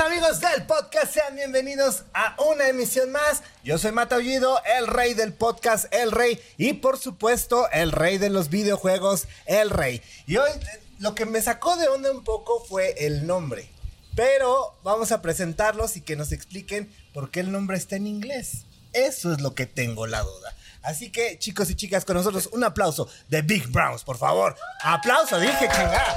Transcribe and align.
Amigos 0.00 0.40
del 0.40 0.64
podcast, 0.66 1.14
sean 1.14 1.36
bienvenidos 1.36 2.02
a 2.14 2.34
una 2.50 2.66
emisión 2.66 3.12
más. 3.12 3.44
Yo 3.62 3.78
soy 3.78 3.92
Mataullido, 3.92 4.60
el 4.76 4.88
rey 4.88 5.14
del 5.14 5.32
podcast, 5.32 5.86
el 5.92 6.10
rey, 6.10 6.40
y 6.56 6.72
por 6.72 6.98
supuesto, 6.98 7.70
el 7.70 7.92
rey 7.92 8.18
de 8.18 8.28
los 8.28 8.48
videojuegos, 8.48 9.28
el 9.46 9.70
rey. 9.70 10.02
Y 10.26 10.36
hoy 10.38 10.50
lo 10.98 11.14
que 11.14 11.26
me 11.26 11.40
sacó 11.40 11.76
de 11.76 11.86
onda 11.86 12.10
un 12.10 12.24
poco 12.24 12.64
fue 12.64 13.06
el 13.06 13.26
nombre. 13.26 13.70
Pero 14.16 14.74
vamos 14.82 15.12
a 15.12 15.22
presentarlos 15.22 15.96
y 15.96 16.00
que 16.00 16.16
nos 16.16 16.32
expliquen 16.32 16.92
por 17.12 17.30
qué 17.30 17.40
el 17.40 17.52
nombre 17.52 17.76
está 17.76 17.94
en 17.94 18.08
inglés. 18.08 18.64
Eso 18.92 19.32
es 19.32 19.40
lo 19.40 19.54
que 19.54 19.66
tengo 19.66 20.08
la 20.08 20.22
duda. 20.22 20.56
Así 20.82 21.12
que, 21.12 21.38
chicos 21.38 21.70
y 21.70 21.76
chicas, 21.76 22.04
con 22.04 22.16
nosotros 22.16 22.48
un 22.52 22.64
aplauso 22.64 23.08
de 23.28 23.42
Big 23.42 23.68
Browns, 23.68 24.02
por 24.02 24.18
favor. 24.18 24.56
Aplauso, 24.82 25.38
dije 25.38 25.68
chingada. 25.68 26.16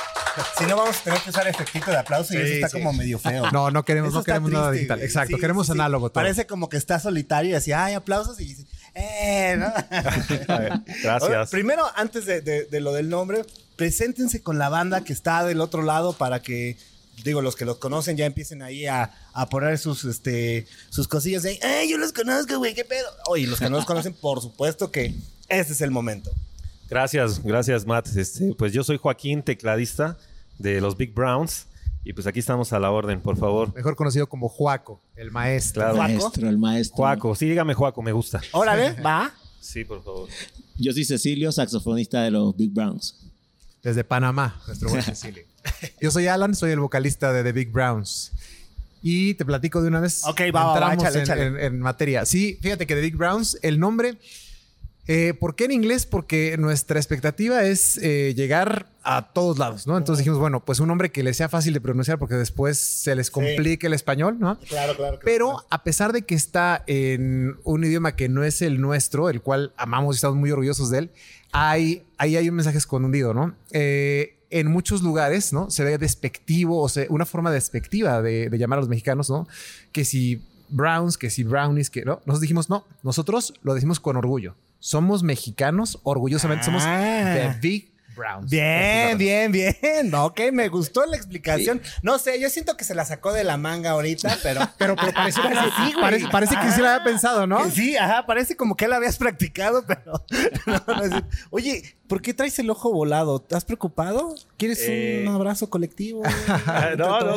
Si 0.58 0.64
no, 0.66 0.76
vamos 0.76 0.96
a 0.98 1.02
tener 1.04 1.20
que 1.20 1.30
usar 1.30 1.46
efectito 1.48 1.90
de 1.90 1.96
aplauso 1.96 2.34
y 2.34 2.36
Sí, 2.36 2.42
eso 2.42 2.54
está 2.54 2.68
sí. 2.68 2.78
como 2.78 2.92
medio 2.92 3.18
feo. 3.18 3.50
No, 3.52 3.70
no 3.70 3.84
queremos, 3.84 4.10
Eso 4.10 4.18
no 4.18 4.24
queremos 4.24 4.50
nada 4.50 4.70
digital. 4.70 4.98
güey. 4.98 5.06
Exacto, 5.06 5.36
Sí, 5.36 5.40
queremos 5.40 5.66
sí. 5.66 5.72
análogo 5.72 6.08
todo. 6.10 6.14
Parece 6.14 6.46
como 6.46 6.68
que 6.68 6.76
está 6.76 6.98
solitario 7.00 7.50
y 7.50 7.54
así, 7.54 7.72
ay, 7.72 7.94
aplausos 7.94 8.38
y 8.40 8.44
dices, 8.44 8.66
eh, 8.94 9.56
¿no? 9.58 9.72
Gracias. 11.02 11.50
Primero, 11.50 11.84
antes 11.94 12.26
de, 12.26 12.40
de- 12.40 12.64
de 12.64 12.80
lo 12.80 12.92
del 12.92 13.08
nombre, 13.08 13.44
preséntense 13.76 14.42
con 14.42 14.58
la 14.58 14.68
banda 14.68 15.02
que 15.04 15.12
está 15.12 15.44
del 15.44 15.60
otro 15.60 15.82
lado 15.82 16.12
para 16.14 16.40
que, 16.40 16.76
digo, 17.24 17.42
los 17.42 17.56
que 17.56 17.64
los 17.64 17.78
conocen 17.78 18.16
ya 18.16 18.26
empiecen 18.26 18.62
ahí 18.62 18.86
a, 18.86 19.10
a 19.32 19.48
poner 19.48 19.78
sus, 19.78 20.04
este, 20.04 20.66
sus 20.90 21.08
cosillas 21.08 21.42
de, 21.42 21.58
ay, 21.62 21.90
yo 21.90 21.98
los 21.98 22.12
conozco, 22.12 22.58
güey, 22.58 22.74
qué 22.74 22.84
pedo. 22.84 23.06
Oye, 23.26 23.46
los 23.46 23.58
que 23.58 23.68
no 23.70 23.76
los 23.76 23.86
conocen, 23.86 24.14
por 24.14 24.40
supuesto 24.40 24.90
que 24.90 25.14
este 25.48 25.72
es 25.72 25.80
el 25.80 25.90
momento. 25.90 26.30
Gracias, 26.88 27.42
gracias, 27.42 27.84
Matt. 27.84 28.06
Este, 28.16 28.54
pues 28.56 28.72
yo 28.72 28.84
soy 28.84 28.96
Joaquín, 28.96 29.42
tecladista 29.42 30.16
de 30.58 30.80
los 30.80 30.96
Big 30.96 31.14
Browns. 31.14 31.66
Y 32.04 32.12
pues 32.12 32.26
aquí 32.28 32.38
estamos 32.38 32.72
a 32.72 32.78
la 32.78 32.90
orden, 32.92 33.20
por 33.20 33.36
favor. 33.36 33.74
Mejor 33.74 33.96
conocido 33.96 34.28
como 34.28 34.48
Juaco, 34.48 35.02
el 35.16 35.32
maestro. 35.32 35.82
Claro. 35.82 35.96
Juaco. 35.96 36.12
maestro, 36.12 36.48
el 36.48 36.58
maestro. 36.58 36.96
Juaco, 36.96 37.34
sí, 37.34 37.48
dígame 37.48 37.74
Juaco, 37.74 38.00
me 38.00 38.12
gusta. 38.12 38.40
Órale, 38.52 38.92
va. 39.02 39.32
Sí, 39.60 39.84
por 39.84 40.04
favor. 40.04 40.28
Yo 40.76 40.92
soy 40.92 41.04
Cecilio, 41.04 41.50
saxofonista 41.50 42.22
de 42.22 42.30
los 42.30 42.56
Big 42.56 42.72
Browns. 42.72 43.16
Desde 43.82 44.04
Panamá, 44.04 44.60
nuestro 44.68 44.88
buen 44.88 45.02
Cecilio. 45.02 45.42
Yo 46.00 46.12
soy 46.12 46.28
Alan, 46.28 46.54
soy 46.54 46.70
el 46.70 46.78
vocalista 46.78 47.32
de 47.32 47.42
The 47.42 47.50
Big 47.52 47.72
Browns. 47.72 48.30
Y 49.02 49.34
te 49.34 49.44
platico 49.44 49.82
de 49.82 49.88
una 49.88 49.98
vez. 50.00 50.24
Ok, 50.26 50.40
va, 50.54 50.64
va, 50.64 50.80
va, 50.80 50.92
Entramos 50.92 51.04
échale, 51.04 51.16
en, 51.18 51.22
échale. 51.22 51.46
en- 51.46 51.74
en 51.74 51.80
materia. 51.80 52.24
Sí, 52.24 52.58
fíjate 52.62 52.86
que 52.86 52.94
The 52.94 53.00
Big 53.00 53.16
Browns, 53.16 53.58
el 53.62 53.80
nombre. 53.80 54.16
Eh, 55.08 55.34
¿Por 55.38 55.54
qué 55.54 55.66
en 55.66 55.72
inglés? 55.72 56.04
Porque 56.04 56.56
nuestra 56.58 56.98
expectativa 56.98 57.62
es 57.64 57.98
eh, 57.98 58.34
llegar 58.34 58.88
a 59.04 59.32
todos 59.32 59.56
lados, 59.56 59.86
¿no? 59.86 59.96
Entonces 59.96 60.18
dijimos, 60.18 60.40
bueno, 60.40 60.64
pues 60.64 60.80
un 60.80 60.88
nombre 60.88 61.12
que 61.12 61.22
les 61.22 61.36
sea 61.36 61.48
fácil 61.48 61.72
de 61.72 61.80
pronunciar 61.80 62.18
porque 62.18 62.34
después 62.34 62.76
se 62.76 63.14
les 63.14 63.30
complique 63.30 63.86
el 63.86 63.92
español, 63.92 64.38
¿no? 64.40 64.58
Claro, 64.68 64.96
claro. 64.96 65.20
Pero 65.22 65.64
a 65.70 65.84
pesar 65.84 66.12
de 66.12 66.22
que 66.22 66.34
está 66.34 66.82
en 66.88 67.56
un 67.62 67.84
idioma 67.84 68.16
que 68.16 68.28
no 68.28 68.42
es 68.42 68.62
el 68.62 68.80
nuestro, 68.80 69.30
el 69.30 69.42
cual 69.42 69.72
amamos 69.76 70.16
y 70.16 70.18
estamos 70.18 70.36
muy 70.36 70.50
orgullosos 70.50 70.90
de 70.90 70.98
él, 70.98 71.10
hay, 71.52 72.02
ahí 72.18 72.36
hay 72.36 72.48
un 72.48 72.56
mensaje 72.56 72.78
escondido, 72.78 73.32
¿no? 73.32 73.54
Eh, 73.70 74.36
en 74.50 74.68
muchos 74.68 75.02
lugares, 75.02 75.52
¿no? 75.52 75.70
Se 75.70 75.84
ve 75.84 75.98
despectivo, 75.98 76.80
o 76.80 76.88
sea, 76.88 77.06
una 77.10 77.26
forma 77.26 77.52
despectiva 77.52 78.22
de, 78.22 78.50
de 78.50 78.58
llamar 78.58 78.78
a 78.78 78.80
los 78.80 78.88
mexicanos, 78.88 79.30
¿no? 79.30 79.46
Que 79.92 80.04
si 80.04 80.42
browns, 80.68 81.16
que 81.16 81.30
si 81.30 81.44
brownies, 81.44 81.90
que 81.90 82.04
no. 82.04 82.14
Nosotros 82.26 82.40
dijimos, 82.40 82.68
no, 82.70 82.84
nosotros 83.04 83.54
lo 83.62 83.74
decimos 83.74 84.00
con 84.00 84.16
orgullo. 84.16 84.56
Somos 84.78 85.22
mexicanos, 85.22 85.98
orgullosamente, 86.02 86.64
somos 86.64 86.82
Ah. 86.86 87.32
The 87.34 87.58
Big 87.60 87.92
Browns. 88.16 88.50
Bien, 88.50 89.18
bien, 89.18 89.52
bien. 89.52 89.76
Ok, 90.14 90.40
me 90.52 90.68
gustó 90.68 91.04
la 91.04 91.16
explicación. 91.16 91.82
No 92.02 92.18
sé, 92.18 92.40
yo 92.40 92.48
siento 92.48 92.74
que 92.76 92.84
se 92.84 92.94
la 92.94 93.04
sacó 93.04 93.32
de 93.34 93.44
la 93.44 93.56
manga 93.58 93.90
ahorita, 93.90 94.38
pero. 94.42 94.60
Pero, 94.78 94.96
pero 94.96 95.12
parece, 95.12 95.40
Sí, 95.42 95.48
güey. 95.92 95.94
parece, 96.00 96.28
parece 96.28 96.56
que 96.56 96.70
sí 96.72 96.80
lo 96.80 96.88
había 96.88 97.04
pensado, 97.04 97.46
¿no? 97.46 97.68
Sí, 97.70 97.96
ajá, 97.96 98.24
parece 98.24 98.56
como 98.56 98.74
que 98.76 98.88
la 98.88 98.96
habías 98.96 99.18
practicado, 99.18 99.84
pero. 99.86 100.24
no, 100.66 100.94
no 100.94 101.02
es- 101.04 101.22
Oye, 101.50 101.96
¿por 102.08 102.22
qué 102.22 102.32
traes 102.32 102.58
el 102.58 102.70
ojo 102.70 102.90
volado? 102.92 103.36
¿Estás 103.36 103.64
preocupado? 103.66 104.34
¿Quieres 104.56 104.78
Eh. 104.86 105.24
un 105.26 105.34
abrazo 105.34 105.68
colectivo? 105.68 106.22
No, 106.96 107.20
no. 107.20 107.36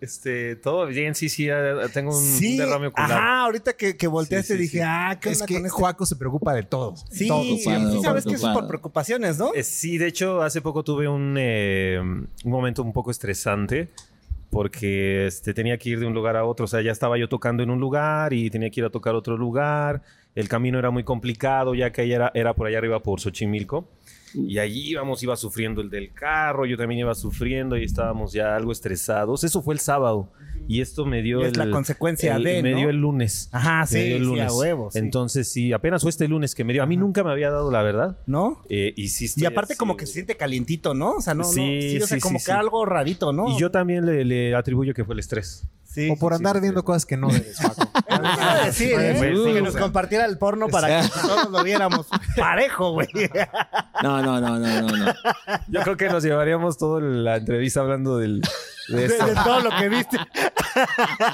Este, 0.00 0.56
todo 0.56 0.86
bien, 0.86 1.14
sí, 1.14 1.28
sí, 1.28 1.48
eh, 1.50 1.74
tengo 1.92 2.16
un 2.16 2.24
Sí, 2.24 2.56
derrame 2.56 2.86
ocular. 2.86 3.12
ajá, 3.12 3.40
ahorita 3.40 3.74
que, 3.74 3.96
que 3.98 4.06
volteaste 4.06 4.54
Sí, 4.54 4.56
sí, 4.56 4.62
dije, 4.62 4.78
sí. 4.78 4.84
ah, 4.86 5.18
¿qué 5.20 5.28
Es 5.30 5.36
onda 5.42 5.46
que 5.46 5.54
con 5.54 5.66
este? 5.66 5.78
Juaco 5.78 6.06
se 6.06 6.16
preocupa 6.16 6.54
de 6.54 6.62
todo. 6.62 6.94
Sí, 7.10 7.28
todo. 7.28 7.42
sí, 7.42 7.62
sabes 8.02 8.24
que 8.24 8.34
eso 8.34 8.48
es 8.50 8.54
por 8.56 8.66
preocupaciones, 8.66 9.38
¿no? 9.38 9.52
Eh, 9.54 9.62
sí, 9.62 9.98
de 9.98 10.06
hecho, 10.06 10.40
hace 10.42 10.62
poco 10.62 10.82
tuve 10.84 11.06
un, 11.06 11.36
eh, 11.38 11.98
un 12.00 12.28
momento 12.50 12.82
un 12.82 12.92
poco 12.94 13.10
estresante 13.10 13.88
porque 14.50 15.26
este, 15.26 15.54
tenía 15.54 15.78
que 15.78 15.90
ir 15.90 16.00
de 16.00 16.06
un 16.06 16.14
lugar 16.14 16.36
a 16.36 16.44
otro. 16.44 16.64
O 16.64 16.68
sea, 16.68 16.80
ya 16.82 16.90
estaba 16.92 17.18
yo 17.18 17.28
tocando 17.28 17.62
en 17.62 17.70
un 17.70 17.78
lugar 17.78 18.32
y 18.32 18.50
tenía 18.50 18.70
que 18.70 18.80
ir 18.80 18.86
a 18.86 18.90
tocar 18.90 19.14
a 19.14 19.18
otro 19.18 19.36
lugar. 19.36 20.02
El 20.34 20.48
camino 20.48 20.78
era 20.78 20.90
muy 20.90 21.04
complicado, 21.04 21.74
ya 21.74 21.92
que 21.92 22.00
ahí 22.02 22.12
era, 22.12 22.30
era 22.34 22.54
por 22.54 22.66
allá 22.66 22.78
arriba 22.78 23.00
por 23.02 23.20
Xochimilco. 23.20 23.88
Y 24.34 24.58
allí 24.58 24.90
íbamos, 24.90 25.22
iba 25.22 25.36
sufriendo 25.36 25.80
el 25.80 25.90
del 25.90 26.12
carro, 26.12 26.66
yo 26.66 26.76
también 26.76 27.00
iba 27.00 27.14
sufriendo 27.14 27.76
y 27.76 27.84
estábamos 27.84 28.32
ya 28.32 28.54
algo 28.56 28.72
estresados. 28.72 29.42
Eso 29.44 29.62
fue 29.62 29.74
el 29.74 29.80
sábado. 29.80 30.30
Y 30.68 30.80
esto 30.82 31.04
me 31.04 31.20
dio 31.22 31.40
Y 31.40 31.44
es 31.46 31.52
el, 31.54 31.58
la 31.58 31.70
consecuencia 31.70 32.36
el- 32.36 32.44
de, 32.44 32.62
Me 32.62 32.70
¿no? 32.72 32.76
dio 32.78 32.90
el 32.90 32.96
lunes. 32.96 33.48
Ajá, 33.50 33.80
Me 33.80 33.86
sí, 33.86 33.98
dio 34.04 34.16
el 34.16 34.22
sí, 34.22 34.28
lunes. 34.28 34.46
a 34.48 34.54
huevo. 34.54 34.90
sí. 34.92 34.98
Entonces, 35.00 35.50
sí, 35.50 35.72
apenas 35.72 36.02
fue 36.02 36.10
este 36.10 36.28
lunes 36.28 36.54
que 36.54 36.62
me 36.62 36.72
dio. 36.72 36.82
A 36.82 36.86
mí 36.86 36.96
nunca 36.96 37.24
me 37.24 37.30
había 37.32 37.50
dado 37.50 37.72
la 37.72 37.82
verdad. 37.82 38.18
¿no? 38.26 38.62
Eh, 38.68 38.92
y 38.96 39.08
sí 39.08 39.24
estoy 39.24 39.42
Y 39.42 39.46
aparte 39.46 39.72
así, 39.72 39.78
como 39.78 39.96
que 39.96 40.06
se 40.06 40.12
siente 40.14 40.36
calientito, 40.36 40.94
¿no? 40.94 41.14
O 41.16 41.20
sea, 41.20 41.34
no, 41.34 41.42
no, 41.42 41.48
Sí, 41.48 41.80
sí, 41.82 41.96
o 42.02 42.06
sea, 42.06 42.18
sí, 42.18 42.20
como 42.20 42.38
que 42.38 42.44
sí. 42.44 42.50
algo 42.52 42.84
rarito, 42.84 43.32
¿no? 43.32 43.48
Y 43.48 43.58
yo 43.58 43.70
también 43.72 44.06
le, 44.06 44.24
le 44.24 44.54
atribuyo 44.54 44.94
que 44.94 45.04
fue 45.04 45.14
el 45.14 45.18
estrés. 45.20 45.66
Sí, 45.92 46.08
o 46.08 46.16
por 46.16 46.32
sí, 46.32 46.36
andar 46.36 46.56
sí, 46.56 46.62
viendo 46.62 46.80
sí. 46.80 46.86
cosas 46.86 47.04
que 47.04 47.16
no 47.16 47.28
debes, 47.28 47.58
iba 47.60 48.52
a 48.52 48.64
decir, 48.66 48.92
¿eh? 48.92 49.14
Pues, 49.18 49.38
sí, 49.44 49.52
que 49.52 49.60
nos 49.60 49.76
compartiera 49.76 50.24
el 50.24 50.38
porno 50.38 50.68
para 50.68 51.02
que 51.02 51.08
todos 51.08 51.50
lo 51.50 51.64
viéramos 51.64 52.06
parejo, 52.36 52.92
güey. 52.92 53.08
No, 54.02 54.22
no, 54.22 54.40
no, 54.40 54.58
no, 54.58 54.82
no, 54.82 54.96
no. 54.96 55.14
Yo 55.68 55.82
creo 55.82 55.96
que 55.96 56.08
nos 56.08 56.22
llevaríamos 56.22 56.78
toda 56.78 57.02
la 57.02 57.36
entrevista 57.36 57.80
hablando 57.80 58.16
del, 58.16 58.40
de 58.90 58.96
De, 58.96 59.04
esto. 59.06 59.26
de 59.26 59.34
todo 59.34 59.60
lo 59.62 59.70
que 59.78 59.88
viste. 59.88 60.16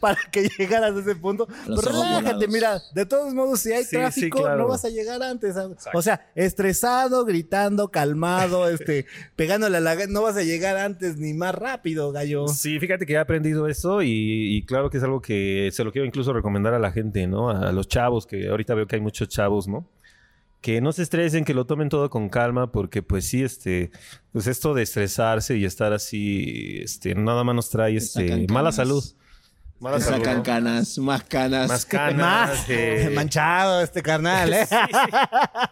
para 0.00 0.18
que 0.30 0.48
llegaras 0.58 0.94
a 0.96 1.00
ese 1.00 1.14
punto. 1.16 1.46
Pero 1.66 1.80
relájate, 1.80 2.22
volados. 2.32 2.48
mira, 2.48 2.80
de 2.94 3.06
todos 3.06 3.34
modos, 3.34 3.60
si 3.60 3.72
hay 3.72 3.82
Sí, 3.84 3.90
sí, 3.90 3.96
tráfico, 3.96 4.40
claro. 4.42 4.62
no 4.62 4.68
vas 4.68 4.84
a 4.84 4.88
llegar 4.88 5.22
antes. 5.22 5.54
¿sabes? 5.54 5.78
O 5.92 6.02
sea, 6.02 6.26
estresado, 6.34 7.24
gritando, 7.24 7.88
calmado, 7.90 8.68
este, 8.68 9.06
pegándole 9.36 9.78
a 9.78 9.80
la... 9.80 10.06
No 10.06 10.22
vas 10.22 10.36
a 10.36 10.42
llegar 10.42 10.76
antes 10.76 11.16
ni 11.18 11.34
más 11.34 11.54
rápido, 11.54 12.12
gallo. 12.12 12.48
Sí, 12.48 12.78
fíjate 12.78 13.06
que 13.06 13.14
he 13.14 13.18
aprendido 13.18 13.68
eso 13.68 14.02
y, 14.02 14.56
y 14.56 14.64
claro 14.66 14.90
que 14.90 14.98
es 14.98 15.04
algo 15.04 15.20
que 15.20 15.70
se 15.72 15.84
lo 15.84 15.92
quiero 15.92 16.06
incluso 16.06 16.32
recomendar 16.32 16.74
a 16.74 16.78
la 16.78 16.92
gente, 16.92 17.26
¿no? 17.26 17.50
A 17.50 17.72
los 17.72 17.88
chavos, 17.88 18.26
que 18.26 18.48
ahorita 18.48 18.74
veo 18.74 18.86
que 18.86 18.96
hay 18.96 19.02
muchos 19.02 19.28
chavos, 19.28 19.68
¿no? 19.68 19.86
Que 20.62 20.80
no 20.80 20.92
se 20.92 21.02
estresen, 21.02 21.44
que 21.44 21.52
lo 21.52 21.66
tomen 21.66 21.90
todo 21.90 22.08
con 22.08 22.30
calma, 22.30 22.72
porque 22.72 23.02
pues 23.02 23.26
sí, 23.26 23.42
este, 23.42 23.90
pues 24.32 24.46
esto 24.46 24.72
de 24.72 24.82
estresarse 24.82 25.58
y 25.58 25.66
estar 25.66 25.92
así, 25.92 26.78
este, 26.82 27.14
nada 27.14 27.44
más 27.44 27.54
nos 27.54 27.68
trae, 27.68 27.96
este, 27.96 28.46
mala 28.48 28.72
salud. 28.72 29.04
Mala 29.82 30.00
sacan 30.00 30.36
¿no? 30.38 30.42
canas, 30.42 30.96
más 30.98 31.24
canas. 31.24 31.68
Más 31.68 31.84
canas. 31.86 32.48
Más 32.50 32.64
eh, 32.68 33.10
manchado 33.14 33.80
este 33.82 34.00
carnal, 34.02 34.52
¿eh? 34.52 34.64
Sí, 34.66 34.76
sí. 34.90 35.16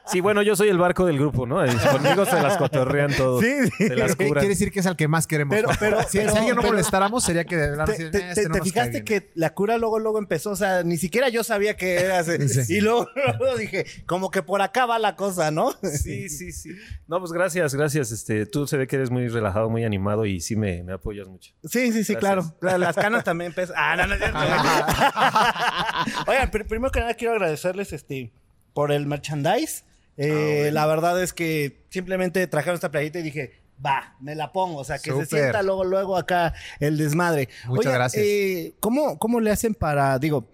Sí, 0.06 0.21
bueno, 0.21 0.43
yo 0.43 0.56
soy 0.56 0.69
el 0.69 0.78
barco 0.78 1.06
del 1.06 1.16
grupo, 1.19 1.47
¿no? 1.47 1.56
Conmigo 1.93 2.26
se 2.26 2.43
las 2.43 2.56
cotorrean 2.56 3.15
todos. 3.15 3.41
Sí, 3.44 3.53
sí. 3.78 3.87
Se 3.88 3.94
las 3.97 4.16
curan. 4.16 4.32
Quiere 4.32 4.48
decir 4.48 4.72
que 4.72 4.81
es 4.81 4.87
al 4.87 4.97
que 4.97 5.06
más 5.09 5.26
queremos. 5.26 5.54
Pero- 5.54 5.69
pero- 5.78 6.03
si, 6.03 6.19
pero- 6.19 6.32
si 6.32 6.37
alguien 6.38 6.56
no 6.56 6.62
pero- 6.62 6.72
molestáramos, 6.72 7.22
sería 7.25 7.44
que 7.44 7.56
de 7.56 7.71
verdad 7.71 7.84
¿Te, 7.87 7.93
decir, 7.93 8.10
te- 8.10 8.19
"Eh, 8.19 8.28
este 8.31 8.43
te- 8.43 8.48
no 8.48 8.54
te 8.56 8.62
fijaste 8.62 8.91
cae 8.91 9.03
bien". 9.03 9.04
que 9.22 9.31
la 9.37 9.54
cura 9.54 9.78
luego 9.78 9.98
luego 10.00 10.19
empezó? 10.19 10.50
O 10.50 10.56
sea, 10.56 10.82
ni 10.82 10.97
siquiera 10.98 11.28
yo 11.28 11.44
sabía 11.44 11.77
que 11.77 11.97
era 12.00 12.21
ese- 12.21 12.48
Sí. 12.65 12.75
Y 12.78 12.81
luego, 12.81 13.09
luego 13.38 13.56
dije, 13.56 13.87
como 14.06 14.30
que 14.33 14.42
por 14.42 14.60
acá 14.60 14.86
va 14.86 14.98
la 14.98 15.15
cosa, 15.15 15.51
¿no? 15.53 15.72
Sí, 15.83 16.28
sí, 16.28 16.51
sí. 16.51 16.71
No, 17.06 17.21
pues 17.21 17.30
gracias, 17.33 17.74
gracias. 17.74 18.10
Este, 18.10 18.47
tú 18.47 18.66
se 18.66 18.77
ve 18.77 18.86
que 18.89 18.97
eres 18.97 19.10
muy 19.10 19.28
relajado, 19.28 19.71
muy 19.71 19.84
animado 19.84 20.27
y 20.27 20.41
sí 20.41 20.56
me, 20.56 20.83
me 20.83 20.95
apoyas 20.95 21.28
mucho. 21.28 21.53
Sí, 21.65 21.92
sí, 21.92 22.03
sí, 22.04 22.15
Gracias. 22.15 22.18
claro. 22.18 22.56
La- 22.60 22.78
Las 22.78 22.97
canas 22.97 23.22
también 23.22 23.53
pesan. 23.53 23.77
Ah, 23.78 23.97
no, 24.06 24.06
no, 24.08 24.14
es 24.14 24.20
cierto, 24.20 24.38
güey. 24.38 24.50
Oigan, 26.26 26.50
pr- 26.50 26.66
primero 26.66 26.91
que 26.91 27.00
nada 27.00 27.14
quiero 27.14 27.34
agradecerles 27.34 27.92
este, 27.92 28.32
por 28.74 28.92
el 28.92 29.06
merchandise. 29.06 29.84
Eh, 30.16 30.70
La 30.72 30.86
verdad 30.86 31.22
es 31.22 31.32
que 31.32 31.84
simplemente 31.91 32.47
trajeron 32.47 32.74
esta 32.74 32.91
playita 32.91 33.18
y 33.18 33.22
dije, 33.22 33.52
va, 33.84 34.14
me 34.20 34.34
la 34.34 34.52
pongo. 34.52 34.78
O 34.80 34.84
sea, 34.84 34.98
que 34.98 35.10
se 35.12 35.26
sienta 35.26 35.62
luego, 35.62 35.84
luego 35.84 36.16
acá 36.16 36.54
el 36.78 36.97
desmadre. 36.98 37.48
Muchas 37.66 37.86
Oigan, 37.86 37.94
gracias. 37.94 38.24
eh, 38.26 38.74
¿cómo, 38.80 39.18
¿Cómo 39.18 39.41
le 39.41 39.50
hacen 39.50 39.74
para, 39.74 40.18
digo, 40.18 40.48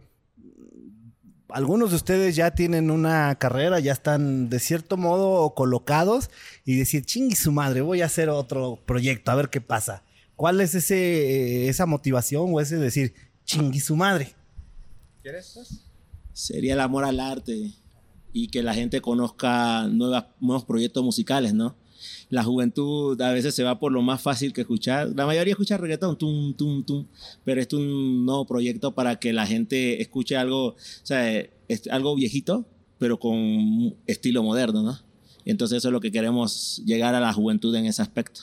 algunos 1.49 1.91
de 1.91 1.97
ustedes 1.97 2.37
ya 2.37 2.51
tienen 2.53 2.91
una 2.91 3.35
carrera, 3.37 3.79
ya 3.81 3.93
están 3.93 4.49
de 4.51 4.59
cierto 4.59 4.97
modo 4.97 5.55
colocados 5.55 6.31
y 6.65 6.77
decir, 6.79 7.05
chingui 7.05 7.37
su 7.37 7.53
madre, 7.53 7.81
voy 7.81 8.03
a 8.03 8.07
hacer 8.07 8.29
otro 8.29 8.81
proyecto, 8.85 9.31
a 9.31 9.37
ver 9.37 9.49
qué 9.49 9.61
pasa. 9.61 10.03
¿Cuál 10.35 10.61
es 10.61 10.75
ese, 10.75 10.97
eh, 10.97 11.69
esa 11.69 11.87
motivación 11.87 12.47
o 12.53 12.61
ese 12.61 12.77
decir, 12.77 13.15
chingui 13.47 13.81
su 13.81 13.97
madre? 13.97 14.35
Sería 16.33 16.75
el 16.75 16.81
amor 16.81 17.05
al 17.05 17.21
arte 17.21 17.73
y 18.33 18.49
que 18.49 18.63
la 18.63 18.75
gente 18.75 19.01
conozca 19.01 19.89
nuevas, 19.89 20.27
nuevos 20.41 20.65
proyectos 20.65 21.03
musicales, 21.03 21.55
¿no? 21.55 21.75
La 22.29 22.45
juventud 22.45 23.19
a 23.23 23.33
veces 23.33 23.55
se 23.55 23.63
va 23.63 23.79
por 23.79 23.93
lo 23.93 24.03
más 24.03 24.21
fácil 24.21 24.53
que 24.53 24.61
escuchar. 24.61 25.13
La 25.17 25.25
mayoría 25.25 25.53
escucha 25.53 25.79
reggaetón, 25.79 26.19
tum, 26.19 26.53
tum, 26.55 26.85
tum. 26.85 27.07
Pero 27.45 27.61
esto 27.61 27.79
es 27.79 27.85
un 27.85 28.27
nuevo 28.27 28.47
proyecto 28.47 28.95
para 28.95 29.19
que 29.19 29.33
la 29.33 29.47
gente 29.47 30.03
escuche 30.03 30.37
algo, 30.37 30.67
o 30.67 30.77
sea, 30.77 31.39
es 31.69 31.87
algo 31.91 32.15
viejito, 32.15 32.67
pero 32.99 33.19
con 33.19 33.97
estilo 34.07 34.43
moderno, 34.43 34.83
¿no? 34.83 34.99
Y 35.45 35.51
entonces 35.51 35.79
eso 35.79 35.89
es 35.89 35.93
lo 35.93 36.01
que 36.01 36.13
queremos 36.13 36.83
llegar 36.85 37.15
a 37.15 37.21
la 37.21 37.33
juventud 37.33 37.75
en 37.75 37.87
ese 37.87 38.03
aspecto. 38.03 38.43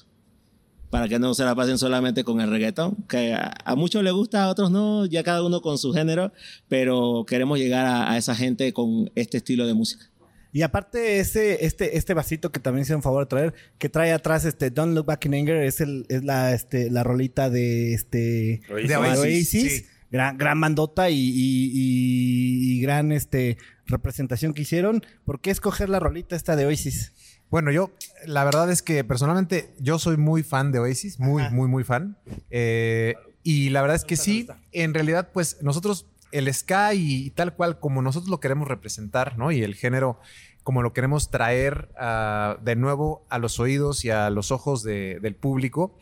Para 0.93 1.07
que 1.09 1.17
no 1.17 1.33
se 1.33 1.43
la 1.43 1.55
pasen 1.55 1.79
solamente 1.79 2.23
con 2.23 2.39
el 2.39 2.51
reggaetón, 2.51 2.95
que 3.09 3.33
a, 3.33 3.51
a 3.65 3.75
muchos 3.75 4.03
les 4.03 4.13
gusta, 4.13 4.43
a 4.43 4.49
otros 4.49 4.69
no, 4.69 5.07
ya 5.07 5.23
cada 5.23 5.41
uno 5.43 5.59
con 5.61 5.79
su 5.79 5.91
género, 5.91 6.31
pero 6.67 7.25
queremos 7.27 7.57
llegar 7.57 7.85
a, 7.87 8.11
a 8.11 8.17
esa 8.19 8.35
gente 8.35 8.71
con 8.73 9.09
este 9.15 9.37
estilo 9.37 9.65
de 9.65 9.73
música. 9.73 10.05
Y 10.51 10.61
aparte, 10.61 11.19
este, 11.19 11.65
este, 11.65 11.97
este 11.97 12.13
vasito 12.13 12.51
que 12.51 12.59
también 12.59 12.83
hicieron 12.83 13.01
favor 13.01 13.23
de 13.25 13.29
traer, 13.29 13.53
que 13.79 13.89
trae 13.89 14.11
atrás 14.11 14.45
este 14.45 14.69
Don't 14.69 14.93
Look 14.93 15.07
Back 15.07 15.25
in 15.25 15.33
Anger, 15.33 15.63
es, 15.63 15.81
el, 15.81 16.05
es 16.09 16.23
la, 16.23 16.53
este, 16.53 16.91
la 16.91 17.03
rolita 17.03 17.49
de 17.49 17.95
este 17.95 18.61
Oasis. 18.71 18.87
de 18.89 18.95
Oasis. 18.95 19.49
Sí. 19.49 19.85
Gran, 20.11 20.37
gran 20.37 20.61
bandota 20.61 21.09
y, 21.09 21.15
y- 21.17 21.71
y- 21.73 22.73
y 22.77 22.81
gran 22.81 23.11
este, 23.11 23.57
representación 23.87 24.53
que 24.53 24.61
hicieron. 24.61 25.01
¿Por 25.25 25.41
qué 25.41 25.49
escoger 25.49 25.89
la 25.89 25.99
rolita 25.99 26.35
esta 26.35 26.55
de 26.55 26.67
Oasis? 26.67 27.13
Bueno, 27.53 27.69
yo, 27.69 27.91
la 28.25 28.43
verdad 28.45 28.71
es 28.71 28.81
que 28.81 29.03
personalmente 29.03 29.75
yo 29.77 29.99
soy 29.99 30.17
muy 30.17 30.41
fan 30.41 30.71
de 30.71 30.79
Oasis, 30.79 31.19
muy, 31.19 31.43
Ajá. 31.43 31.51
muy, 31.53 31.67
muy 31.67 31.83
fan. 31.83 32.17
Eh, 32.49 33.13
y 33.43 33.69
la 33.69 33.81
verdad 33.83 33.95
es 33.95 34.05
que 34.05 34.15
sí, 34.17 34.47
en 34.71 34.95
realidad, 34.95 35.29
pues 35.31 35.61
nosotros, 35.61 36.07
el 36.31 36.51
ska 36.51 36.95
y 36.95 37.29
tal 37.29 37.53
cual 37.53 37.79
como 37.79 38.01
nosotros 38.01 38.31
lo 38.31 38.39
queremos 38.39 38.67
representar, 38.67 39.37
¿no? 39.37 39.51
Y 39.51 39.61
el 39.61 39.75
género 39.75 40.19
como 40.63 40.81
lo 40.81 40.93
queremos 40.93 41.29
traer 41.29 41.89
ah, 41.95 42.57
de 42.63 42.75
nuevo 42.75 43.23
a 43.29 43.37
los 43.37 43.59
oídos 43.59 44.03
y 44.03 44.09
a 44.09 44.31
los 44.31 44.49
ojos 44.49 44.81
de- 44.81 45.19
del 45.21 45.35
público, 45.35 45.95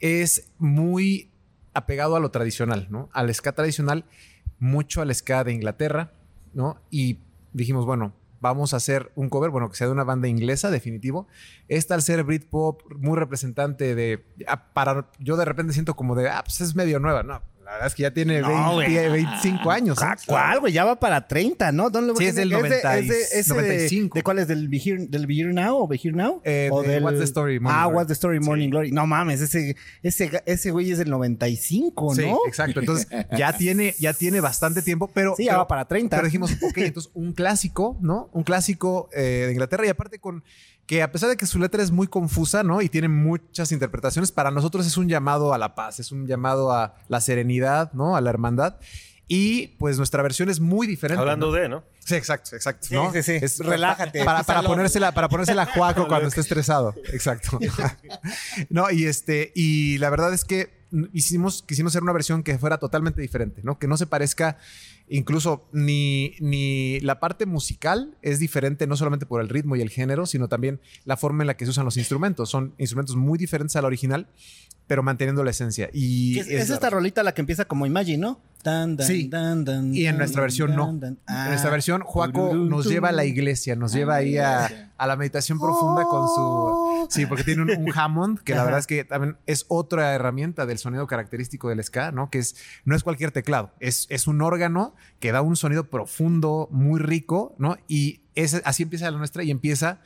es 0.00 0.50
muy 0.58 1.30
apegado 1.72 2.14
a 2.14 2.20
lo 2.20 2.30
tradicional, 2.30 2.88
¿no? 2.90 3.08
Al 3.14 3.34
ska 3.34 3.52
tradicional, 3.52 4.04
mucho 4.58 5.00
al 5.00 5.14
ska 5.14 5.44
de 5.44 5.54
Inglaterra, 5.54 6.12
¿no? 6.52 6.78
Y 6.90 7.20
dijimos, 7.54 7.86
bueno, 7.86 8.12
vamos 8.40 8.74
a 8.74 8.78
hacer 8.78 9.12
un 9.14 9.28
cover, 9.28 9.50
bueno, 9.50 9.70
que 9.70 9.76
sea 9.76 9.86
de 9.86 9.92
una 9.92 10.04
banda 10.04 10.28
inglesa, 10.28 10.70
definitivo. 10.70 11.28
Esta 11.68 11.94
al 11.94 12.02
ser 12.02 12.24
Britpop, 12.24 12.82
muy 12.96 13.16
representante 13.16 13.94
de... 13.94 14.24
Para, 14.72 15.10
yo 15.18 15.36
de 15.36 15.44
repente 15.44 15.72
siento 15.72 15.94
como 15.94 16.14
de, 16.14 16.28
ah, 16.28 16.42
pues 16.44 16.60
es 16.60 16.74
medio 16.74 16.98
nueva, 16.98 17.22
¿no? 17.22 17.42
La 17.70 17.74
verdad 17.76 17.86
es 17.86 17.94
que 17.94 18.02
ya 18.02 18.10
tiene 18.10 18.40
No, 18.40 18.78
20, 18.78 19.08
güey. 19.08 19.22
25 19.24 19.70
años. 19.70 19.96
¿eh? 20.02 20.04
Ah, 20.04 20.16
¿Cuál, 20.26 20.58
güey? 20.58 20.72
Ya 20.72 20.84
va 20.84 20.98
para 20.98 21.28
30, 21.28 21.70
¿no? 21.70 21.88
Look 21.88 22.18
Sí, 22.18 22.24
es 22.24 22.34
del 22.34 22.52
Anger. 22.52 22.62
de- 22.64 22.82
90 22.82 22.98
y- 22.98 23.02
es 23.02 23.08
de- 23.08 23.38
ese 23.40 23.54
de- 23.54 23.60
95. 23.62 24.14
¿De 24.16 24.22
cuál 24.24 24.38
es? 24.40 24.48
¿Del 24.48 24.68
Be 24.68 24.78
Here, 24.84 25.06
del 25.06 25.26
Be 25.28 25.34
Here 25.34 25.52
Now 25.52 25.76
o 25.84 25.86
Be 25.86 25.96
Here 26.02 26.12
Now? 26.16 26.42
Eh, 26.44 26.68
¿O 26.72 26.82
de 26.82 26.98
What's 26.98 27.18
the 27.18 27.24
Story, 27.24 27.60
Morning 27.60 27.78
ah, 27.78 27.82
Glory. 27.84 27.96
What's 27.96 28.08
the 28.08 28.14
Story 28.14 28.40
Morning 28.40 28.70
Glory. 28.70 28.90
No 28.90 29.06
mames, 29.06 29.40
ese, 29.40 29.76
ese, 30.02 30.42
ese 30.46 30.70
güey 30.72 30.90
es 30.90 30.98
del 30.98 31.10
95, 31.10 32.12
Sí, 32.16 32.22
¿no? 32.26 32.38
exacto. 32.48 32.80
Entonces 32.80 33.06
ya 33.38 33.52
tiene, 33.56 33.94
ya 34.00 34.14
tiene 34.14 34.40
bastante 34.40 34.82
tiempo, 34.82 35.08
pero. 35.14 35.34
Sí, 35.36 35.44
ya 35.44 35.52
pero- 35.52 35.58
va 35.60 35.68
para 35.68 35.84
30. 35.86 36.16
Pero 36.16 36.26
dijimos, 36.26 36.50
ok, 36.60 36.76
entonces 36.78 37.12
un 37.14 37.32
clásico, 37.34 37.96
¿no? 38.00 38.30
Un 38.32 38.42
clásico 38.42 39.08
eh, 39.12 39.44
de 39.46 39.52
Inglaterra 39.52 39.86
y 39.86 39.90
aparte 39.90 40.18
con 40.18 40.42
que 40.86 41.02
a 41.04 41.12
pesar 41.12 41.28
de 41.30 41.36
que 41.36 41.46
su 41.46 41.60
letra 41.60 41.84
es 41.84 41.92
muy 41.92 42.08
confusa, 42.08 42.64
¿no? 42.64 42.82
Y 42.82 42.88
tiene 42.88 43.06
muchas 43.06 43.70
interpretaciones, 43.70 44.32
para 44.32 44.50
nosotros 44.50 44.84
es 44.88 44.96
un 44.96 45.08
llamado 45.08 45.54
a 45.54 45.58
la 45.58 45.76
paz, 45.76 46.00
es 46.00 46.10
un 46.10 46.26
llamado 46.26 46.72
a 46.72 46.96
la 47.06 47.20
serenidad, 47.20 47.59
¿no? 47.92 48.16
A 48.16 48.20
la 48.20 48.30
hermandad. 48.30 48.76
Y 49.32 49.68
pues 49.78 49.96
nuestra 49.96 50.22
versión 50.24 50.50
es 50.50 50.58
muy 50.58 50.88
diferente. 50.88 51.20
Hablando 51.20 51.46
¿no? 51.46 51.52
de, 51.52 51.68
¿no? 51.68 51.84
Sí, 52.00 52.16
exacto, 52.16 52.56
exacto. 52.56 52.88
Sí, 52.88 52.94
¿no? 52.94 53.12
sí, 53.12 53.22
sí. 53.22 53.38
Es 53.40 53.60
Relájate, 53.60 54.24
Para, 54.24 54.42
para, 54.42 54.62
ponérsela, 54.62 55.12
para 55.12 55.28
ponérsela 55.28 55.62
a 55.62 55.66
Juaco 55.66 56.08
cuando 56.08 56.26
esté 56.26 56.40
estresado. 56.40 56.94
Exacto. 57.12 57.60
no, 58.70 58.90
y 58.90 59.04
este, 59.04 59.52
y 59.54 59.98
la 59.98 60.10
verdad 60.10 60.32
es 60.34 60.44
que 60.44 60.80
hicimos, 61.12 61.62
quisimos 61.62 61.92
hacer 61.92 62.02
una 62.02 62.12
versión 62.12 62.42
que 62.42 62.58
fuera 62.58 62.78
totalmente 62.78 63.20
diferente, 63.20 63.60
¿no? 63.62 63.78
Que 63.78 63.86
no 63.86 63.96
se 63.96 64.06
parezca 64.06 64.58
incluso 65.10 65.68
ni, 65.72 66.34
ni 66.40 67.00
la 67.00 67.20
parte 67.20 67.44
musical 67.44 68.16
es 68.22 68.38
diferente, 68.38 68.86
no 68.86 68.96
solamente 68.96 69.26
por 69.26 69.40
el 69.40 69.48
ritmo 69.48 69.76
y 69.76 69.82
el 69.82 69.90
género, 69.90 70.24
sino 70.26 70.48
también 70.48 70.80
la 71.04 71.16
forma 71.16 71.42
en 71.42 71.48
la 71.48 71.56
que 71.56 71.64
se 71.66 71.70
usan 71.72 71.84
los 71.84 71.96
instrumentos. 71.96 72.48
Son 72.48 72.74
instrumentos 72.78 73.16
muy 73.16 73.38
diferentes 73.38 73.76
a 73.76 73.82
la 73.82 73.88
original, 73.88 74.28
pero 74.86 75.02
manteniendo 75.02 75.44
la 75.44 75.50
esencia. 75.50 75.90
Y 75.92 76.38
Es, 76.38 76.48
es 76.48 76.70
esta 76.70 76.90
rolita 76.90 77.22
la 77.22 77.32
que 77.34 77.40
empieza 77.42 77.64
como 77.66 77.86
Imagine, 77.86 78.18
¿no? 78.18 78.40
Tan, 78.62 78.94
dan, 78.96 79.06
Sí. 79.06 79.20
Y 79.22 79.24
en 79.24 79.30
dan, 79.30 80.18
nuestra 80.18 80.42
versión 80.42 80.74
no. 80.76 80.90
En 80.90 80.98
nuestra 81.26 81.68
Ah. 81.68 81.70
versión, 81.70 82.02
Juaco 82.02 82.54
nos 82.54 82.86
lleva 82.86 83.08
a 83.08 83.12
la 83.12 83.24
iglesia, 83.24 83.74
nos 83.74 83.92
lleva 83.92 84.16
ahí 84.16 84.36
a, 84.36 84.90
a 84.98 85.06
la 85.06 85.16
meditación 85.16 85.58
profunda 85.58 86.04
con 86.04 86.28
su... 86.28 87.06
Sí, 87.08 87.24
porque 87.24 87.42
tiene 87.44 87.62
un, 87.62 87.70
un 87.70 87.90
Hammond, 87.94 88.40
que 88.40 88.54
la 88.54 88.64
verdad 88.64 88.80
es 88.80 88.86
que 88.86 89.04
también 89.04 89.38
es 89.46 89.64
otra 89.68 90.12
herramienta 90.14 90.66
del 90.66 90.76
sonido 90.76 91.06
característico 91.06 91.70
del 91.70 91.82
ska, 91.82 92.12
¿no? 92.12 92.28
Que 92.28 92.38
es, 92.38 92.54
no 92.84 92.94
es 92.94 93.02
cualquier 93.02 93.30
teclado, 93.30 93.70
es, 93.80 94.06
es 94.10 94.26
un 94.26 94.42
órgano 94.42 94.94
que 95.18 95.32
da 95.32 95.42
un 95.42 95.56
sonido 95.56 95.88
profundo, 95.90 96.68
muy 96.70 97.00
rico, 97.00 97.54
¿no? 97.58 97.76
Y 97.88 98.20
ese, 98.34 98.62
así 98.64 98.82
empieza 98.82 99.10
la 99.10 99.18
nuestra 99.18 99.42
y 99.44 99.50
empieza 99.50 100.00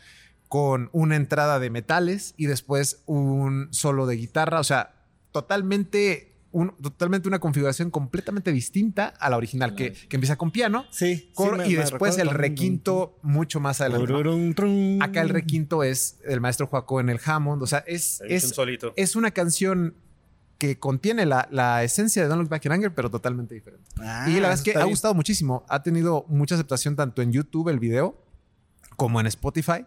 con 0.48 0.88
una 0.92 1.16
entrada 1.16 1.58
de 1.58 1.70
metales 1.70 2.34
y 2.36 2.46
después 2.46 3.02
un 3.06 3.68
solo 3.72 4.06
de 4.06 4.16
guitarra, 4.16 4.60
o 4.60 4.64
sea, 4.64 4.94
totalmente... 5.32 6.30
Un, 6.52 6.72
totalmente 6.80 7.26
una 7.26 7.40
configuración 7.40 7.90
completamente 7.90 8.52
distinta 8.52 9.08
a 9.18 9.28
la 9.28 9.36
original, 9.36 9.74
que, 9.74 9.92
que 9.92 10.14
empieza 10.16 10.36
con 10.36 10.52
piano, 10.52 10.86
Sí. 10.92 11.32
Coro 11.34 11.56
sí, 11.56 11.62
me- 11.62 11.68
y 11.68 11.74
después 11.74 12.16
el 12.18 12.28
requinto 12.30 13.18
mucho 13.22 13.58
más 13.58 13.80
adelante. 13.80 14.12
Acá 15.00 15.22
el 15.22 15.30
requinto 15.30 15.82
es 15.82 16.20
el 16.24 16.40
maestro 16.40 16.68
Joaco 16.68 17.00
en 17.00 17.08
el 17.08 17.18
Hammond. 17.24 17.60
O 17.60 17.66
sea, 17.66 17.80
es, 17.88 18.20
Ahí 18.20 18.34
es 18.34 18.44
un 18.44 18.50
es, 18.50 18.54
solito. 18.54 18.92
es 18.94 19.16
una 19.16 19.32
canción 19.32 19.96
que 20.58 20.78
contiene 20.78 21.26
la, 21.26 21.48
la 21.50 21.82
esencia 21.84 22.22
de 22.22 22.28
Don't 22.28 22.40
Look 22.40 22.48
Back 22.50 22.64
in 22.66 22.72
Anger, 22.72 22.94
pero 22.94 23.10
totalmente 23.10 23.54
diferente. 23.54 23.88
Ah, 23.98 24.26
y 24.28 24.34
la 24.34 24.40
verdad 24.48 24.54
es 24.54 24.62
que 24.62 24.70
ha 24.72 24.78
bien. 24.78 24.90
gustado 24.90 25.14
muchísimo. 25.14 25.64
Ha 25.68 25.82
tenido 25.82 26.24
mucha 26.28 26.54
aceptación 26.54 26.96
tanto 26.96 27.22
en 27.22 27.32
YouTube, 27.32 27.68
el 27.68 27.78
video, 27.78 28.20
como 28.96 29.20
en 29.20 29.26
Spotify. 29.26 29.84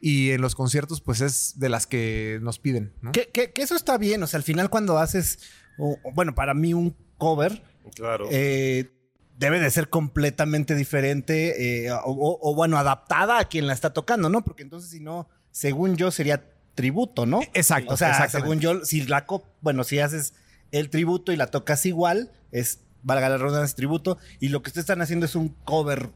Y 0.00 0.30
en 0.30 0.40
los 0.40 0.54
conciertos, 0.54 1.00
pues 1.00 1.20
es 1.20 1.58
de 1.58 1.68
las 1.68 1.86
que 1.86 2.38
nos 2.42 2.58
piden. 2.58 2.92
¿no? 3.00 3.12
Que, 3.12 3.28
que- 3.28 3.52
que 3.52 3.62
eso 3.62 3.74
está 3.74 3.98
bien. 3.98 4.22
O 4.22 4.26
sea, 4.26 4.38
al 4.38 4.44
final 4.44 4.70
cuando 4.70 4.98
haces, 4.98 5.38
o, 5.78 5.96
bueno, 6.14 6.34
para 6.34 6.54
mí 6.54 6.74
un 6.74 6.96
cover 7.16 7.62
Claro. 7.96 8.26
eh, 8.30 8.90
debe 9.38 9.58
de 9.60 9.70
ser 9.70 9.88
completamente 9.88 10.74
diferente 10.74 11.84
eh, 11.86 11.90
o, 11.92 11.96
o- 12.04 12.38
o, 12.50 12.54
bueno, 12.54 12.76
adaptada 12.78 13.38
a 13.40 13.44
quien 13.46 13.66
la 13.66 13.72
está 13.72 13.92
tocando, 13.92 14.28
¿no? 14.28 14.44
Porque 14.44 14.62
entonces 14.62 14.90
si 14.90 15.00
no, 15.00 15.28
según 15.50 15.96
yo 15.96 16.10
sería 16.10 16.44
tributo, 16.78 17.26
¿no? 17.26 17.40
Exacto. 17.54 17.92
O 17.92 17.96
sea, 17.96 18.28
según 18.28 18.60
yo, 18.60 18.84
si 18.84 19.02
la 19.06 19.26
co- 19.26 19.44
bueno, 19.60 19.82
si 19.82 19.98
haces 19.98 20.32
el 20.70 20.88
tributo 20.90 21.32
y 21.32 21.36
la 21.36 21.48
tocas 21.48 21.84
igual, 21.86 22.30
es 22.52 22.80
valga 23.02 23.28
la 23.28 23.36
redundancia 23.38 23.74
tributo 23.74 24.16
y 24.38 24.48
lo 24.50 24.62
que 24.62 24.68
ustedes 24.70 24.84
están 24.84 25.02
haciendo 25.02 25.26
es 25.26 25.34
un 25.34 25.48
cover, 25.64 26.10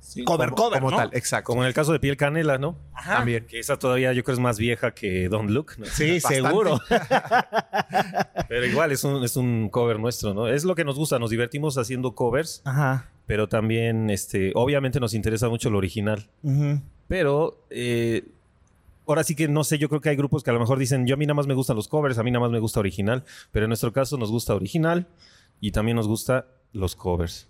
Sí. 0.00 0.24
cover, 0.24 0.50
como, 0.50 0.62
cover, 0.64 0.78
como 0.80 0.90
¿no? 0.92 0.96
tal, 0.96 1.10
exacto. 1.12 1.46
Como 1.46 1.62
en 1.62 1.68
el 1.68 1.74
caso 1.74 1.92
de 1.92 2.00
Piel 2.00 2.16
Canela, 2.16 2.56
¿no? 2.58 2.76
Ajá. 2.94 3.16
También. 3.18 3.44
Que 3.46 3.58
esa 3.58 3.78
todavía 3.78 4.12
yo 4.12 4.24
creo 4.24 4.34
es 4.34 4.40
más 4.40 4.58
vieja 4.58 4.92
que 4.94 5.28
Don't 5.28 5.50
Look, 5.50 5.72
¿no? 5.78 5.84
Sí, 5.86 6.14
Bastante. 6.14 6.36
seguro. 6.36 6.80
Pero 8.48 8.66
igual 8.66 8.92
es 8.92 9.04
un, 9.04 9.22
es 9.24 9.36
un 9.36 9.68
cover 9.68 9.98
nuestro, 9.98 10.34
¿no? 10.34 10.48
Es 10.48 10.64
lo 10.64 10.74
que 10.74 10.84
nos 10.84 10.96
gusta, 10.96 11.18
nos 11.18 11.30
divertimos 11.30 11.76
haciendo 11.78 12.14
covers, 12.14 12.62
Ajá. 12.64 13.06
pero 13.26 13.48
también, 13.48 14.08
este, 14.10 14.52
obviamente 14.54 15.00
nos 15.00 15.14
interesa 15.14 15.48
mucho 15.48 15.70
lo 15.70 15.78
original. 15.78 16.28
Ujú. 16.42 16.80
Pero 17.08 17.64
eh, 17.70 18.24
ahora 19.08 19.24
sí 19.24 19.34
que 19.34 19.48
no 19.48 19.64
sé, 19.64 19.78
yo 19.78 19.88
creo 19.88 20.00
que 20.00 20.10
hay 20.10 20.16
grupos 20.16 20.42
que 20.42 20.50
a 20.50 20.52
lo 20.52 20.60
mejor 20.60 20.78
dicen, 20.78 21.06
yo 21.06 21.14
a 21.14 21.16
mí 21.16 21.26
nada 21.26 21.34
más 21.34 21.46
me 21.46 21.54
gustan 21.54 21.76
los 21.76 21.88
covers, 21.88 22.18
a 22.18 22.22
mí 22.22 22.30
nada 22.30 22.42
más 22.42 22.50
me 22.50 22.58
gusta 22.58 22.80
original, 22.80 23.24
pero 23.50 23.64
en 23.64 23.70
nuestro 23.70 23.92
caso 23.92 24.16
nos 24.18 24.30
gusta 24.30 24.54
original 24.54 25.08
y 25.60 25.72
también 25.72 25.96
nos 25.96 26.06
gusta 26.06 26.46
los 26.72 26.94
covers. 26.94 27.48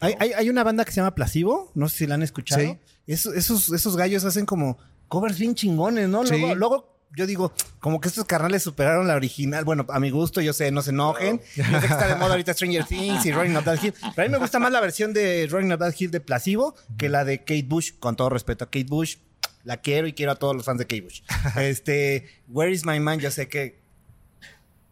Hay, 0.00 0.14
hay, 0.18 0.32
hay 0.32 0.50
una 0.50 0.64
banda 0.64 0.84
que 0.84 0.92
se 0.92 0.96
llama 0.96 1.14
Placebo, 1.14 1.70
no 1.74 1.88
sé 1.88 1.98
si 1.98 2.06
la 2.06 2.14
han 2.14 2.22
escuchado. 2.22 2.62
Sí. 2.62 2.78
Esos, 3.06 3.34
esos, 3.34 3.70
esos 3.70 3.96
gallos 3.96 4.24
hacen 4.24 4.46
como 4.46 4.78
covers 5.08 5.38
bien 5.38 5.54
chingones, 5.54 6.08
¿no? 6.08 6.26
Sí. 6.26 6.40
Luego, 6.56 6.90
yo 7.14 7.26
digo, 7.26 7.52
como 7.80 8.00
que 8.00 8.08
estos 8.08 8.24
carnales 8.24 8.62
superaron 8.62 9.06
la 9.06 9.14
original. 9.14 9.64
Bueno, 9.64 9.84
a 9.90 10.00
mi 10.00 10.10
gusto, 10.10 10.40
yo 10.40 10.52
sé, 10.52 10.70
no 10.70 10.80
se 10.80 10.90
enojen. 10.90 11.40
Yo 11.56 11.64
sé 11.64 11.70
que 11.70 11.86
está 11.86 12.06
de 12.06 12.14
moda 12.14 12.32
ahorita 12.32 12.54
Stranger 12.54 12.84
Things 12.84 13.26
y 13.26 13.32
Running 13.32 13.56
Up 13.56 13.64
That 13.64 13.82
Hill. 13.82 13.94
Pero 14.14 14.26
a 14.26 14.28
mí 14.28 14.32
me 14.32 14.38
gusta 14.38 14.58
más 14.58 14.72
la 14.72 14.80
versión 14.80 15.12
de 15.12 15.46
Running 15.50 15.72
Up 15.72 15.80
That 15.80 15.94
Hill 15.98 16.10
de 16.10 16.20
Placebo 16.20 16.74
que 16.96 17.08
la 17.08 17.24
de 17.24 17.40
Kate 17.40 17.64
Bush, 17.66 17.92
con 17.98 18.16
todo 18.16 18.28
respeto 18.28 18.64
a 18.64 18.66
Kate 18.68 18.86
Bush. 18.88 19.16
La 19.64 19.78
quiero 19.78 20.06
y 20.06 20.12
quiero 20.12 20.32
a 20.32 20.36
todos 20.36 20.56
los 20.56 20.64
fans 20.64 20.78
de 20.78 20.86
Kate 20.86 21.02
Bush. 21.02 21.22
Este, 21.58 22.26
Where 22.48 22.70
is 22.72 22.84
My 22.86 22.98
Mind? 23.00 23.20
Yo 23.20 23.30
sé 23.30 23.48
que 23.48 23.80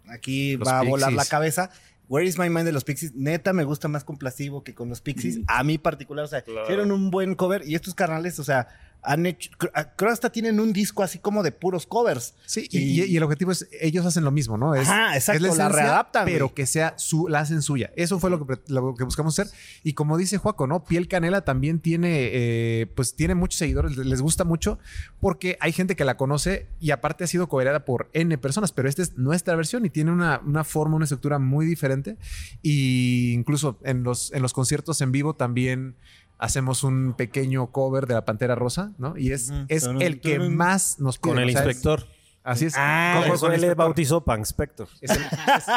aquí 0.09 0.57
Los 0.57 0.69
va 0.69 0.81
a 0.81 0.83
volar 0.83 1.13
la 1.13 1.25
cabeza. 1.25 1.71
Where 2.09 2.27
is 2.27 2.39
My 2.39 2.49
Mind 2.49 2.65
de 2.65 2.73
los 2.73 2.85
Pixies, 2.85 3.15
neta 3.15 3.53
me 3.53 3.65
gusta 3.65 3.87
más 3.89 4.03
con 4.03 4.17
Placebo 4.17 4.65
que 4.65 4.75
con 4.75 4.89
los 4.89 5.01
Pixies. 5.03 5.41
A 5.47 5.63
mí 5.63 5.77
particular, 5.77 6.25
o 6.25 6.29
sea, 6.29 6.41
Claro. 6.43 6.63
hicieron 6.63 6.91
un 6.91 7.11
buen 7.11 7.35
cover 7.35 7.63
y 7.69 7.75
estos 7.75 7.95
carnales, 7.95 8.39
o 8.39 8.45
sea, 8.45 8.69
han 9.03 9.27
hecho, 9.27 9.51
ah, 9.75 9.93
creo 9.97 10.11
hasta 10.11 10.31
tienen 10.31 10.59
un 10.61 10.73
disco 10.73 11.03
así 11.03 11.19
como 11.19 11.43
de 11.43 11.53
puros 11.53 11.87
covers. 11.87 12.35
Sí, 12.47 12.67
y, 12.71 12.79
y- 12.79 13.05
y 13.05 13.17
el 13.17 13.23
objetivo 13.23 13.53
es, 13.53 13.69
ellos 13.81 14.05
hacen 14.05 14.25
lo 14.25 14.31
mismo, 14.31 14.59
¿no? 14.59 14.75
Es, 14.75 14.89
Ajá, 14.89 15.15
exacto, 15.17 15.37
es 15.37 15.57
la 15.57 15.65
esencia, 15.67 15.69
readaptan, 15.83 16.25
Pero 16.25 16.53
que 16.53 16.67
sea 16.67 16.95
su, 16.99 17.29
la 17.29 17.41
hacen 17.41 17.63
suya. 17.63 17.91
Eso 17.97 18.19
fue 18.19 18.29
lo 18.31 18.45
que, 18.47 18.59
lo 18.67 18.95
que 18.95 19.05
buscamos 19.05 19.39
hacer. 19.39 19.53
Y 19.85 19.93
como 19.95 20.19
dice 20.19 20.37
Juaco, 20.39 20.67
¿no? 20.67 20.85
Piel 20.85 21.07
Canela 21.09 21.43
también 21.43 21.79
tiene, 21.81 22.29
eh, 22.33 22.87
pues 22.95 23.15
tiene 23.15 23.35
muchos 23.35 23.59
seguidores, 23.59 23.97
les- 23.97 24.21
gusta 24.21 24.43
mucho, 24.45 24.79
porque 25.21 25.57
hay 25.61 25.73
gente 25.73 25.95
que 25.97 26.05
la 26.05 26.17
conoce 26.17 26.67
y 26.81 26.91
aparte 26.91 27.23
ha 27.25 27.27
sido 27.29 27.49
cobereada 27.49 27.85
por 27.85 28.11
N 28.13 28.37
personas, 28.39 28.73
pero 28.73 28.89
esta 28.89 29.03
es 29.03 29.17
nuestra 29.17 29.55
versión 29.55 29.87
y 29.87 29.91
tiene 29.91 30.11
una, 30.11 30.41
una 30.45 30.65
forma, 30.65 30.97
una 30.97 31.05
estructura 31.05 31.39
muy 31.39 31.65
diferente. 31.67 32.17
Y 32.63 33.33
incluso 33.33 33.79
en 33.85 34.03
los, 34.03 34.33
en 34.33 34.43
los 34.43 34.53
conciertos 34.53 35.01
en 35.01 35.13
vivo 35.13 35.35
también 35.35 35.95
hacemos 36.39 36.85
un 36.85 37.15
pequeño 37.15 37.71
cover 37.73 38.07
de 38.07 38.15
la 38.15 38.25
Pantera 38.25 38.55
Rosa, 38.55 38.93
¿no? 38.99 39.17
Y 39.17 39.33
es, 39.33 39.53
es 39.69 39.85
el 39.85 40.21
que 40.21 40.39
más 40.39 40.99
nos 41.01 41.19
pide. 41.19 41.31
Con 41.35 41.39
el 41.39 41.49
o 41.49 41.53
sea, 41.53 41.61
es- 41.63 41.67
inspector. 41.67 42.07
Así 42.45 42.65
es. 42.65 42.75
Ah, 42.79 43.25
con 43.39 43.53
él 43.53 43.61
le 43.61 43.75
bautizó 43.75 44.25
Panspector. 44.25 44.89
Es 45.03 45.11
el, 45.11 45.19
es, 45.21 45.29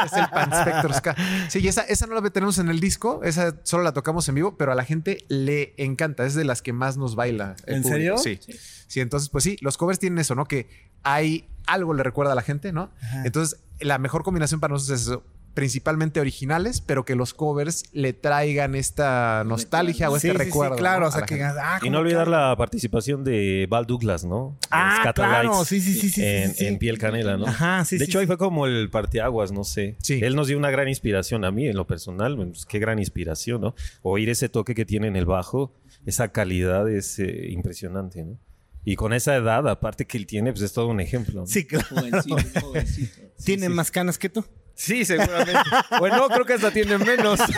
es 0.05 0.13
el 0.13 0.29
Panspector 0.29 0.93
Ska. 0.93 1.15
Sí, 1.49 1.59
y 1.59 1.67
esa, 1.67 1.81
esa 1.81 2.07
no 2.07 2.15
la 2.15 2.29
tenemos 2.29 2.59
en 2.59 2.69
el 2.69 2.79
disco, 2.79 3.21
esa 3.25 3.57
solo 3.63 3.83
la 3.83 3.91
tocamos 3.91 4.29
en 4.29 4.35
vivo, 4.35 4.55
pero 4.55 4.71
a 4.71 4.75
la 4.75 4.85
gente 4.85 5.25
le 5.27 5.73
encanta, 5.75 6.25
es 6.25 6.33
de 6.33 6.45
las 6.45 6.61
que 6.61 6.71
más 6.71 6.95
nos 6.95 7.15
baila. 7.15 7.57
el 7.65 7.77
¿En 7.77 7.81
público. 7.81 8.17
serio? 8.19 8.39
Sí. 8.47 8.55
sí. 8.87 9.01
entonces, 9.01 9.27
pues 9.27 9.43
sí, 9.43 9.57
los 9.59 9.75
covers 9.77 9.99
tienen 9.99 10.19
eso, 10.19 10.33
¿no? 10.33 10.45
Que 10.45 10.69
hay 11.03 11.49
algo 11.65 11.93
le 11.93 12.03
recuerda 12.03 12.31
a 12.31 12.35
la 12.35 12.41
gente, 12.41 12.71
¿no? 12.71 12.89
Entonces, 13.25 13.59
la 13.81 13.97
mejor 13.97 14.23
combinación 14.23 14.61
para 14.61 14.73
nosotros 14.73 15.01
es 15.01 15.07
eso. 15.07 15.23
Principalmente 15.53 16.19
originales, 16.21 16.79
pero 16.79 17.03
que 17.03 17.15
los 17.15 17.33
covers 17.33 17.83
le 17.91 18.13
traigan 18.13 18.73
esta 18.75 19.43
nostalgia 19.45 20.09
o 20.09 20.15
este 20.15 20.29
sí, 20.29 20.31
sí, 20.33 20.37
recuerdo. 20.37 20.77
claro, 20.77 21.01
¿no? 21.01 21.07
o 21.07 21.11
sea 21.11 21.23
que 21.23 21.43
ah, 21.43 21.77
Y 21.77 21.85
¿cómo 21.87 21.91
no 21.91 21.99
olvidar 21.99 22.25
que- 22.25 22.31
la 22.31 22.55
participación 22.57 23.23
de 23.25 23.67
Val 23.69 23.85
Douglas, 23.85 24.23
¿no? 24.23 24.57
Ah, 24.69 25.11
claro, 25.13 25.65
sí, 25.65 25.81
sí, 25.81 25.93
sí, 25.93 26.09
sí, 26.09 26.21
En, 26.23 26.53
en 26.57 26.77
Piel 26.77 26.97
Canela, 26.97 27.35
¿no? 27.37 27.47
Ajá, 27.47 27.83
sí, 27.83 27.97
De 27.97 28.05
sí, 28.05 28.11
hecho, 28.11 28.19
ahí 28.19 28.27
fue 28.27 28.37
como 28.37 28.65
el 28.65 28.89
parteaguas, 28.89 29.51
no 29.51 29.63
sé. 29.65 29.97
Sí. 30.01 30.19
Él 30.23 30.35
nos 30.35 30.47
dio 30.47 30.57
una 30.57 30.71
gran 30.71 30.87
inspiración 30.87 31.43
a 31.43 31.51
mí, 31.51 31.67
en 31.67 31.75
lo 31.75 31.85
personal. 31.85 32.35
pues, 32.37 32.65
qué 32.65 32.79
gran 32.79 32.99
inspiración, 32.99 33.59
¿no? 33.61 33.75
Oír 34.03 34.29
ese 34.29 34.47
toque 34.47 34.73
que 34.73 34.85
tiene 34.85 35.07
en 35.07 35.15
el 35.17 35.25
bajo, 35.25 35.73
esa 36.05 36.29
calidad 36.31 36.89
es 36.89 37.19
eh, 37.19 37.47
impresionante, 37.49 38.23
¿no? 38.23 38.37
Y 38.83 38.95
con 38.95 39.13
esa 39.13 39.35
edad, 39.35 39.67
aparte 39.69 40.05
que 40.07 40.17
él 40.17 40.25
tiene, 40.25 40.51
pues 40.51 40.63
es 40.63 40.73
todo 40.73 40.87
un 40.87 40.99
ejemplo. 40.99 41.41
¿no? 41.41 41.47
Sí, 41.47 41.65
claro. 41.67 41.85
Jovencito, 41.89 42.61
jovencito. 42.61 43.21
¿Tiene 43.45 43.69
más 43.69 43.91
canas 43.91 44.17
que 44.17 44.29
tú? 44.29 44.43
Sí, 44.73 45.05
seguramente. 45.05 45.59
bueno, 45.99 46.27
creo 46.29 46.45
que 46.45 46.53
hasta 46.53 46.71
tiene 46.71 46.97
menos. 46.97 47.39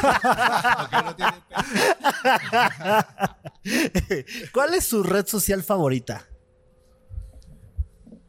¿Cuál 4.53 4.73
es 4.73 4.85
su 4.85 5.03
red 5.03 5.25
social 5.25 5.63
favorita? 5.63 6.27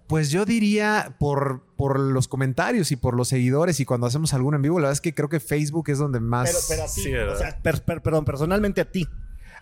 Pues 0.06 0.30
yo 0.30 0.44
diría 0.44 1.16
por, 1.18 1.62
por 1.76 1.98
los 1.98 2.28
comentarios 2.28 2.92
y 2.92 2.96
por 2.96 3.16
los 3.16 3.28
seguidores 3.28 3.80
y 3.80 3.84
cuando 3.84 4.06
hacemos 4.06 4.34
algún 4.34 4.54
en 4.54 4.62
vivo, 4.62 4.78
la 4.78 4.84
verdad 4.84 4.92
es 4.92 5.00
que 5.00 5.14
creo 5.14 5.28
que 5.30 5.40
Facebook 5.40 5.88
es 5.88 5.98
donde 5.98 6.20
más... 6.20 6.48
Pero, 6.50 6.58
pero 6.68 6.82
a 6.82 6.86
ti, 6.94 7.00
Sí, 7.02 7.10
¿verdad? 7.10 7.34
o 7.34 7.38
sea, 7.38 7.58
per- 7.62 7.82
per- 7.82 8.02
perdón, 8.02 8.24
personalmente 8.24 8.80
a 8.82 8.90
ti. 8.90 9.08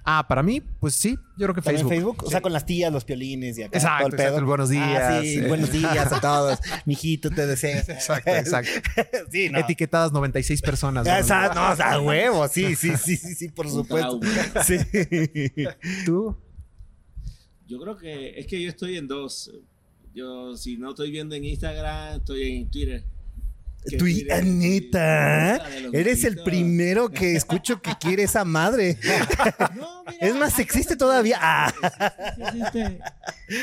Ah, 0.05 0.27
para 0.29 0.43
mí, 0.43 0.61
pues 0.61 0.95
sí, 0.95 1.17
yo 1.37 1.47
creo 1.47 1.55
que 1.55 1.63
¿También 1.63 1.89
Facebook. 1.89 2.17
Facebook? 2.17 2.27
O 2.27 2.31
sea, 2.31 2.41
con 2.41 2.53
las 2.53 2.67
tías, 2.67 2.93
los 2.93 3.05
piolines 3.05 3.57
y 3.57 3.63
acá. 3.63 3.79
Exacto, 3.79 3.99
todo 3.99 4.07
el 4.09 4.13
exacto, 4.15 4.31
pedo. 4.31 4.39
el 4.41 4.45
buenos 4.47 4.69
días, 4.69 5.03
Ah, 5.03 5.21
sí, 5.23 5.39
eh. 5.39 5.47
buenos 5.47 5.71
días 5.71 6.13
a 6.13 6.21
todos. 6.21 6.59
Mijito, 6.87 7.31
te 7.31 7.47
deseo. 7.47 7.79
Exacto, 7.79 8.31
exacto. 8.31 8.71
sí, 9.31 9.49
no. 9.49 9.61
Etiquetadas 9.61 10.13
96 10.13 10.61
personas. 10.61 11.07
¿no? 11.07 11.17
Esa, 11.17 11.55
no, 11.55 11.71
o 11.71 11.77
sea, 11.77 12.01
huevo, 12.03 12.49
sí, 12.49 12.75
sí, 12.75 12.97
sí, 12.97 13.17
sí, 13.17 13.35
sí, 13.35 13.49
por 13.51 13.69
supuesto. 13.69 14.19
Sí. 14.65 14.77
¿Tú? 16.05 16.37
Yo 17.69 17.81
creo 17.81 17.97
que 17.97 18.39
es 18.41 18.47
que 18.47 18.61
yo 18.61 18.69
estoy 18.69 18.97
en 18.97 19.07
dos. 19.07 19.53
Yo, 20.15 20.57
si 20.57 20.77
no 20.77 20.91
estoy 20.91 21.11
viendo 21.11 21.35
en 21.37 21.45
Instagram, 21.45 22.17
estoy 22.19 22.57
en 22.59 22.71
Twitter. 22.71 23.05
Esa 23.85 25.69
de 25.69 25.81
los 25.83 25.95
eres 25.95 26.25
el 26.25 26.43
primero 26.43 27.11
que 27.11 27.35
escucho 27.37 27.81
que 27.83 27.93
quiere 28.01 28.23
esa 28.25 28.45
madre. 28.45 28.99
No, 29.77 30.05
mira, 30.05 30.19
Es 30.21 30.35
más, 30.37 30.59
existe 30.59 30.97
todavía. 30.97 31.39
Ah. 31.41 31.73
Existe. 32.39 33.01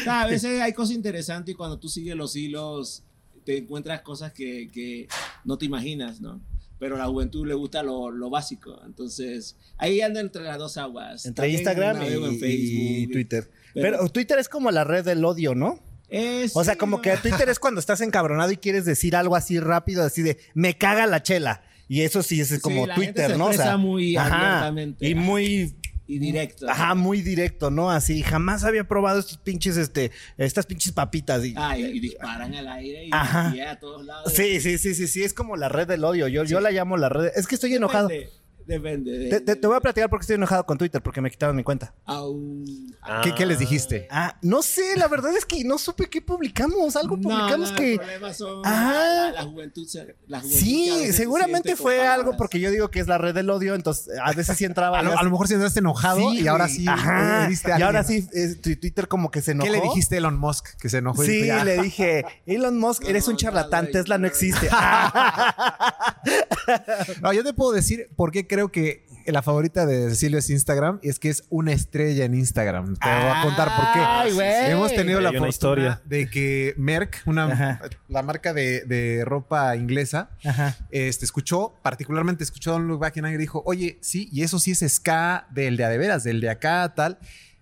A 0.08 0.26
veces 0.30 0.62
hay 0.62 0.74
cosas 0.74 0.96
interesantes 0.96 1.54
y 1.54 1.56
cuando 1.56 1.78
tú 1.80 1.88
sigues 1.90 2.16
los 2.16 2.36
hilos 2.36 3.04
te 3.46 3.58
encuentras 3.58 4.02
cosas 4.02 4.32
que, 4.34 4.70
que 4.72 5.08
no 5.46 5.58
te 5.58 5.66
imaginas, 5.66 6.20
¿no? 6.22 6.42
Pero 6.80 6.96
a 6.96 7.00
la 7.00 7.08
juventud 7.08 7.46
le 7.48 7.54
gusta 7.54 7.84
lo, 7.84 8.10
lo 8.12 8.30
básico. 8.30 8.80
Entonces, 8.86 9.56
ahí 9.78 10.02
anda 10.02 10.20
entre 10.22 10.44
las 10.44 10.58
dos 10.58 10.78
aguas. 10.78 11.26
Entre 11.26 11.42
También 11.44 11.60
Instagram 11.60 12.04
y, 12.04 12.08
en 12.14 12.40
Facebook. 12.40 12.98
y 13.00 13.08
Twitter. 13.08 13.52
Pero- 13.74 13.98
Pero, 13.98 14.10
Twitter 14.10 14.40
es 14.40 14.48
como 14.50 14.72
la 14.72 14.84
red 14.84 15.04
del 15.04 15.24
odio, 15.26 15.56
¿no? 15.56 15.80
Es- 16.10 16.56
O 16.56 16.64
sea, 16.64 16.74
sí, 16.74 16.80
como 16.80 16.98
no. 16.98 17.02
que 17.02 17.16
Twitter 17.18 17.50
es 17.50 17.60
cuando 17.60 17.80
estás 17.80 18.02
encabronado 18.02 18.52
y 18.52 18.58
quieres 18.58 18.86
decir 18.86 19.16
algo 19.16 19.36
así 19.36 19.60
rápido, 19.60 20.04
así 20.04 20.22
de 20.22 20.38
me 20.54 20.78
caga 20.78 21.06
la 21.08 21.22
chela. 21.24 21.64
Y 21.88 22.02
eso 22.02 22.22
sí 22.22 22.40
es 22.40 22.50
Sí, 22.50 22.60
como 22.60 22.86
la 22.86 22.96
gente 22.96 23.14
Twitter, 23.14 23.32
se 23.32 23.38
¿no? 23.38 23.46
O 23.48 23.54
sea, 23.54 23.78
muy 23.78 24.16
ajá, 24.16 24.72
y 25.00 25.16
muy 25.16 25.76
Y 26.06 26.20
directo. 26.20 26.68
ajá, 26.70 26.94
muy 26.96 27.22
directo, 27.22 27.70
¿no? 27.72 27.90
Así 27.92 28.22
jamás 28.24 28.64
había 28.64 28.84
probado 28.88 29.20
estos 29.20 29.38
pinches 29.38 29.78
este 29.78 30.12
estas 30.38 30.66
pinches 30.68 30.92
papitas 30.92 31.44
y 31.46 31.54
Ah, 31.56 31.78
y, 31.78 31.86
y 31.86 32.00
disparan 32.00 32.54
al 32.56 32.68
aire 32.68 33.06
y, 33.06 33.10
Ajá. 33.12 33.54
y 33.56 33.60
a 33.62 33.80
todos 33.80 34.06
lados. 34.06 34.34
Sí, 34.34 34.60
sí, 34.60 34.78
sí, 34.78 34.94
sí, 34.96 35.08
sí, 35.08 35.24
es 35.24 35.34
como 35.34 35.56
la 35.56 35.70
red 35.70 35.88
del 35.88 36.04
odio. 36.04 36.28
Yo, 36.28 36.44
yo 36.44 36.60
la 36.62 36.72
llamo 36.72 36.96
la 36.98 37.10
red. 37.10 37.32
Es 37.36 37.46
que 37.48 37.56
estoy 37.56 37.74
enojado. 37.76 38.08
Depende. 38.08 38.34
Depende 38.70 39.12
de- 39.18 39.30
Te, 39.30 39.42
te- 39.42 39.56
te 39.56 39.68
voy 39.68 39.76
a 39.76 39.80
platicar 39.82 40.10
porque 40.10 40.24
estoy 40.24 40.36
enojado 40.36 40.66
con 40.66 40.78
Twitter 40.78 41.02
porque 41.02 41.20
me 41.22 41.30
quitaron 41.32 41.56
mi 41.56 41.64
cuenta. 41.64 41.94
Au. 42.06 42.40
¿Qué, 43.24 43.34
qué 43.36 43.46
les 43.46 43.60
dijiste? 43.60 44.08
Ah, 44.12 44.38
no 44.42 44.62
sé, 44.62 44.96
la 44.96 45.08
verdad 45.08 45.36
es 45.36 45.46
que 45.46 45.64
no 45.64 45.78
supe 45.78 46.08
qué 46.10 46.22
publicamos. 46.22 46.96
Algo 46.96 47.18
No, 47.18 47.24
publicamos 47.30 47.72
no, 47.72 47.78
que. 47.78 47.94
El 47.94 48.00
problema 48.00 48.34
son 48.34 48.62
Ah. 48.66 49.32
la, 49.34 49.42
la 49.44 49.50
juventud. 49.50 49.86
se- 49.88 50.16
la 50.28 50.40
juventud 50.40 50.60
que 50.60 50.64
a 50.64 50.66
Sí, 50.66 50.90
se 51.08 51.14
seguramente 51.14 51.76
fue 51.76 52.06
algo 52.08 52.38
porque 52.38 52.60
yo 52.60 52.70
digo 52.72 52.90
que 52.92 53.00
es 53.00 53.08
la 53.08 53.18
red 53.18 53.34
del 53.34 53.50
odio, 53.50 53.76
entonces 53.76 54.18
a 54.24 54.32
veces 54.34 54.56
sí 54.58 54.66
entraba. 54.66 55.00
A 55.00 55.04
lo, 55.04 55.18
a 55.18 55.24
lo 55.24 55.30
mejor 55.32 55.48
si 55.48 55.54
entraste 55.56 55.80
enojado 55.80 56.32
Sí, 56.32 56.42
y 56.42 56.48
ahora 56.48 56.68
sí 56.68 56.86
Ajá. 56.88 57.46
a 57.46 57.80
y 57.80 57.82
ahora 57.82 58.04
sí, 58.04 58.28
eh, 58.34 58.56
Twitter 58.56 59.08
como 59.08 59.32
que 59.32 59.42
se 59.42 59.52
enojó. 59.52 59.72
¿Qué 59.72 59.78
le 59.78 59.82
dijiste 59.82 60.16
a 60.16 60.18
Elon 60.20 60.38
Musk 60.38 60.76
que 60.80 60.90
se 60.90 60.98
enojó? 61.00 61.24
y 61.24 61.28
Sí, 61.28 61.42
le 61.44 61.82
dije, 61.82 62.26
Elon 62.46 62.78
Musk, 62.78 63.04
No, 63.04 63.10
eres 63.10 63.28
un 63.28 63.38
charlatán, 63.38 63.90
Tesla 63.92 64.18
no 64.18 64.22
no. 64.24 64.28
existe. 64.28 64.70
No, 67.22 67.34
yo 67.34 67.44
te 67.44 67.54
puedo 67.54 67.72
decir 67.72 68.10
por 68.16 68.32
qué 68.32 68.46
creo 68.48 68.59
que 68.68 69.08
la 69.32 69.42
favorita 69.42 69.86
de 69.86 70.10
Cecilio 70.10 70.40
es 70.40 70.50
Instagram 70.50 71.00
y 71.02 71.10
es 71.10 71.20
que 71.20 71.30
es 71.30 71.44
una 71.50 71.72
estrella 71.72 72.26
en 72.26 72.34
Instagram. 72.34 72.96
Te 72.96 73.08
voy 73.08 73.32
a 73.34 73.42
contar 73.44 73.68
por 73.76 73.86
qué. 73.94 74.00
Ay, 74.00 74.32
güey. 74.34 74.72
Hemos 74.72 74.94
tenido 74.94 75.22
la 75.22 75.48
historia. 75.48 76.02
de 76.06 76.30
que 76.30 76.74
Merck, 76.78 77.22
una, 77.26 77.46
Ajá. 77.46 77.82
la 78.08 78.22
marca 78.24 78.54
de, 78.54 78.82
de 78.86 79.24
ropa 79.26 79.76
inglesa, 79.76 80.32
Ajá. 80.44 80.76
este, 80.92 81.26
escuchó, 81.26 81.76
particularmente 81.82 82.44
escuchó 82.44 82.76
a 82.76 82.80
Back 82.80 83.18
in 83.18 83.26
Anger 83.26 83.40
y 83.40 83.44
dijo, 83.44 83.64
oye, 83.66 83.98
sí, 84.02 84.30
y 84.32 84.44
eso 84.44 84.60
sí 84.60 84.72
es 84.72 84.80
ska 84.88 85.48
del 85.52 85.78
de 85.78 85.86
a 85.86 85.90
de 85.90 85.98
veras, 85.98 86.24
del 86.24 86.42
de 86.42 86.50
acá, 86.50 86.94
tal. 86.96 87.20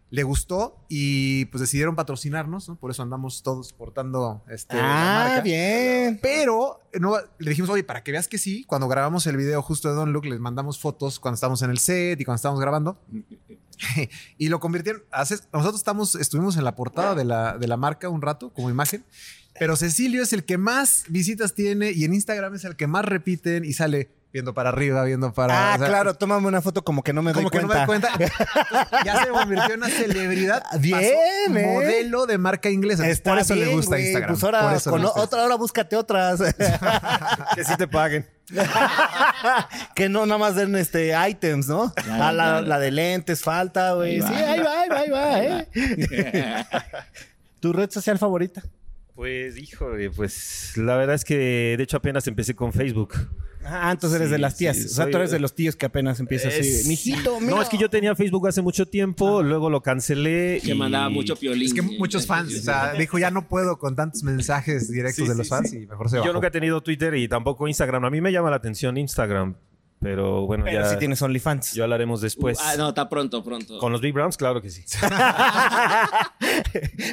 Le 0.09 0.23
gustó 0.23 0.77
y 0.87 1.45
pues 1.45 1.59
decidieron 1.59 1.95
patrocinarnos, 1.95 2.69
¿no? 2.69 2.75
Por 2.77 2.91
eso 2.91 3.03
andamos 3.03 3.43
todos 3.43 3.73
portando 3.73 4.41
este, 4.49 4.77
la 4.77 4.81
Ah, 4.83 5.25
marca. 5.27 5.41
bien. 5.41 6.19
Pero 6.21 6.79
no, 6.99 7.15
le 7.39 7.49
dijimos, 7.49 7.69
oye, 7.69 7.83
para 7.83 8.03
que 8.03 8.13
veas 8.13 8.27
que 8.29 8.37
sí, 8.37 8.63
cuando 8.63 8.87
grabamos 8.87 9.27
el 9.27 9.35
video 9.35 9.61
justo 9.61 9.89
de 9.89 9.95
Don 9.95 10.13
Look, 10.13 10.25
les 10.25 10.39
mandamos 10.39 10.79
fotos 10.79 11.19
cuando 11.19 11.35
estábamos 11.35 11.61
en 11.61 11.71
el 11.71 11.79
set 11.79 12.21
y 12.21 12.23
cuando 12.23 12.37
estábamos 12.37 12.61
grabando. 12.61 12.97
y 14.37 14.47
lo 14.49 14.59
convirtieron. 14.59 15.03
nosotros 15.51 15.75
estamos, 15.75 16.15
estuvimos 16.15 16.55
en 16.57 16.63
la 16.63 16.75
portada 16.75 17.13
de 17.13 17.25
la, 17.25 17.57
de 17.57 17.67
la 17.67 17.77
marca 17.77 18.07
un 18.09 18.21
rato 18.21 18.51
como 18.53 18.69
imagen. 18.69 19.03
Pero 19.59 19.75
Cecilio 19.75 20.21
es 20.21 20.33
el 20.33 20.45
que 20.45 20.57
más 20.57 21.03
visitas 21.09 21.53
tiene 21.53 21.91
y 21.91 22.03
en 22.05 22.13
Instagram 22.13 22.53
es 22.55 22.63
el 22.63 22.75
que 22.75 22.87
más 22.87 23.03
repiten 23.05 23.65
y 23.65 23.73
sale 23.73 24.09
viendo 24.31 24.53
para 24.53 24.69
arriba, 24.69 25.03
viendo 25.03 25.33
para. 25.33 25.73
Ah, 25.73 25.75
o 25.75 25.79
sea, 25.79 25.87
claro, 25.87 26.13
tómame 26.13 26.47
una 26.47 26.61
foto 26.61 26.83
como 26.83 27.03
que 27.03 27.13
no 27.13 27.21
me 27.21 27.33
Como 27.33 27.49
doy 27.49 27.59
que 27.59 27.65
no 27.65 27.73
me 27.73 27.85
cuenta. 27.85 28.09
doy 28.09 28.27
cuenta. 28.29 29.03
ya 29.05 29.23
se 29.23 29.29
convirtió 29.29 29.73
en 29.73 29.79
una 29.79 29.89
celebridad. 29.89 30.63
Bien, 30.79 31.01
Pasó 31.01 31.57
¿eh? 31.57 31.65
Modelo 31.65 32.25
de 32.25 32.37
marca 32.37 32.69
inglesa. 32.69 33.07
Está 33.07 33.31
por 33.31 33.39
eso 33.39 33.55
le 33.55 33.67
gusta 33.67 33.99
Instagram. 33.99 34.31
Pues 34.31 34.43
ahora, 34.43 34.61
por 34.61 34.73
eso 34.73 34.89
le 34.89 34.91
con 34.91 35.01
gusta 35.03 35.21
otra, 35.21 35.41
ahora 35.43 35.55
búscate 35.55 35.95
otras. 35.95 36.39
que 37.55 37.63
sí 37.63 37.75
te 37.77 37.87
paguen. 37.87 38.27
que 39.95 40.07
no 40.07 40.25
nada 40.25 40.37
más 40.37 40.55
den 40.55 40.75
este 40.75 41.13
items, 41.29 41.67
¿no? 41.67 41.93
Ah, 42.09 42.31
la, 42.31 42.79
de 42.79 42.91
lentes 42.91 43.41
falta, 43.41 43.93
güey. 43.93 44.21
Sí, 44.21 44.31
va. 44.31 44.51
ahí 44.51 44.59
va, 44.61 44.81
ahí 44.81 44.89
va, 44.89 44.99
ahí 44.99 45.09
va, 45.09 45.39
¿eh? 45.41 46.65
¿Tu 47.59 47.73
red 47.73 47.89
social 47.89 48.17
favorita? 48.17 48.63
Pues, 49.15 49.57
híjole, 49.57 50.11
pues 50.11 50.73
la 50.77 50.95
verdad 50.95 51.15
es 51.15 51.25
que 51.25 51.75
de 51.75 51.83
hecho 51.83 51.97
apenas 51.97 52.27
empecé 52.27 52.55
con 52.55 52.71
Facebook. 52.71 53.15
Ah, 53.69 53.91
entonces 53.91 54.17
eres 54.19 54.31
de 54.31 54.37
las 54.37 54.55
tías. 54.55 54.77
sí, 54.77 54.85
o 54.85 54.87
sea, 54.87 55.03
soy- 55.05 55.11
tú 55.11 55.17
eres 55.17 55.31
de 55.31 55.39
los 55.39 55.53
tíos 55.53 55.75
que 55.75 55.85
apenas 55.85 56.19
empiezas 56.19 56.53
así. 56.57 56.87
Mijito, 56.87 57.39
mira. 57.39 57.55
No, 57.55 57.61
es 57.61 57.67
que 57.69 57.77
yo 57.77 57.89
tenía 57.89 58.15
Facebook 58.15 58.47
hace 58.47 58.61
mucho 58.61 58.85
tiempo, 58.85 59.43
luego 59.43 59.69
lo 59.69 59.81
cancelé. 59.81 60.61
Que 60.63 60.71
y- 60.71 60.73
mandaba 60.73 61.09
mucho 61.09 61.35
piolín. 61.35 61.65
Es 61.67 61.73
que 61.73 61.81
Sí, 61.81 61.97
muchos 61.99 62.25
fans, 62.25 62.53
o 62.55 62.61
sea, 62.61 62.93
dijo 62.93 63.17
ya 63.19 63.29
no 63.31 63.47
puedo 63.47 63.77
con 63.77 63.95
tantos 63.95 64.23
mensajes 64.23 64.89
directos 64.89 65.25
Sí, 65.25 65.29
de 65.29 65.35
los 65.35 65.49
fans 65.49 65.69
sí. 65.69 65.77
y 65.83 65.87
mejor 65.87 66.09
se 66.09 66.17
Yo 66.17 66.31
nunca 66.33 66.47
he 66.47 66.51
tenido 66.51 66.81
Twitter 66.81 67.13
y 67.15 67.27
tampoco 67.27 67.67
Instagram. 67.67 68.05
A 68.05 68.09
mí 68.09 68.21
me 68.21 68.31
llama 68.31 68.49
la 68.49 68.55
atención 68.57 68.97
Instagram. 68.97 69.55
Pero 69.99 70.45
bueno, 70.45 70.63
Pero 70.65 70.81
ya, 70.81 70.89
sí 70.89 70.97
tienes 70.97 71.19
OnlyFans. 71.23 71.73
ya 71.73 71.83
hablaremos 71.83 72.21
después. 72.21 72.59
Ah, 72.61 72.75
no, 72.77 72.89
está 72.89 73.09
pronto, 73.09 73.43
pronto. 73.43 73.79
Con 73.79 73.91
los 73.91 73.99
Big 73.99 74.13
Browns, 74.13 74.37
claro 74.37 74.61
que 74.61 74.69
sí. 74.69 74.83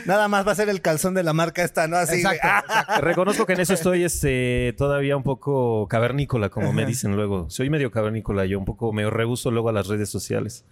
Nada 0.06 0.28
más 0.28 0.46
va 0.46 0.52
a 0.52 0.54
ser 0.54 0.68
el 0.68 0.82
calzón 0.82 1.14
de 1.14 1.22
la 1.22 1.32
marca 1.32 1.64
esta, 1.64 1.88
¿no? 1.88 1.96
Así. 1.96 2.16
Exacto, 2.16 2.46
ah, 2.46 2.98
Reconozco 3.00 3.46
que 3.46 3.54
en 3.54 3.60
eso 3.60 3.72
estoy 3.74 4.04
este, 4.04 4.74
todavía 4.76 5.16
un 5.16 5.22
poco 5.22 5.88
cavernícola, 5.88 6.50
como 6.50 6.72
me 6.72 6.84
dicen 6.84 7.16
luego. 7.16 7.48
Soy 7.48 7.70
medio 7.70 7.90
cavernícola, 7.90 8.44
yo 8.44 8.58
un 8.58 8.66
poco 8.66 8.92
me 8.92 9.08
rehuso 9.08 9.50
luego 9.50 9.70
a 9.70 9.72
las 9.72 9.86
redes 9.88 10.10
sociales. 10.10 10.64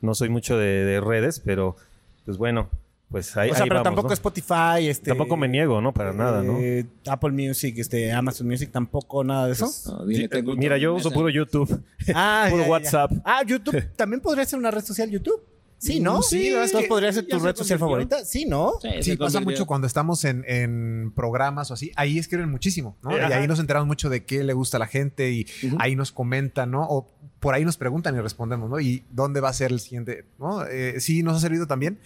No 0.00 0.14
soy 0.14 0.30
mucho 0.30 0.56
de, 0.56 0.84
de 0.84 1.00
redes, 1.00 1.40
pero 1.40 1.76
pues 2.24 2.38
bueno, 2.38 2.70
pues 3.10 3.34
ahí, 3.36 3.50
o 3.50 3.54
sea, 3.54 3.64
ahí 3.64 3.68
pero 3.70 3.82
vamos, 3.82 3.84
tampoco 3.84 4.08
¿no? 4.08 4.14
Spotify, 4.14 4.88
este. 4.88 5.10
Tampoco 5.10 5.36
me 5.36 5.48
niego, 5.48 5.80
¿no? 5.80 5.94
Para 5.94 6.12
nada, 6.12 6.42
¿no? 6.42 6.58
eh, 6.60 6.84
Apple 7.06 7.30
Music, 7.30 7.74
este, 7.78 8.12
Amazon 8.12 8.46
Music, 8.46 8.70
tampoco 8.70 9.24
nada 9.24 9.46
de 9.46 9.52
eso. 9.52 9.70
No, 9.86 10.04
dile, 10.04 10.22
Sí, 10.22 10.28
tengo 10.28 10.54
Mira, 10.54 10.76
yo 10.76 10.94
uso 10.94 11.10
puro 11.10 11.30
YouTube. 11.30 11.82
ah, 12.14 12.48
puro 12.50 12.62
ya, 12.62 12.66
ya. 12.66 12.70
WhatsApp. 12.70 13.12
Ah, 13.24 13.42
YouTube 13.46 13.82
también 13.96 14.20
podría 14.20 14.44
ser 14.44 14.58
una 14.58 14.70
red 14.70 14.84
social, 14.84 15.08
YouTube. 15.08 15.42
Sí, 15.78 16.00
¿no? 16.00 16.22
Sí, 16.22 16.50
la 16.50 16.56
verdad 16.60 16.64
es 16.64 16.72
que 16.72 16.82
sí, 16.82 16.88
podría 16.88 17.12
ser 17.12 17.26
tu 17.26 17.38
se 17.38 17.46
red 17.46 17.56
social 17.56 17.78
favorita. 17.78 18.24
Sí, 18.24 18.46
¿no? 18.46 18.72
Sí, 19.00 19.16
pasa 19.16 19.40
mucho 19.40 19.64
cuando 19.64 19.86
estamos 19.86 20.24
en, 20.24 20.44
en 20.48 21.12
programas 21.14 21.70
o 21.70 21.74
así. 21.74 21.92
Ahí 21.94 22.18
escriben 22.18 22.50
muchísimo, 22.50 22.96
¿no? 23.02 23.12
Eh, 23.12 23.20
y 23.20 23.20
ajá. 23.20 23.36
ahí 23.38 23.46
nos 23.46 23.60
enteramos 23.60 23.86
mucho 23.86 24.10
de 24.10 24.24
qué 24.24 24.42
le 24.42 24.52
gusta 24.54 24.76
a 24.76 24.80
la 24.80 24.88
gente 24.88 25.30
y 25.30 25.46
ahí 25.78 25.94
nos 25.94 26.10
comentan, 26.10 26.72
¿no? 26.72 26.82
O 26.82 27.08
por 27.38 27.54
ahí 27.54 27.64
nos 27.64 27.76
preguntan 27.76 28.16
y 28.16 28.20
respondemos, 28.20 28.68
¿no? 28.68 28.80
Y 28.80 29.04
dónde 29.10 29.40
va 29.40 29.50
a 29.50 29.52
ser 29.52 29.70
el 29.70 29.78
siguiente, 29.78 30.24
¿no? 30.40 30.66
Eh, 30.66 30.98
sí, 30.98 31.22
nos 31.22 31.36
ha 31.36 31.40
servido 31.40 31.68
también. 31.68 32.00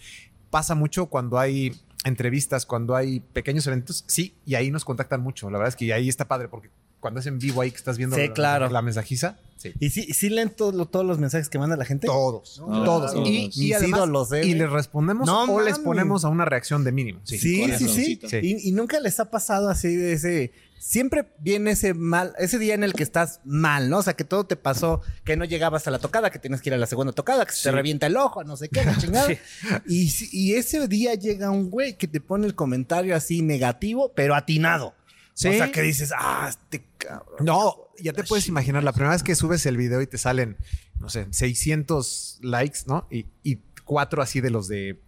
Pasa 0.53 0.75
mucho 0.75 1.07
cuando 1.07 1.39
hay 1.39 1.73
entrevistas, 2.05 2.67
cuando 2.67 2.95
hay 2.95 3.21
pequeños 3.21 3.65
eventos, 3.65 4.03
sí, 4.05 4.35
y 4.45 4.53
ahí 4.53 4.69
nos 4.69 4.85
contactan 4.85 5.19
mucho. 5.19 5.49
La 5.49 5.57
verdad 5.57 5.69
es 5.69 5.75
que 5.75 5.91
ahí 5.91 6.07
está 6.07 6.27
padre 6.27 6.47
porque 6.47 6.69
cuando 7.03 7.19
es 7.19 7.25
en 7.27 7.37
vivo 7.37 7.59
ahí 7.61 7.69
que 7.69 7.75
estás 7.77 7.97
viendo 7.97 8.15
Sí, 8.15 8.27
la, 8.29 8.33
claro. 8.33 8.69
la 8.69 8.81
mensajiza, 8.81 9.37
sí. 9.57 9.73
¿Y 9.79 9.89
sí, 9.89 10.13
sí 10.13 10.29
leen 10.29 10.49
todo 10.49 10.85
todos 10.85 11.05
los 11.05 11.19
mensajes 11.19 11.49
que 11.49 11.59
manda 11.59 11.75
la 11.75 11.83
gente? 11.83 12.07
Todos, 12.07 12.61
Claro. 12.65 12.83
todos. 12.85 13.13
Y, 13.27 13.51
y 13.53 13.59
Mis 13.59 13.75
además- 13.75 13.97
ídolos, 13.99 14.31
¿eh, 14.31 14.45
y 14.45 14.53
les 14.53 14.69
respondemos 14.71 15.27
No 15.27 15.43
o 15.43 15.59
les 15.61 15.79
ponemos 15.79 16.23
a 16.23 16.29
una 16.29 16.45
reacción 16.45 16.85
de 16.85 16.93
mínimo. 16.93 17.19
Sí, 17.25 17.37
Sí. 17.37 17.49
sí, 17.49 17.55
sí, 17.55 17.61
corazoncito. 17.61 18.29
Sí. 18.29 18.37
Y, 18.41 18.69
y 18.69 18.71
nunca 18.71 19.01
les 19.01 19.19
ha 19.19 19.29
pasado 19.29 19.69
así 19.69 19.93
de 19.95 20.13
ese. 20.13 20.53
Siempre 20.79 21.25
viene 21.39 21.71
ese 21.71 21.93
mal, 21.93 22.33
ese 22.37 22.59
día 22.59 22.73
en 22.73 22.83
el 22.83 22.93
que 22.93 23.03
estás 23.03 23.39
mal, 23.45 23.89
¿no? 23.89 23.99
O 23.99 24.03
sea, 24.03 24.15
que 24.15 24.23
todo 24.25 24.45
te 24.45 24.55
pasó, 24.57 25.01
que 25.23 25.37
no 25.37 25.45
llegabas 25.45 25.87
a 25.87 25.91
la 25.91 25.99
tocada, 25.99 26.29
que 26.29 26.39
tienes 26.39 26.61
que 26.61 26.69
ir 26.69 26.73
a 26.73 26.77
la 26.77 26.87
segunda 26.87 27.13
tocada, 27.13 27.45
que 27.45 27.53
se 27.53 27.63
te 27.63 27.71
revienta 27.71 28.07
el 28.07 28.17
ojo, 28.17 28.43
no 28.43 28.57
sé 28.57 28.67
qué, 28.69 28.83
la 28.83 28.97
chingada. 28.97 29.27
y, 29.87 30.11
y 30.33 30.55
ese 30.55 30.87
día 30.87 31.13
llega 31.15 31.51
un 31.51 31.69
güey 31.69 31.97
que 31.97 32.07
te 32.07 32.19
pone 32.21 32.47
el 32.47 32.55
comentario 32.55 33.15
así 33.15 33.41
negativo, 33.41 34.11
pero 34.15 34.35
atinado. 34.35 34.93
Sí. 35.33 35.49
O 35.49 35.53
sea, 35.53 35.71
que 35.71 35.81
dices, 35.81 36.11
ah, 36.17 36.47
este 36.49 36.85
cabrón. 36.97 37.37
No, 37.45 37.75
ya 37.99 38.13
te 38.13 38.23
puedes 38.23 38.47
imaginar, 38.47 38.83
la 38.83 38.91
primera 38.93 39.11
vez 39.13 39.23
que 39.23 39.35
subes 39.35 39.65
el 39.65 39.77
video 39.77 40.01
y 40.01 40.07
te 40.07 40.17
salen, 40.17 40.57
no 40.99 41.09
sé, 41.09 41.27
600 41.31 42.39
likes, 42.41 42.79
¿no? 42.87 43.07
Y, 43.09 43.25
y 43.43 43.59
cuatro 43.83 44.21
así 44.21 44.41
de 44.41 44.49
los 44.49 44.67
de 44.67 45.01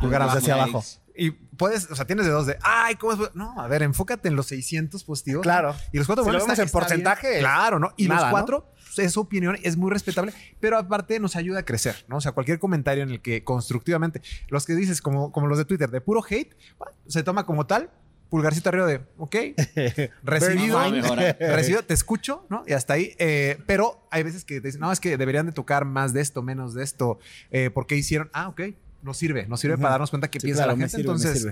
pulgar 0.00 0.22
los 0.22 0.32
de 0.32 0.38
hacia 0.38 0.54
abajo. 0.54 0.78
abajo. 0.78 0.86
Y 1.14 1.30
puedes, 1.30 1.90
o 1.90 1.94
sea, 1.94 2.06
tienes 2.06 2.24
de 2.24 2.32
dos 2.32 2.46
de, 2.46 2.58
ay, 2.62 2.94
¿cómo 2.96 3.12
es? 3.12 3.34
No, 3.34 3.54
a 3.60 3.68
ver, 3.68 3.82
enfócate 3.82 4.28
en 4.28 4.36
los 4.36 4.46
600 4.46 5.04
positivos. 5.04 5.42
Claro. 5.42 5.74
Y 5.92 5.98
los 5.98 6.06
cuatro 6.06 6.24
Si 6.24 6.30
lo 6.30 6.38
vemos 6.38 6.50
está- 6.50 6.62
en 6.62 6.66
está 6.66 6.78
porcentaje, 6.78 7.28
bien. 7.28 7.40
Claro, 7.40 7.78
¿no? 7.78 7.92
Y 7.98 8.08
nada, 8.08 8.20
los 8.22 8.26
¿no? 8.28 8.32
cuatro, 8.32 8.72
pues, 8.94 8.98
es 9.06 9.12
su 9.12 9.20
opinión, 9.20 9.58
es 9.62 9.76
muy 9.76 9.90
respetable, 9.90 10.32
pero 10.58 10.78
aparte 10.78 11.20
nos 11.20 11.36
ayuda 11.36 11.60
a 11.60 11.64
crecer, 11.66 12.06
¿no? 12.08 12.16
O 12.16 12.20
sea, 12.22 12.32
cualquier 12.32 12.58
comentario 12.58 13.02
en 13.02 13.10
el 13.10 13.20
que 13.20 13.44
constructivamente, 13.44 14.22
los 14.48 14.64
que 14.64 14.74
dices, 14.74 15.02
como, 15.02 15.32
como 15.32 15.46
los 15.48 15.58
de 15.58 15.66
Twitter, 15.66 15.90
de 15.90 16.00
puro 16.00 16.22
hate, 16.28 16.56
bueno, 16.78 16.94
se 17.06 17.22
toma 17.22 17.44
como 17.44 17.66
tal, 17.66 17.90
pulgarcito 18.32 18.70
arriba 18.70 18.86
de, 18.86 19.02
ok, 19.18 19.36
recibido, 20.24 20.90
mejorar. 20.90 21.36
recibido, 21.40 21.82
te 21.84 21.92
escucho, 21.92 22.46
¿no? 22.48 22.64
Y 22.66 22.72
hasta 22.72 22.94
ahí. 22.94 23.14
eh, 23.18 23.58
pero 23.66 24.06
hay 24.10 24.22
veces 24.22 24.44
que 24.46 24.60
te 24.60 24.68
dicen, 24.68 24.80
no, 24.80 24.90
es 24.90 25.00
que 25.00 25.18
deberían 25.18 25.44
de 25.44 25.52
tocar 25.52 25.84
más 25.84 26.14
de 26.14 26.22
esto, 26.22 26.42
menos 26.42 26.72
de 26.72 26.82
esto. 26.82 27.18
Eh, 27.50 27.68
¿Por 27.68 27.86
qué 27.86 27.94
hicieron? 27.96 28.30
Ah, 28.32 28.48
ok, 28.48 28.62
nos 29.02 29.18
sirve, 29.18 29.46
nos 29.46 29.60
sirve 29.60 29.76
para 29.76 29.90
darnos 29.90 30.08
cuenta 30.10 30.30
que 30.30 30.40
Sí, 30.40 30.46
piensa 30.46 30.64
claro, 30.64 30.72
la 30.78 30.78
gente. 30.78 30.88
sirve, 30.96 31.02
Entonces, 31.02 31.46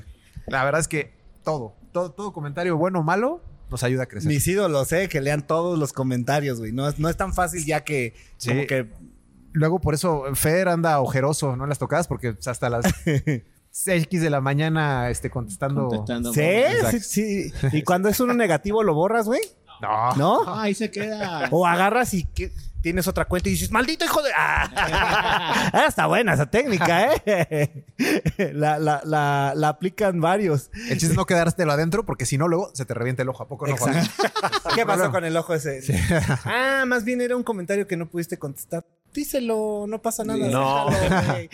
la 0.47 0.65
verdad 0.65 0.81
es 0.81 0.89
que 0.89 1.13
todo, 1.45 1.77
todo, 1.93 2.13
todo 2.13 2.33
comentario 2.33 2.77
bueno 2.79 3.01
o 3.01 3.03
malo 3.03 3.43
nos 3.71 3.83
ayuda 3.85 4.05
a 4.05 4.07
crecer. 4.07 4.29
Mis 4.29 4.47
ídolos, 4.49 4.91
¿eh? 4.93 5.09
Que 5.09 5.21
lean 5.21 5.47
todos 5.47 5.79
los 5.79 5.93
comentarios, 5.93 6.59
güey. 6.59 6.73
No, 6.73 6.89
es- 6.89 6.99
no 6.99 7.09
es 7.11 7.17
tan 7.17 7.35
fácil 7.35 7.65
ya 7.65 7.85
que. 7.85 8.15
Sí. 8.39 8.49
Como 8.49 8.67
que. 8.67 8.89
Luego, 9.53 9.81
por 9.81 9.95
eso 9.95 10.25
Fer 10.35 10.69
anda 10.69 10.99
ojeroso, 11.01 11.57
¿no? 11.57 11.65
En 11.65 11.69
las 11.69 11.79
tocadas, 11.79 12.09
porque 12.09 12.37
hasta 12.47 12.71
las 12.71 12.85
6 13.71 14.09
de 14.11 14.31
la 14.31 14.41
mañana 14.41 15.11
este, 15.11 15.31
contestando. 15.31 15.89
Contestando. 15.89 16.33
Sí, 16.33 17.01
sí, 17.01 17.01
sí. 17.51 17.53
Y 17.73 17.83
cuando 17.83 18.09
es 18.09 18.19
uno 18.21 18.35
negativo, 18.35 18.83
lo 18.83 18.95
borras, 18.95 19.27
güey. 19.27 19.41
No. 19.81 20.15
¿No? 20.17 20.43
Ah, 20.47 20.63
ahí 20.63 20.75
se 20.75 20.91
queda. 20.91 21.49
O 21.51 21.67
agarras 21.67 22.13
y 22.13 22.25
que 22.25 22.53
tienes 22.83 23.07
otra 23.09 23.27
cuenta 23.27 23.49
y 23.49 23.53
dices, 23.53 23.71
maldito 23.71 24.05
hijo 24.05 24.23
de. 24.23 24.31
Ah, 24.37 25.71
Ah, 25.73 25.85
está 25.89 26.07
buena 26.07 26.35
esa 26.35 26.47
técnica, 26.47 27.15
¿eh? 27.25 27.85
La, 28.53 28.79
la, 28.79 29.01
la, 29.05 29.53
la 29.55 29.69
aplican 29.69 30.21
varios. 30.21 30.71
El 30.75 30.99
chiste 30.99 31.07
es 31.13 31.17
no 31.17 31.25
quedártelo 31.27 31.73
adentro, 31.73 32.05
porque 32.05 32.27
si 32.27 32.37
no, 32.39 32.49
luego 32.49 32.71
se 32.75 32.85
te 32.85 32.93
revienta 32.95 33.23
el 33.23 33.29
ojo. 33.29 33.43
¿A 33.45 33.49
poco 33.49 33.67
no? 33.67 33.77
Juan? 33.77 33.95
¿Qué 34.75 34.85
pasó 34.85 35.11
con 35.11 35.25
el 35.25 35.37
ojo 35.37 35.55
ese? 35.55 35.81
Ah, 36.45 36.85
más 36.87 37.05
bien 37.05 37.21
era 37.21 37.37
un 37.37 37.43
comentario 37.43 37.87
que 37.87 37.97
no 37.97 38.09
pudiste 38.09 38.39
contestar. 38.39 38.85
Díselo, 39.13 39.87
no 39.89 40.01
pasa 40.01 40.23
nada. 40.25 40.49
No. 40.49 40.87
déjalo, 40.91 41.27
güey. 41.33 41.51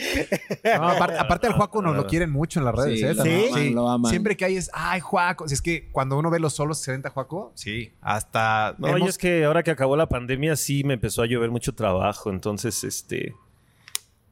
No, 0.65 0.89
aparte, 0.89 1.19
aparte 1.19 1.47
al 1.47 1.53
Juaco 1.55 1.81
nos 1.83 1.97
lo 1.97 2.07
quieren 2.07 2.31
mucho 2.31 2.59
en 2.61 2.67
las 2.67 2.75
redes. 2.75 2.99
Sí, 3.01 3.05
¿eh? 3.07 3.15
lo 3.15 3.23
También. 3.23 3.49
aman, 3.53 3.75
lo 3.75 3.89
aman. 3.89 4.11
Siempre 4.11 4.37
que 4.37 4.45
hay 4.45 4.57
es, 4.57 4.71
ay, 4.75 5.01
Juaco. 5.01 5.49
Si 5.49 5.55
es 5.55 5.63
que 5.63 5.89
cuando 5.91 6.19
uno 6.19 6.31
ve 6.31 6.39
los 6.39 6.55
solos 6.55 6.79
se 6.79 6.93
venta 6.93 7.11
Juaco, 7.11 7.53
sí, 7.55 7.93
hasta. 8.01 8.75
No, 8.79 8.97
es 8.97 9.19
que 9.19 9.45
ahora 9.45 9.63
que 9.63 9.71
acabó 9.71 9.97
la 9.97 10.09
pandemia 10.09 10.57
sí 10.57 10.85
me 10.85 10.95
empezó 10.95 11.23
a 11.23 11.27
llover 11.27 11.51
mucho 11.51 11.75
trabajo, 11.75 12.31
entonces 12.31 12.85
este 12.85 13.35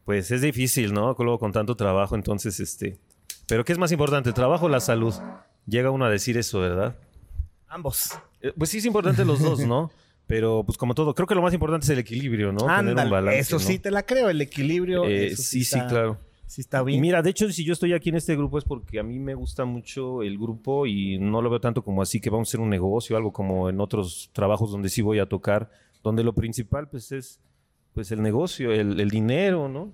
pues 0.04 0.30
es 0.30 0.42
difícil, 0.42 0.92
¿no? 0.92 1.14
Luego 1.18 1.38
con 1.38 1.52
tanto 1.52 1.76
trabajo, 1.76 2.14
entonces 2.14 2.60
este 2.60 2.98
pero 3.46 3.64
¿qué 3.64 3.72
es 3.72 3.78
más 3.78 3.92
importante, 3.92 4.28
el 4.30 4.34
trabajo 4.34 4.66
o 4.66 4.68
la 4.68 4.80
salud? 4.80 5.14
Llega 5.66 5.90
uno 5.90 6.04
a 6.04 6.10
decir 6.10 6.36
eso, 6.38 6.60
¿verdad? 6.60 6.96
Ambos. 7.68 8.10
Eh, 8.40 8.52
Pues 8.56 8.70
sí 8.70 8.78
es 8.78 8.84
importante 8.84 9.24
los 9.24 9.40
dos, 9.40 9.60
¿no? 9.60 9.90
Pero 10.26 10.62
pues 10.64 10.78
como 10.78 10.94
todo, 10.94 11.14
creo 11.14 11.26
que 11.26 11.34
lo 11.34 11.42
más 11.42 11.52
importante 11.52 11.84
es 11.84 11.90
el 11.90 11.98
equilibrio, 11.98 12.50
¿no? 12.50 12.60
Tener 12.60 12.70
un 12.80 12.88
Ándale, 12.90 13.10
balance, 13.10 13.40
eso 13.40 13.56
¿no? 13.56 13.60
sí 13.60 13.78
te 13.78 13.90
la 13.90 14.04
creo, 14.04 14.30
el 14.30 14.40
equilibrio. 14.40 15.04
Eh, 15.04 15.26
eso 15.26 15.42
sí, 15.42 15.64
sí, 15.64 15.76
está- 15.78 15.86
claro. 15.88 16.18
Sí 16.46 16.60
está 16.60 16.82
Y 16.82 16.84
bien. 16.84 17.00
mira, 17.00 17.22
de 17.22 17.30
hecho, 17.30 17.50
si 17.50 17.64
yo 17.64 17.72
estoy 17.72 17.94
aquí 17.94 18.10
en 18.10 18.16
este 18.16 18.36
grupo 18.36 18.58
es 18.58 18.64
porque 18.64 19.00
a 19.00 19.02
mí 19.02 19.18
me 19.18 19.34
gusta 19.34 19.64
mucho 19.64 20.22
el 20.22 20.38
grupo 20.38 20.86
y 20.86 21.18
no 21.18 21.42
lo 21.42 21.50
veo 21.50 21.58
tanto 21.60 21.82
como 21.82 22.00
así 22.02 22.20
que 22.20 22.30
vamos 22.30 22.48
a 22.48 22.50
hacer 22.50 22.60
un 22.60 22.68
negocio, 22.70 23.16
algo 23.16 23.32
como 23.32 23.68
en 23.70 23.80
otros 23.80 24.30
trabajos 24.32 24.70
donde 24.70 24.88
sí 24.90 25.02
voy 25.02 25.18
a 25.18 25.26
tocar, 25.26 25.70
donde 26.02 26.22
lo 26.22 26.32
principal 26.34 26.88
pues 26.88 27.10
es 27.12 27.40
pues 27.92 28.12
el 28.12 28.22
negocio, 28.22 28.72
el, 28.72 29.00
el 29.00 29.08
dinero, 29.10 29.68
¿no? 29.68 29.92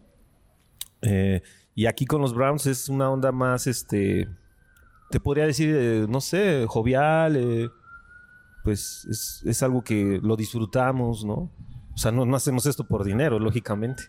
Eh, 1.03 1.40
y 1.75 1.87
aquí 1.87 2.05
con 2.05 2.21
los 2.21 2.35
Browns 2.35 2.66
es 2.66 2.88
una 2.88 3.11
onda 3.11 3.31
más, 3.33 3.66
este, 3.66 4.29
te 5.11 5.21
podría 5.21 5.47
decir, 5.47 5.75
eh, 5.75 6.07
no 6.09 6.21
sé, 6.21 6.64
jovial, 6.69 7.37
eh, 7.37 7.69
pues 8.64 9.07
es, 9.11 9.42
es 9.44 9.62
algo 9.62 9.83
que 9.83 10.20
lo 10.23 10.37
disfrutamos, 10.37 11.25
¿no? 11.25 11.51
O 11.94 11.96
sea, 11.99 12.12
no, 12.12 12.25
no 12.27 12.37
hacemos 12.37 12.66
esto 12.66 12.85
por 12.85 13.05
dinero, 13.05 13.38
lógicamente. 13.38 14.05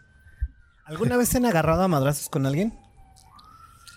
¿Alguna 0.85 1.17
vez 1.17 1.29
se 1.29 1.37
han 1.37 1.45
agarrado 1.45 1.83
a 1.83 1.87
madrazos 1.87 2.29
con 2.29 2.45
alguien? 2.45 2.77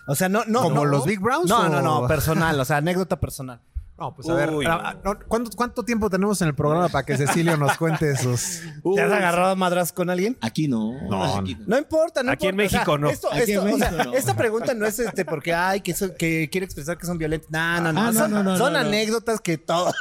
O 0.07 0.15
sea, 0.15 0.29
no, 0.29 0.43
no. 0.45 0.61
¿Como 0.61 0.75
no, 0.75 0.85
los 0.85 1.05
Big 1.05 1.19
Browns 1.19 1.49
No, 1.49 1.61
o- 1.61 1.69
no, 1.69 1.81
no, 1.81 2.07
personal, 2.07 2.59
o 2.59 2.65
sea, 2.65 2.77
anécdota 2.77 3.19
personal. 3.19 3.59
No, 3.97 4.13
pues 4.13 4.27
a 4.27 4.33
ver. 4.33 4.49
Uy, 4.49 4.65
no, 4.65 5.17
¿cuánto, 5.29 5.51
cuánto 5.55 5.83
tiempo 5.83 6.09
tenemos 6.09 6.41
en 6.41 6.49
el 6.49 6.53
programa 6.55 6.89
para 6.89 7.05
que 7.05 7.15
Cecilio 7.15 7.55
nos 7.55 7.77
cuente 7.77 8.15
sus. 8.17 8.59
¿Te 8.93 9.01
has 9.01 9.09
agarrado 9.11 9.51
a 9.51 9.55
madrazos 9.55 9.93
con 9.93 10.09
alguien? 10.09 10.37
Aquí 10.41 10.67
no. 10.67 10.91
No, 11.09 11.23
aquí 11.37 11.57
No 11.65 11.77
importa, 11.77 12.21
no 12.21 12.33
Aquí 12.33 12.45
en 12.47 12.55
importa. 12.59 12.75
México 12.77 12.97
no. 12.97 13.09
Esto, 13.09 13.29
Aquí 13.31 13.53
esto, 13.53 13.65
en 13.67 13.73
o 13.73 13.77
sea, 13.77 13.91
México 13.91 14.09
no. 14.11 14.17
Esta 14.17 14.35
pregunta 14.35 14.73
no 14.73 14.85
es 14.85 14.99
este 14.99 15.23
porque 15.23 15.53
ay 15.53 15.79
que, 15.79 15.93
son- 15.93 16.11
que 16.19 16.49
quiere 16.51 16.65
expresar 16.65 16.97
que 16.97 17.05
son 17.05 17.17
violentos. 17.17 17.49
No, 17.49 17.79
no, 17.81 17.93
no. 17.93 18.01
Ah, 18.01 18.11
no, 18.11 18.19
son 18.19 18.31
no, 18.31 18.43
no, 18.43 18.57
son 18.57 18.73
no, 18.73 18.81
no. 18.81 18.85
anécdotas 18.87 19.39
que 19.39 19.57
todos 19.57 19.93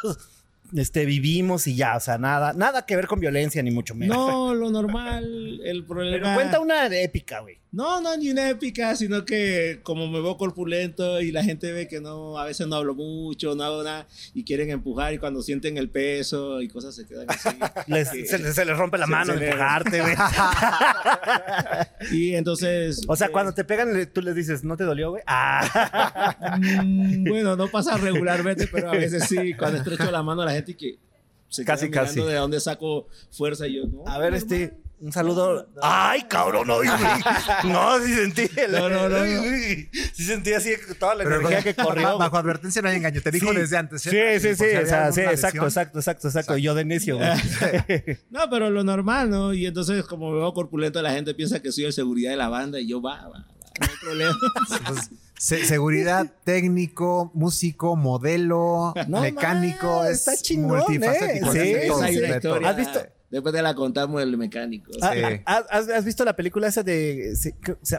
este, 0.74 1.04
vivimos 1.04 1.66
y 1.66 1.76
ya. 1.76 1.96
O 1.96 2.00
sea, 2.00 2.18
nada, 2.18 2.52
nada 2.52 2.86
que 2.86 2.96
ver 2.96 3.06
con 3.06 3.20
violencia, 3.20 3.62
ni 3.62 3.70
mucho 3.70 3.94
menos. 3.94 4.16
No, 4.16 4.54
lo 4.54 4.70
normal, 4.70 5.24
el 5.64 5.84
Pero 5.84 5.86
problema. 5.86 6.34
cuenta 6.34 6.60
una 6.60 6.86
épica, 6.86 7.40
güey. 7.40 7.58
No, 7.74 8.00
no, 8.00 8.16
ni 8.16 8.30
una 8.30 8.48
épica, 8.50 8.94
sino 8.94 9.24
que 9.24 9.80
como 9.82 10.06
me 10.08 10.20
veo 10.20 10.36
corpulento 10.36 11.20
y 11.20 11.32
la 11.32 11.42
gente 11.42 11.72
ve 11.72 11.88
que 11.88 12.00
no, 12.00 12.38
a 12.38 12.44
veces 12.44 12.68
no 12.68 12.76
hablo 12.76 12.94
mucho, 12.94 13.54
no 13.56 13.64
hago 13.64 13.82
nada 13.82 14.06
y 14.32 14.44
quieren 14.44 14.70
empujar 14.70 15.12
y 15.12 15.18
cuando 15.18 15.42
sienten 15.42 15.76
el 15.76 15.90
peso 15.90 16.60
y 16.62 16.68
cosas 16.68 16.94
se 16.94 17.04
quedan 17.06 17.26
así. 17.28 17.48
Les- 17.88 18.08
se, 18.28 18.52
se 18.54 18.64
les 18.64 18.78
rompe 18.78 18.96
la 18.98 19.06
Se- 19.06 19.10
mano 19.10 19.32
se 19.32 19.38
pegarte, 19.40 20.00
güey. 20.00 20.14
Y 22.12 22.34
entonces. 22.34 23.02
O 23.08 23.16
sea, 23.16 23.28
eh, 23.28 23.30
cuando 23.30 23.52
te 23.54 23.64
pegan, 23.64 24.08
tú 24.12 24.20
les 24.22 24.34
dices, 24.34 24.62
¿no 24.64 24.76
te 24.76 24.84
dolió, 24.84 25.10
güey? 25.10 25.22
Ah. 25.26 26.58
mm, 26.84 27.24
Bueno, 27.28 27.56
no 27.56 27.68
pasa 27.68 27.96
regularmente, 27.96 28.68
pero 28.70 28.90
a 28.90 28.92
veces 28.94 29.24
sí, 29.28 29.54
cuando 29.54 29.78
estrecho 29.78 30.10
la 30.10 30.22
mano 30.22 30.42
a 30.42 30.46
la 30.46 30.52
gente 30.52 30.72
y 30.72 30.74
que 30.74 30.98
se 31.48 31.64
Casi, 31.64 31.90
casi. 31.90 32.20
de 32.20 32.34
dónde 32.34 32.60
saco 32.60 33.08
fuerza 33.30 33.66
y 33.66 33.76
yo, 33.76 33.86
no. 33.86 34.04
A 34.06 34.18
ver, 34.18 34.34
este. 34.34 34.74
Un 35.00 35.12
saludo. 35.12 35.68
Ay, 35.82 36.22
cabrón, 36.28 36.66
no. 36.66 36.78
No, 37.64 37.98
sí 38.00 38.14
sentí. 38.14 38.48
el- 38.56 38.72
No, 38.72 38.88
no, 38.88 39.08
no, 39.08 39.18
no. 39.18 39.24
Sí 39.24 40.24
sentí 40.24 40.52
así 40.54 40.70
toda 40.98 41.14
la 41.16 41.24
Pero 41.24 41.40
energía 41.40 41.62
que 41.62 41.74
corrió. 41.74 42.16
bajo 42.16 42.36
advertencia 42.38 42.80
no 42.80 42.88
hay 42.88 42.96
engaño. 42.96 43.20
Te 43.20 43.30
dijo 43.30 43.50
Sí. 43.52 43.56
desde 43.56 43.76
antes. 43.76 44.02
Sí, 44.02 44.10
¿eh? 44.16 44.40
sí, 44.40 44.54
sí. 44.54 44.64
si 44.70 44.76
O 44.76 44.86
sea, 44.86 45.12
sí, 45.12 45.20
exacto, 45.20 45.64
exacto, 45.64 45.98
exacto, 45.98 46.28
exacto. 46.28 46.56
Yo 46.56 46.74
de 46.74 46.84
necio, 46.84 47.18
güey. 47.18 47.28
No, 48.30 48.48
pero 48.50 48.70
lo 48.70 48.82
normal, 48.84 49.28
¿no? 49.30 49.52
Y 49.52 49.66
entonces, 49.66 50.04
como 50.04 50.30
me 50.30 50.38
veo 50.38 50.54
corpulento, 50.54 51.02
la 51.02 51.12
gente 51.12 51.34
piensa 51.34 51.60
que 51.60 51.70
soy 51.72 51.84
el 51.84 51.92
seguridad 51.92 52.30
de 52.30 52.36
la 52.36 52.48
banda 52.48 52.80
y 52.80 52.86
yo, 52.88 53.02
va, 53.02 53.22
va, 53.22 53.28
va, 53.28 53.38
no 53.80 53.86
hay 53.86 53.96
problema. 54.00 54.34
Pues, 54.86 55.10
se- 55.36 55.64
seguridad, 55.66 56.32
técnico, 56.44 57.30
músico, 57.34 57.96
modelo, 57.96 58.94
No 59.08 59.20
mecánico. 59.20 59.98
más, 59.98 60.10
es 60.10 60.18
está 60.28 60.36
chingón, 60.42 60.78
multifacético. 60.78 61.52
¿eh? 61.52 61.52
Sí, 61.52 61.58
sí, 61.74 61.80
sí. 61.82 61.90
todo. 61.90 62.36
historia. 62.36 62.68
¿Has 62.70 62.76
visto? 62.76 63.00
Después 63.34 63.52
te 63.52 63.62
la 63.62 63.74
contamos 63.74 64.22
el 64.22 64.36
mecánico. 64.36 64.92
Ah, 65.02 65.12
Sí. 65.12 65.20
¿Has, 65.44 65.64
has- 65.68 65.88
has 65.88 66.04
visto 66.04 66.24
la 66.24 66.36
película 66.36 66.68
esa 66.68 66.82
de. 66.84 67.34
se- 67.34 67.54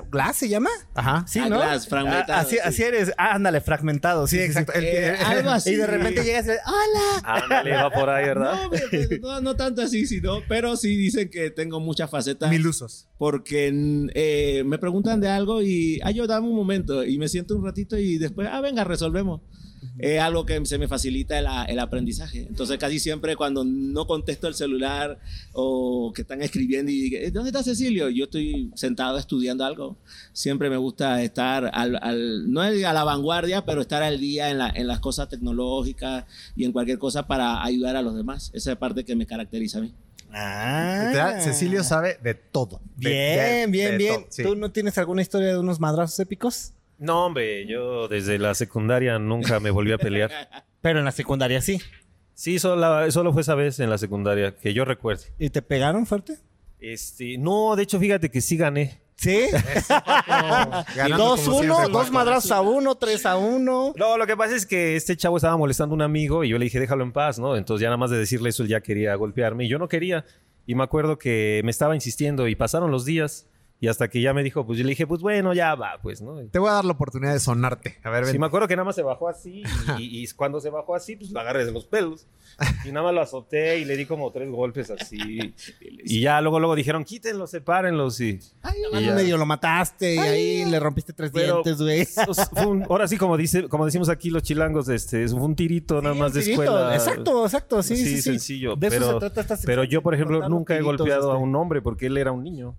¿Glass 0.09 0.37
se 0.37 0.47
llama? 0.47 0.69
Ajá. 0.93 1.25
Sí, 1.27 1.39
Ah, 1.39 1.49
¿no? 1.49 1.57
Glass, 1.57 1.87
fragmentado, 1.89 2.33
Ah, 2.39 2.41
así, 2.41 2.55
sí. 2.55 2.61
así 2.63 2.83
eres. 2.83 3.11
Ah, 3.17 3.35
ándale, 3.35 3.59
fragmentado. 3.59 4.27
Sí, 4.27 4.37
Sí, 4.37 4.43
exacto. 4.43 4.71
El 4.73 4.85
Eh, 4.85 5.15
algo 5.25 5.49
así. 5.49 5.71
Y 5.71 5.75
de 5.75 5.87
repente 5.87 6.23
llegas 6.23 6.45
y 6.45 6.49
le- 6.49 6.57
¡Hola! 6.65 7.21
Ándale, 7.43 7.71
va 7.73 7.89
por 7.91 8.09
ahí, 8.09 8.25
¿verdad? 8.25 8.53
No, 8.63 8.69
pero 8.69 9.17
no, 9.21 9.41
no 9.41 9.55
tanto 9.57 9.81
así, 9.81 10.05
sino, 10.05 10.39
pero 10.47 10.77
sí 10.77 10.95
dicen 10.95 11.29
que 11.29 11.51
tengo 11.51 11.79
muchas 11.81 12.09
facetas. 12.09 12.49
Mil 12.49 12.65
usos. 12.65 13.09
Porque 13.17 13.73
eh, 14.15 14.63
me 14.65 14.77
preguntan 14.77 15.19
de 15.19 15.27
algo 15.27 15.61
y, 15.61 15.99
ah, 16.03 16.11
yo 16.11 16.27
dame 16.27 16.47
un 16.47 16.55
momento 16.55 17.03
y 17.03 17.17
me 17.17 17.27
siento 17.27 17.55
un 17.57 17.65
ratito 17.65 17.97
y 17.97 18.17
después, 18.17 18.47
ah, 18.49 18.61
venga, 18.61 18.83
resolvemos. 18.85 19.41
Es 19.97 20.19
algo 20.19 20.45
que 20.45 20.65
se 20.65 20.77
me 20.77 20.87
facilita 20.87 21.39
el, 21.39 21.45
el 21.67 21.79
aprendizaje. 21.79 22.45
Entonces, 22.49 22.77
casi 22.77 22.99
siempre 22.99 23.35
cuando 23.35 23.63
no 23.63 24.05
contesto 24.07 24.47
el 24.47 24.53
celular 24.53 25.19
o 25.53 26.11
que 26.13 26.23
están 26.23 26.41
escribiendo 26.41 26.91
y 26.91 27.09
digo, 27.09 27.17
¿dónde 27.31 27.49
está 27.49 27.63
Cecilio? 27.63 28.09
Yo 28.09 28.25
estoy 28.25 28.71
sentado 28.75 29.17
estudiando 29.17 29.63
algo. 29.63 29.95
Siempre 30.33 30.69
me 30.69 30.77
gusta 30.77 31.21
estar, 31.23 31.71
al, 31.73 31.97
al- 32.01 32.51
no 32.51 32.61
a 32.61 32.71
la 32.71 33.03
vanguardia, 33.05 33.63
pero 33.65 33.81
estar 33.81 34.03
al 34.03 34.19
día 34.19 34.49
en, 34.49 34.57
la- 34.57 34.69
en 34.69 34.87
las 34.87 34.99
cosas 34.99 35.29
tecnológicas 35.29 36.25
y 36.55 36.65
en 36.65 36.71
cualquier 36.73 36.97
cosa 36.99 37.25
para 37.27 37.63
ayudar 37.63 37.95
a 37.95 38.01
los 38.01 38.15
demás. 38.15 38.51
Esa 38.53 38.71
es 38.73 38.77
parte 38.77 39.05
que 39.05 39.15
me 39.15 39.25
caracteriza 39.25 39.77
a 39.77 39.81
mí. 39.81 39.93
Ah. 40.37 41.39
Cecilio 41.41 41.83
sabe 41.83 42.17
de 42.21 42.33
todo. 42.33 42.81
De- 42.97 43.09
Bien, 43.09 43.37
de- 43.39 43.67
bien, 43.71 43.91
de 43.91 43.97
bien. 43.97 44.15
todo, 44.15 44.27
sí. 44.29 44.43
¿Tú 44.43 44.55
no 44.55 44.71
tienes 44.71 44.97
alguna 44.97 45.21
historia 45.21 45.47
de 45.49 45.57
unos 45.57 45.79
madrazos 45.79 46.19
épicos? 46.19 46.73
No, 46.97 47.25
hombre, 47.25 47.65
yo 47.65 48.07
desde 48.07 48.39
la 48.39 48.53
secundaria 48.53 49.19
nunca 49.19 49.59
me 49.59 49.69
volví 49.69 49.91
a 49.91 49.97
pelear. 49.97 50.31
Pero 50.81 50.99
en 50.99 51.05
la 51.05 51.11
secundaria 51.11 51.61
sí. 51.61 51.79
Sí, 52.33 52.59
solo, 52.59 53.09
solo 53.11 53.33
fue 53.33 53.41
esa 53.41 53.55
vez 53.55 53.79
en 53.79 53.89
la 53.89 53.97
secundaria, 53.97 54.55
que 54.55 54.73
yo 54.73 54.85
recuerde. 54.85 55.25
¿Y 55.39 55.49
te 55.49 55.61
pegaron 55.61 56.05
fuerte? 56.05 56.37
Este, 56.79 57.37
no, 57.37 57.75
de 57.75 57.83
hecho, 57.83 57.99
fíjate 57.99 58.29
que 58.29 58.41
sí 58.41 58.57
gané. 58.57 59.01
Sí. 59.15 59.45
Ganando 60.95 61.37
Dos, 61.89 62.11
madrazos 62.11 62.51
a 62.51 62.61
uno, 62.61 62.95
tres 62.95 63.25
a 63.25 63.37
uno. 63.37 63.93
No, 63.95 64.17
lo 64.17 64.27
que 64.27 64.35
pasa 64.35 64.55
es 64.55 64.65
que 64.65 64.95
este 64.95 65.15
chavo 65.15 65.37
estaba 65.37 65.57
molestando 65.57 65.93
a 65.93 65.95
un 65.95 66.01
amigo 66.01 66.43
y 66.43 66.49
yo 66.49 66.57
le 66.57 66.65
dije, 66.65 66.79
déjalo 66.79 67.03
en 67.03 67.13
paz, 67.13 67.39
¿no? 67.39 67.55
Entonces 67.55 67.81
ya 67.81 67.87
nada 67.87 67.97
más 67.97 68.11
de 68.11 68.17
decirle 68.17 68.49
eso, 68.49 68.63
él 68.63 68.69
ya 68.69 68.81
quería 68.81 69.15
golpearme 69.15 69.65
y 69.65 69.69
yo 69.69 69.79
no 69.79 69.87
quería. 69.87 70.25
Y 70.67 70.75
me 70.75 70.83
acuerdo 70.83 71.17
que 71.17 71.61
me 71.63 71.71
estaba 71.71 71.95
insistiendo 71.95 72.47
y 72.47 72.55
pasaron 72.55 72.91
los 72.91 73.05
días 73.05 73.47
y 73.85 73.87
hasta 73.87 74.07
que 74.09 74.19
ya 74.21 74.33
me 74.33 74.41
dijo, 74.43 74.65
pues 74.65 74.77
yo 74.79 74.83
le 74.83 74.89
dije, 74.89 75.05
pues 75.05 75.21
bueno, 75.21 75.53
ya 75.53 75.75
va, 75.75 75.99
pues, 76.01 76.21
¿no? 76.21 76.37
Te 76.47 76.57
voy 76.59 76.69
a 76.69 76.73
dar 76.73 76.85
la 76.85 76.93
oportunidad 76.93 77.33
de 77.33 77.39
sonarte. 77.39 77.97
A 78.03 78.09
ver, 78.09 78.23
ven. 78.23 78.31
Sí, 78.31 78.39
me 78.39 78.47
acuerdo 78.47 78.67
que 78.67 78.75
nada 78.75 78.85
más 78.85 78.95
se 78.95 79.03
bajó 79.03 79.29
así 79.29 79.63
y, 79.97 80.01
y- 80.01 80.23
y 80.23 80.27
cuando 80.29 80.59
se 80.59 80.69
bajó 80.69 80.95
así, 80.95 81.15
pues 81.15 81.29
lo 81.31 81.39
agarré 81.39 81.65
de 81.65 81.71
los 81.71 81.85
pelos. 81.85 82.25
Y 82.85 82.89
nada 82.91 83.03
más 83.03 83.13
lo 83.13 83.21
azoté 83.21 83.79
y 83.79 83.85
le 83.85 83.95
di 83.97 84.05
como 84.05 84.31
tres 84.31 84.49
golpes 84.49 84.89
así. 84.89 85.53
Y 86.07 86.21
ya 86.21 86.39
luego, 86.41 86.59
luego 86.59 86.75
dijeron, 86.75 87.03
quítenlos, 87.03 87.49
sepárenlos 87.51 88.19
y... 88.21 88.39
Ay, 88.61 88.77
Y 88.93 89.05
ya. 89.05 89.13
medio 89.15 89.37
lo 89.37 89.45
mataste 89.45 90.15
y 90.15 90.17
ahí 90.19 90.65
le 90.65 90.79
rompiste 90.79 91.13
tres 91.13 91.31
Pero, 91.33 91.61
dientes, 91.63 91.81
güey. 91.81 92.07
ahora 92.89 93.07
sí, 93.07 93.17
como, 93.17 93.37
dice, 93.37 93.67
como 93.67 93.85
decimos 93.85 94.09
aquí 94.09 94.29
los 94.29 94.43
chilangos, 94.43 94.87
este, 94.89 95.27
fue 95.27 95.41
un 95.41 95.55
tirito 95.55 96.01
nada 96.01 96.13
Sí, 96.15 96.19
más 96.21 96.33
de 96.33 96.41
tirito. 96.41 96.63
escuela. 96.63 96.95
Exacto, 96.95 97.43
exacto, 97.45 97.83
sí, 97.83 97.95
sí, 97.97 98.05
sí. 98.15 98.21
sencillo. 98.21 98.75
De 98.75 98.87
eso 98.87 98.95
pero, 98.97 99.13
se 99.13 99.19
trata 99.19 99.41
esta 99.53 99.57
pero 99.65 99.83
yo, 99.83 100.01
por 100.01 100.13
ejemplo, 100.13 100.47
nunca 100.49 100.75
he 100.77 100.81
golpeado 100.81 101.31
a 101.31 101.35
este. 101.35 101.43
un 101.43 101.55
hombre 101.55 101.81
porque 101.81 102.05
él 102.07 102.17
era 102.17 102.31
un 102.31 102.43
niño. 102.43 102.75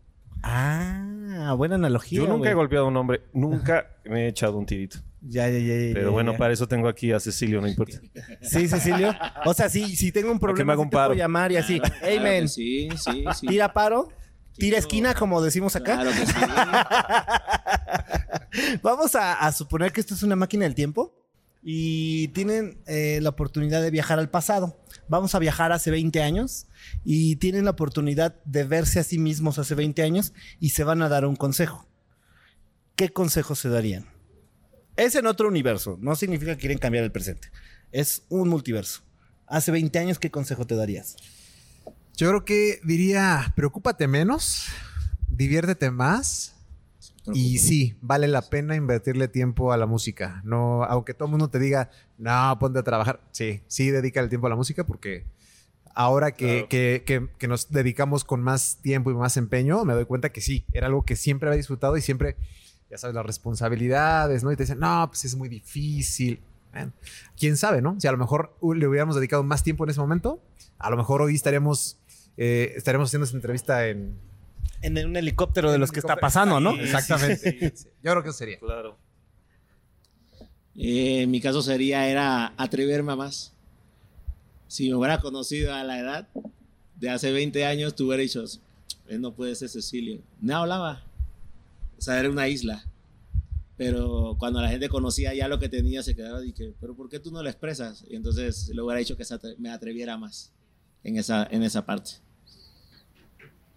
Ah, 0.49 1.53
buena 1.57 1.75
analogía. 1.75 2.19
Yo 2.21 2.27
nunca 2.27 2.39
güey. 2.39 2.51
he 2.51 2.55
golpeado 2.55 2.85
a 2.87 2.89
un 2.89 2.97
hombre, 2.97 3.23
nunca 3.33 3.87
me 4.05 4.25
he 4.25 4.29
echado 4.29 4.57
un 4.57 4.65
tirito. 4.67 4.99
Ya, 5.21 5.49
ya, 5.49 5.59
ya, 5.59 5.75
ya, 5.75 5.93
Pero 5.95 6.07
ya, 6.09 6.13
bueno, 6.13 6.33
ya. 6.33 6.39
para 6.39 6.53
eso 6.53 6.69
tengo 6.69 6.87
aquí 6.89 7.11
a 7.11 7.19
Cecilio, 7.19 7.61
no 7.61 7.67
importa. 7.67 7.99
Sí, 8.43 8.69
Cecilio. 8.69 9.13
O 9.45 9.55
sea, 9.55 9.69
sí, 9.69 9.97
si 9.97 10.13
tengo 10.13 10.31
un 10.31 10.39
que 10.39 10.47
me 10.47 10.53
problema, 10.53 10.77
un 10.79 10.89
te 10.89 10.97
puedo 10.97 11.15
llamar 11.15 11.51
y 11.51 11.57
así. 11.57 11.81
Hey, 12.01 12.19
Claro 12.19 12.23
man, 12.23 12.43
que 12.43 12.49
Sí, 12.49 12.89
sí, 12.97 13.25
sí. 13.35 13.47
tira 13.49 13.73
paro, 13.73 14.09
tira 14.57 14.79
esquina, 14.79 15.15
como 15.15 15.43
decimos 15.43 15.75
acá. 15.75 15.95
Claro 16.01 16.11
que 16.11 16.27
sí. 16.27 16.35
Vamos 18.83 19.15
a, 19.17 19.35
a 19.35 19.53
suponer 19.53 19.93
que 19.93 20.01
esto 20.01 20.15
es 20.15 20.23
una 20.23 20.37
máquina 20.37 20.65
del 20.65 20.75
tiempo 20.75 21.13
y 21.63 22.29
tienen 22.29 22.79
eh, 22.87 23.19
la 23.21 23.31
oportunidad 23.31 23.83
de 23.83 23.91
viajar 23.91 24.19
al 24.21 24.31
pasado. 24.31 24.79
Vamos 25.09 25.35
a 25.35 25.39
viajar 25.39 25.73
hace 25.73 25.91
20 25.91 26.23
años 26.23 26.67
y 27.05 27.37
tienen 27.37 27.65
la 27.65 27.73
oportunidad 27.73 28.43
de 28.45 28.65
verse 28.65 28.99
a 28.99 29.05
sí 29.05 29.19
mismos 29.19 29.59
hace 29.59 29.75
20 29.75 30.03
años 30.03 30.33
y 30.59 30.71
se 30.71 30.85
van 30.85 31.03
a 31.03 31.09
dar 31.09 31.27
un 31.27 31.37
consejo. 31.37 31.87
¿Qué 32.97 33.11
consejo 33.11 33.55
se 33.55 33.69
darían? 33.69 34.07
Es 34.97 35.15
en 35.15 35.27
otro 35.27 35.49
universo, 35.49 35.99
no 36.01 36.17
significa 36.17 36.55
que 36.55 36.61
quieren 36.61 36.79
cambiar 36.79 37.05
el 37.05 37.13
presente. 37.13 37.51
Es 37.93 38.25
un 38.29 38.49
multiverso. 38.49 39.03
Hace 39.47 39.71
20 39.71 39.99
años, 39.99 40.19
¿qué 40.19 40.31
consejo 40.31 40.67
te 40.67 40.75
darías? 40.75 41.17
Yo 42.17 42.29
creo 42.29 42.45
que 42.45 42.81
diría, 42.83 43.53
preocúpate 43.55 44.09
menos, 44.09 44.67
diviértete 45.29 45.91
más. 45.91 46.56
Y 47.33 47.59
sí, 47.59 47.97
vale 48.01 48.29
la 48.29 48.43
pena 48.43 48.77
invertirle 48.77 49.29
tiempo 49.29 49.73
a 49.73 49.77
la 49.77 49.87
música. 49.87 50.41
No, 50.45 50.85
aunque 50.85 51.15
todo 51.15 51.27
el 51.27 51.31
mundo 51.31 51.49
te 51.49 51.59
diga, 51.59 51.91
no, 52.19 52.57
ponte 52.59 52.79
a 52.79 52.83
trabajar. 52.83 53.21
Sí, 53.33 53.63
sí, 53.67 53.91
dedica 53.91 54.21
el 54.21 54.29
tiempo 54.29 54.47
a 54.47 54.51
la 54.51 54.57
música 54.57 54.85
porque 54.85 55.25
ahora 55.95 56.33
que, 56.33 56.47
Claro. 56.47 56.69
que- 56.69 57.03
que- 57.07 57.29
que 57.39 57.49
nos 57.49 57.71
dedicamos 57.71 58.25
con 58.25 58.43
más 58.43 58.79
tiempo 58.83 59.11
y 59.11 59.15
más 59.15 59.37
empeño, 59.37 59.85
me 59.85 59.95
doy 59.95 60.05
cuenta 60.05 60.31
que 60.31 60.41
sí, 60.41 60.65
era 60.73 60.87
algo 60.87 61.05
que 61.05 61.17
siempre 61.17 61.49
había 61.49 61.57
disfrutado 61.57 61.97
y 61.97 62.03
siempre, 62.03 62.37
ya 62.91 62.99
sabes, 62.99 63.15
las 63.15 63.25
responsabilidades, 63.27 64.45
¿no? 64.45 64.53
Y 64.53 64.57
te 64.57 64.63
dicen, 64.65 64.79
no, 64.79 65.07
pues 65.09 65.25
es 65.25 65.35
muy 65.37 65.49
difícil. 65.49 66.41
Bueno, 66.73 66.93
quién 67.39 67.57
sabe, 67.57 67.81
¿no? 67.81 67.99
Si 67.99 68.07
a 68.07 68.13
lo 68.13 68.19
mejor 68.19 68.57
le 68.75 68.87
hubiéramos 68.87 69.17
dedicado 69.17 69.43
más 69.43 69.63
tiempo 69.63 69.85
en 69.85 69.91
ese 69.91 70.01
momento, 70.01 70.43
a 70.79 70.91
lo 70.91 70.97
mejor 70.99 71.23
hoy 71.23 71.35
estaríamos, 71.35 71.99
eh, 72.37 72.75
estaríamos 72.77 73.09
haciendo 73.09 73.25
esta 73.25 73.37
entrevista 73.39 73.89
en, 73.89 74.19
En 74.83 74.97
un 75.07 75.17
helicóptero 75.17 75.73
de 75.73 75.79
los 75.79 75.91
que 75.93 76.01
está 76.01 76.17
pasando, 76.17 76.61
¿no? 76.61 76.75
Sí, 76.75 76.81
Exactamente. 76.83 77.75
Yo 78.03 78.11
creo 78.13 78.23
que 78.23 78.29
eso 78.29 78.39
sería. 78.39 78.59
Claro. 78.59 78.97
Eh, 80.77 81.23
en 81.23 81.31
mi 81.31 81.41
caso 81.41 81.63
sería 81.63 82.09
era 82.09 82.53
atreverme 82.57 83.13
a 83.13 83.17
más. 83.17 83.53
Si 84.69 84.89
me 84.89 84.97
hubiera 84.97 85.21
conocido 85.21 85.75
a 85.75 85.83
la 85.85 85.99
edad 85.99 86.29
de 86.97 87.11
hace 87.11 87.33
20 87.33 87.65
años, 87.65 87.95
tú 87.95 88.07
hubieras 88.09 88.25
dicho, 88.27 88.45
él 89.09 89.21
no 89.21 89.33
puede 89.35 89.55
ser 89.55 89.69
Cecilio. 89.69 90.21
No 90.41 90.57
hablaba. 90.59 91.03
O 91.99 92.03
sea, 92.03 92.19
era 92.21 92.29
una 92.31 92.49
isla. 92.49 92.85
Pero 93.79 94.37
cuando 94.39 94.61
la 94.61 94.69
gente 94.71 94.89
conocía 94.89 95.35
ya 95.35 95.49
lo 95.49 95.59
que 95.59 95.69
tenía, 95.69 96.03
se 96.03 96.15
quedaba 96.17 96.45
y 96.45 96.53
que, 96.53 96.73
pero 96.81 96.95
¿por 96.95 97.09
qué 97.09 97.21
tú 97.21 97.31
no 97.31 97.43
lo 97.43 97.49
expresas? 97.49 98.05
Y 98.09 98.17
entonces 98.17 98.69
le 98.69 98.81
hubiera 98.83 98.99
dicho 98.99 99.17
que 99.17 99.25
se 99.25 99.35
atre- 99.35 99.57
me 99.59 99.71
atreviera 99.71 100.17
más 100.17 100.51
en 101.05 101.17
esa, 101.19 101.47
en 101.51 101.63
esa 101.63 101.85
parte. 101.85 102.13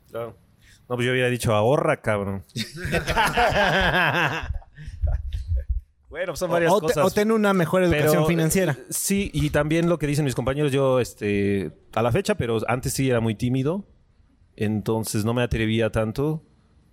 Claro. 0.10 0.36
No, 0.90 0.96
pues 0.96 1.06
yo 1.06 1.12
hubiera 1.12 1.30
dicho 1.30 1.54
ahorra, 1.54 2.02
cabrón. 2.02 2.44
bueno, 6.10 6.36
son 6.36 6.50
varias 6.50 6.72
o, 6.74 6.80
cosas. 6.80 7.06
o 7.06 7.12
ten 7.12 7.32
una 7.32 7.54
mejor 7.54 7.84
educación 7.84 8.10
Pero, 8.12 8.26
financiera. 8.26 8.72
eh, 8.74 8.86
Sí, 8.90 9.30
y 9.34 9.52
también 9.52 9.88
lo 9.88 10.00
que 10.00 10.08
dicen 10.08 10.26
mis 10.26 10.34
compañeros, 10.36 10.72
yo, 10.72 11.00
este, 11.00 11.72
a 11.94 12.02
la 12.02 12.12
fecha, 12.12 12.36
pero 12.36 12.58
antes 12.68 12.94
sí 12.94 13.08
era 13.10 13.20
muy 13.20 13.36
tímido, 13.36 13.86
entonces 14.56 15.24
no 15.26 15.34
me 15.36 15.44
atrevía 15.44 15.92
tanto 15.92 16.44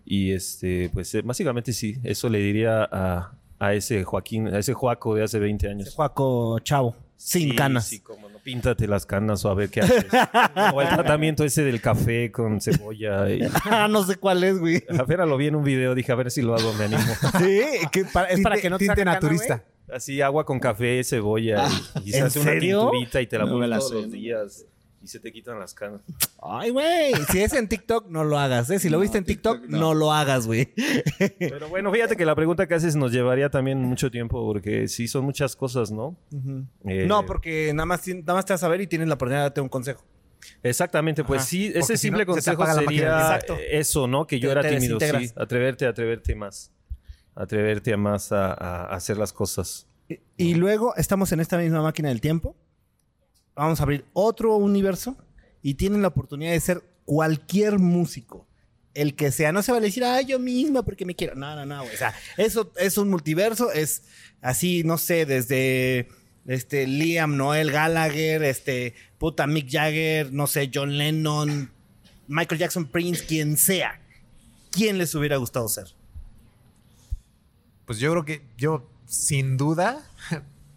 y, 0.04 0.32
este, 0.32 0.90
pues, 0.92 1.14
eh, 1.14 1.22
básicamente 1.22 1.72
sí, 1.72 1.96
eso 2.04 2.28
le 2.28 2.38
diría 2.38 2.86
a, 2.92 3.32
a 3.58 3.72
ese 3.74 4.04
Joaquín, 4.04 4.48
a 4.48 4.58
ese 4.58 4.74
Joaco 4.74 5.14
de 5.14 5.24
hace 5.24 5.38
20 5.38 5.70
años. 5.70 5.94
Juaco 5.94 6.58
Chavo, 6.60 6.94
sin 7.16 7.50
Sí, 7.50 7.56
canas. 7.56 7.86
Sí, 7.86 8.00
como 8.00 8.28
no, 8.28 8.38
píntate 8.38 8.86
las 8.86 9.06
canas 9.06 9.44
o 9.44 9.50
a 9.50 9.54
ver 9.54 9.70
qué 9.70 9.80
haces. 9.80 10.04
o 10.74 10.82
el 10.82 10.88
tratamiento 10.88 11.44
ese 11.44 11.62
del 11.64 11.80
café 11.80 12.30
con 12.30 12.60
cebolla. 12.60 13.28
y- 13.30 13.40
Ah, 13.64 13.88
no 13.90 14.04
sé 14.04 14.16
cuál 14.16 14.44
es, 14.44 14.58
güey. 14.58 14.84
a 14.98 15.02
ver, 15.04 15.20
lo 15.20 15.36
vi 15.36 15.46
en 15.48 15.56
un 15.56 15.64
video, 15.64 15.94
dije, 15.94 16.12
a 16.12 16.16
ver 16.16 16.30
si 16.30 16.42
lo 16.42 16.54
hago, 16.54 16.72
me 16.74 16.84
animo. 16.84 17.02
Sí, 17.38 17.60
que 17.92 18.04
pa- 18.04 18.24
es 18.24 18.40
para 18.40 18.56
que 18.58 18.70
no 18.70 18.78
te 18.78 18.84
tinte 18.86 19.00
cana, 19.02 19.14
naturista. 19.14 19.64
Así 19.92 20.20
agua 20.20 20.44
con 20.44 20.58
café, 20.58 21.02
cebolla 21.04 21.68
y, 22.04 22.08
y 22.08 22.12
se 22.12 22.18
¿en 22.18 22.24
hace 22.24 22.40
una 22.40 22.58
tinturita 22.58 23.20
y 23.22 23.26
te 23.28 23.38
la 23.38 23.44
No 23.44 23.52
pones 23.52 23.70
todos 23.70 23.88
sé, 23.90 23.94
los 23.94 24.10
días 24.10 24.64
y 25.02 25.08
se 25.08 25.20
te 25.20 25.32
quitan 25.32 25.58
las 25.58 25.72
canas. 25.74 26.00
Ay, 26.42 26.70
güey. 26.70 27.14
Si 27.30 27.40
es 27.40 27.52
en 27.52 27.68
TikTok, 27.68 28.08
no 28.08 28.24
lo 28.24 28.38
hagas, 28.38 28.68
¿eh? 28.70 28.78
Si 28.78 28.88
lo 28.88 28.96
No, 28.98 29.02
viste 29.02 29.18
en 29.18 29.24
TikTok, 29.24 29.60
TikTok, 29.62 29.70
no. 29.70 29.78
no. 29.88 29.94
lo 29.94 30.12
hagas, 30.12 30.46
güey. 30.46 30.72
Pero 31.38 31.68
bueno, 31.68 31.92
fíjate 31.92 32.16
que 32.16 32.24
la 32.24 32.34
pregunta 32.34 32.66
que 32.66 32.74
haces 32.74 32.96
nos 32.96 33.12
llevaría 33.12 33.48
también 33.50 33.78
mucho 33.82 34.10
tiempo 34.10 34.44
porque 34.44 34.88
sí 34.88 35.06
son 35.08 35.24
muchas 35.24 35.54
cosas, 35.56 35.90
¿no? 35.90 36.16
Eh, 36.84 37.06
No, 37.06 37.24
porque 37.26 37.72
nada 37.74 37.86
más, 37.86 38.06
nada 38.08 38.34
más 38.34 38.44
te 38.44 38.52
vas 38.52 38.62
a 38.64 38.68
ver 38.68 38.80
y 38.80 38.86
tienes 38.86 39.08
la 39.08 39.14
oportunidad 39.14 39.40
de 39.40 39.44
darte 39.44 39.60
un 39.60 39.68
consejo. 39.68 40.04
Exactamente, 40.62 41.24
pues 41.24 41.40
Ajá. 41.40 41.48
sí, 41.48 41.72
ese 41.74 41.96
si 41.96 42.10
no, 42.10 42.18
simple 42.18 42.20
se 42.22 42.26
consejo 42.26 42.66
sería 42.66 43.38
eso, 43.70 44.06
¿no? 44.06 44.26
Que 44.26 44.38
yo 44.38 44.48
Te- 44.48 44.52
era 44.52 44.62
te 44.62 44.70
tímido, 44.76 44.98
sí. 45.00 45.30
Atreverte, 45.36 45.86
atreverte 45.86 46.34
más. 46.34 46.72
Atreverte 47.34 47.92
a 47.92 47.96
más 47.96 48.32
a, 48.32 48.52
a- 48.52 48.86
a 48.86 48.94
hacer 48.94 49.16
las 49.18 49.32
cosas. 49.32 49.86
Y, 50.08 50.20
y 50.36 50.54
luego 50.54 50.94
estamos 50.96 51.32
en 51.32 51.40
esta 51.40 51.58
misma 51.58 51.82
máquina 51.82 52.08
del 52.10 52.20
tiempo. 52.20 52.56
Vamos 53.56 53.80
a 53.80 53.84
abrir 53.84 54.04
otro 54.12 54.54
universo 54.56 55.16
y 55.62 55.74
tienen 55.74 56.02
la 56.02 56.08
oportunidad 56.08 56.52
de 56.52 56.60
ser 56.60 56.82
cualquier 57.04 57.78
músico. 57.78 58.46
El 58.94 59.14
que 59.14 59.32
sea, 59.32 59.52
no 59.52 59.62
se 59.62 59.72
va 59.72 59.78
a 59.78 59.80
decir, 59.80 60.04
ah, 60.04 60.20
yo 60.20 60.38
misma 60.38 60.82
porque 60.82 61.04
me 61.04 61.14
quiero. 61.14 61.34
No, 61.34 61.56
no, 61.56 61.66
no. 61.66 61.82
O 61.82 61.96
sea, 61.98 62.14
eso 62.36 62.70
es 62.76 62.96
un 62.98 63.10
multiverso, 63.10 63.72
es 63.72 64.04
así, 64.40 64.84
no 64.84 64.98
sé, 64.98 65.26
desde 65.26 66.08
este 66.46 66.86
Liam, 66.86 67.36
Noel 67.36 67.72
Gallagher, 67.72 68.42
este 68.42 68.94
puta 69.18 69.46
Mick 69.46 69.70
Jagger, 69.70 70.32
no 70.32 70.46
sé, 70.46 70.70
John 70.72 70.96
Lennon, 70.96 71.70
Michael 72.28 72.60
Jackson, 72.60 72.86
Prince, 72.86 73.24
quien 73.24 73.56
sea. 73.56 74.00
¿Quién 74.70 74.98
les 74.98 75.14
hubiera 75.14 75.36
gustado 75.36 75.68
ser? 75.68 75.86
Pues 77.86 77.98
yo 77.98 78.10
creo 78.12 78.24
que 78.24 78.42
yo, 78.58 78.90
sin 79.06 79.56
duda, 79.56 80.04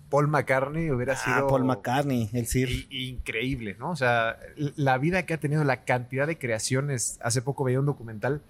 Paul 0.09 0.27
McCartney 0.27 0.89
hubiera 0.91 1.13
Ah, 1.13 1.17
sido 1.17 1.47
Paul 1.47 1.65
McCartney, 1.65 2.29
el 2.33 2.47
Sir. 2.47 2.69
increíble, 2.89 3.75
¿no? 3.79 3.91
O 3.91 3.95
sea, 3.95 4.37
la 4.75 4.97
vida 4.97 5.25
que 5.25 5.33
ha 5.33 5.39
tenido, 5.39 5.63
la 5.63 5.83
cantidad 5.85 6.25
de 6.27 6.37
creaciones. 6.37 7.19
Hace 7.21 7.41
poco 7.41 7.63
veía 7.63 7.79
un 7.79 7.85
documental 7.85 8.41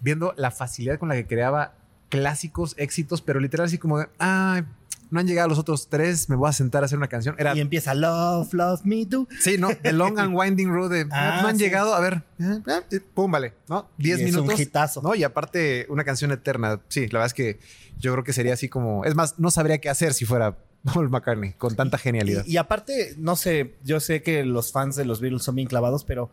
viendo 0.00 0.34
la 0.36 0.50
facilidad 0.50 0.98
con 0.98 1.08
la 1.08 1.14
que 1.14 1.26
creaba 1.26 1.74
clásicos, 2.08 2.74
éxitos, 2.78 3.22
pero 3.22 3.40
literal 3.40 3.66
así 3.66 3.78
como 3.78 3.98
de, 3.98 4.06
ay, 4.18 4.64
no 5.10 5.20
han 5.20 5.26
llegado 5.28 5.48
los 5.48 5.58
otros 5.58 5.88
tres, 5.88 6.28
me 6.28 6.34
voy 6.34 6.48
a 6.48 6.52
sentar 6.52 6.82
a 6.82 6.86
hacer 6.86 6.98
una 6.98 7.06
canción. 7.06 7.36
Era, 7.38 7.54
Y 7.56 7.60
empieza 7.60 7.94
Love, 7.94 8.52
Love 8.54 8.80
Me 8.84 9.04
Do. 9.06 9.28
sí, 9.40 9.56
¿no? 9.58 9.68
The 9.82 9.92
Long 9.92 10.18
and 10.18 10.34
Winding 10.36 10.68
Road 10.72 10.90
de, 10.90 11.06
Ah, 11.12 11.38
no 11.42 11.48
han 11.48 11.56
sí. 11.58 11.62
llegado, 11.64 11.94
a 11.94 12.00
ver, 12.00 12.22
eh, 12.40 12.60
eh, 12.90 13.00
pum, 13.14 13.30
vale, 13.30 13.54
¿no? 13.68 13.88
Diez 13.98 14.18
Y 14.18 14.24
es 14.24 14.34
un 14.34 14.40
minutos. 14.42 14.60
hitazo. 14.60 15.02
¿no? 15.02 15.14
Y 15.14 15.22
aparte, 15.22 15.86
una 15.88 16.02
canción 16.02 16.32
eterna. 16.32 16.80
Sí, 16.88 17.02
la 17.08 17.20
verdad 17.20 17.26
es 17.26 17.34
que 17.34 17.58
yo 17.98 18.12
creo 18.12 18.24
que 18.24 18.32
sería 18.32 18.54
así 18.54 18.68
como. 18.68 19.04
Es 19.04 19.14
más, 19.14 19.38
no 19.38 19.50
sabría 19.52 19.78
qué 19.78 19.88
hacer 19.88 20.12
si 20.12 20.24
fuera 20.24 20.56
Paul 20.84 21.10
McCartney, 21.10 21.52
con 21.54 21.74
tanta 21.74 21.98
genialidad. 21.98 22.44
Y, 22.46 22.52
y 22.52 22.56
aparte, 22.56 23.14
no 23.18 23.36
sé, 23.36 23.76
yo 23.84 24.00
sé 24.00 24.22
que 24.22 24.44
los 24.44 24.72
fans 24.72 24.96
de 24.96 25.04
los 25.04 25.20
Beatles 25.20 25.42
son 25.42 25.56
bien 25.56 25.68
clavados, 25.68 26.04
pero 26.04 26.30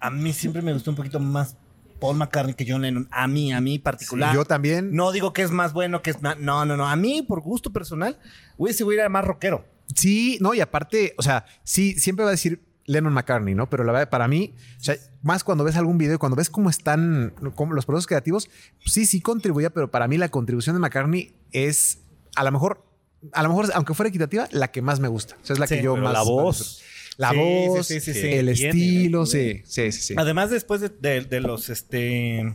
a 0.00 0.10
mí 0.10 0.32
siempre 0.32 0.62
me 0.62 0.72
gustó 0.72 0.90
un 0.90 0.96
poquito 0.96 1.20
más 1.20 1.56
Paul 2.00 2.16
McCartney 2.16 2.54
que 2.54 2.66
John 2.68 2.82
Lennon. 2.82 3.08
A 3.12 3.28
mí, 3.28 3.52
a 3.52 3.60
mí 3.60 3.78
particular. 3.78 4.34
yo 4.34 4.44
también. 4.44 4.92
no 4.92 5.12
digo 5.12 5.32
que 5.32 5.42
es 5.42 5.52
más 5.52 5.72
bueno, 5.72 6.02
que 6.02 6.10
es 6.10 6.20
más... 6.20 6.36
No, 6.38 6.64
no, 6.64 6.76
no. 6.76 6.88
A 6.88 6.96
mí, 6.96 7.22
por 7.22 7.40
gusto 7.40 7.72
personal, 7.72 8.18
güey, 8.58 8.74
si 8.74 8.82
hubiera 8.82 9.08
más 9.08 9.24
rockero. 9.24 9.64
Sí, 9.94 10.38
no, 10.40 10.52
y 10.52 10.60
aparte, 10.60 11.14
o 11.16 11.22
sea, 11.22 11.44
sí, 11.62 11.94
siempre 11.98 12.24
va 12.24 12.30
a 12.30 12.32
decir 12.32 12.60
Lennon 12.86 13.12
McCartney, 13.12 13.54
¿no? 13.54 13.70
Pero 13.70 13.84
la 13.84 13.92
verdad, 13.92 14.10
para 14.10 14.26
mí, 14.26 14.54
o 14.80 14.82
sea, 14.82 14.96
más 15.22 15.44
cuando 15.44 15.62
ves 15.62 15.76
algún 15.76 15.98
video 15.98 16.18
cuando 16.18 16.34
ves 16.34 16.50
cómo 16.50 16.68
están 16.70 17.34
cómo 17.54 17.74
los 17.74 17.86
procesos 17.86 18.08
creativos, 18.08 18.50
sí, 18.84 19.06
sí 19.06 19.20
contribuía, 19.20 19.70
pero 19.70 19.90
para 19.90 20.08
mí 20.08 20.18
la 20.18 20.28
contribución 20.28 20.74
de 20.74 20.80
McCartney 20.80 21.32
es, 21.52 22.00
a 22.34 22.42
lo 22.42 22.50
mejor, 22.50 22.84
a 23.32 23.42
lo 23.42 23.48
mejor, 23.50 23.70
aunque 23.74 23.94
fuera 23.94 24.08
equitativa, 24.08 24.48
la 24.52 24.70
que 24.70 24.82
más 24.82 24.98
me 25.00 25.08
gusta. 25.08 25.36
O 25.42 25.46
sea, 25.46 25.54
es 25.54 25.60
la 25.60 25.66
Sí, 25.66 25.76
que 25.76 25.82
yo 25.82 25.96
más. 25.96 26.12
la 26.12 26.22
voz. 26.22 26.82
La 27.18 27.30
Sí, 27.30 27.36
voz, 27.36 27.86
sí, 27.86 28.00
sí, 28.00 28.12
sí, 28.14 28.20
sí. 28.20 28.26
el 28.28 28.48
estilo, 28.48 29.26
sí, 29.26 29.60
sí, 29.64 29.92
sí, 29.92 30.00
sí. 30.00 30.14
Además, 30.16 30.50
después 30.50 30.80
de, 30.80 30.88
de- 30.88 31.20
de 31.22 31.40
los, 31.40 31.68
este... 31.68 32.54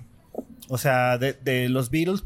O 0.69 0.77
sea, 0.77 1.17
de, 1.17 1.33
de 1.33 1.69
los 1.69 1.89
Beatles, 1.91 2.23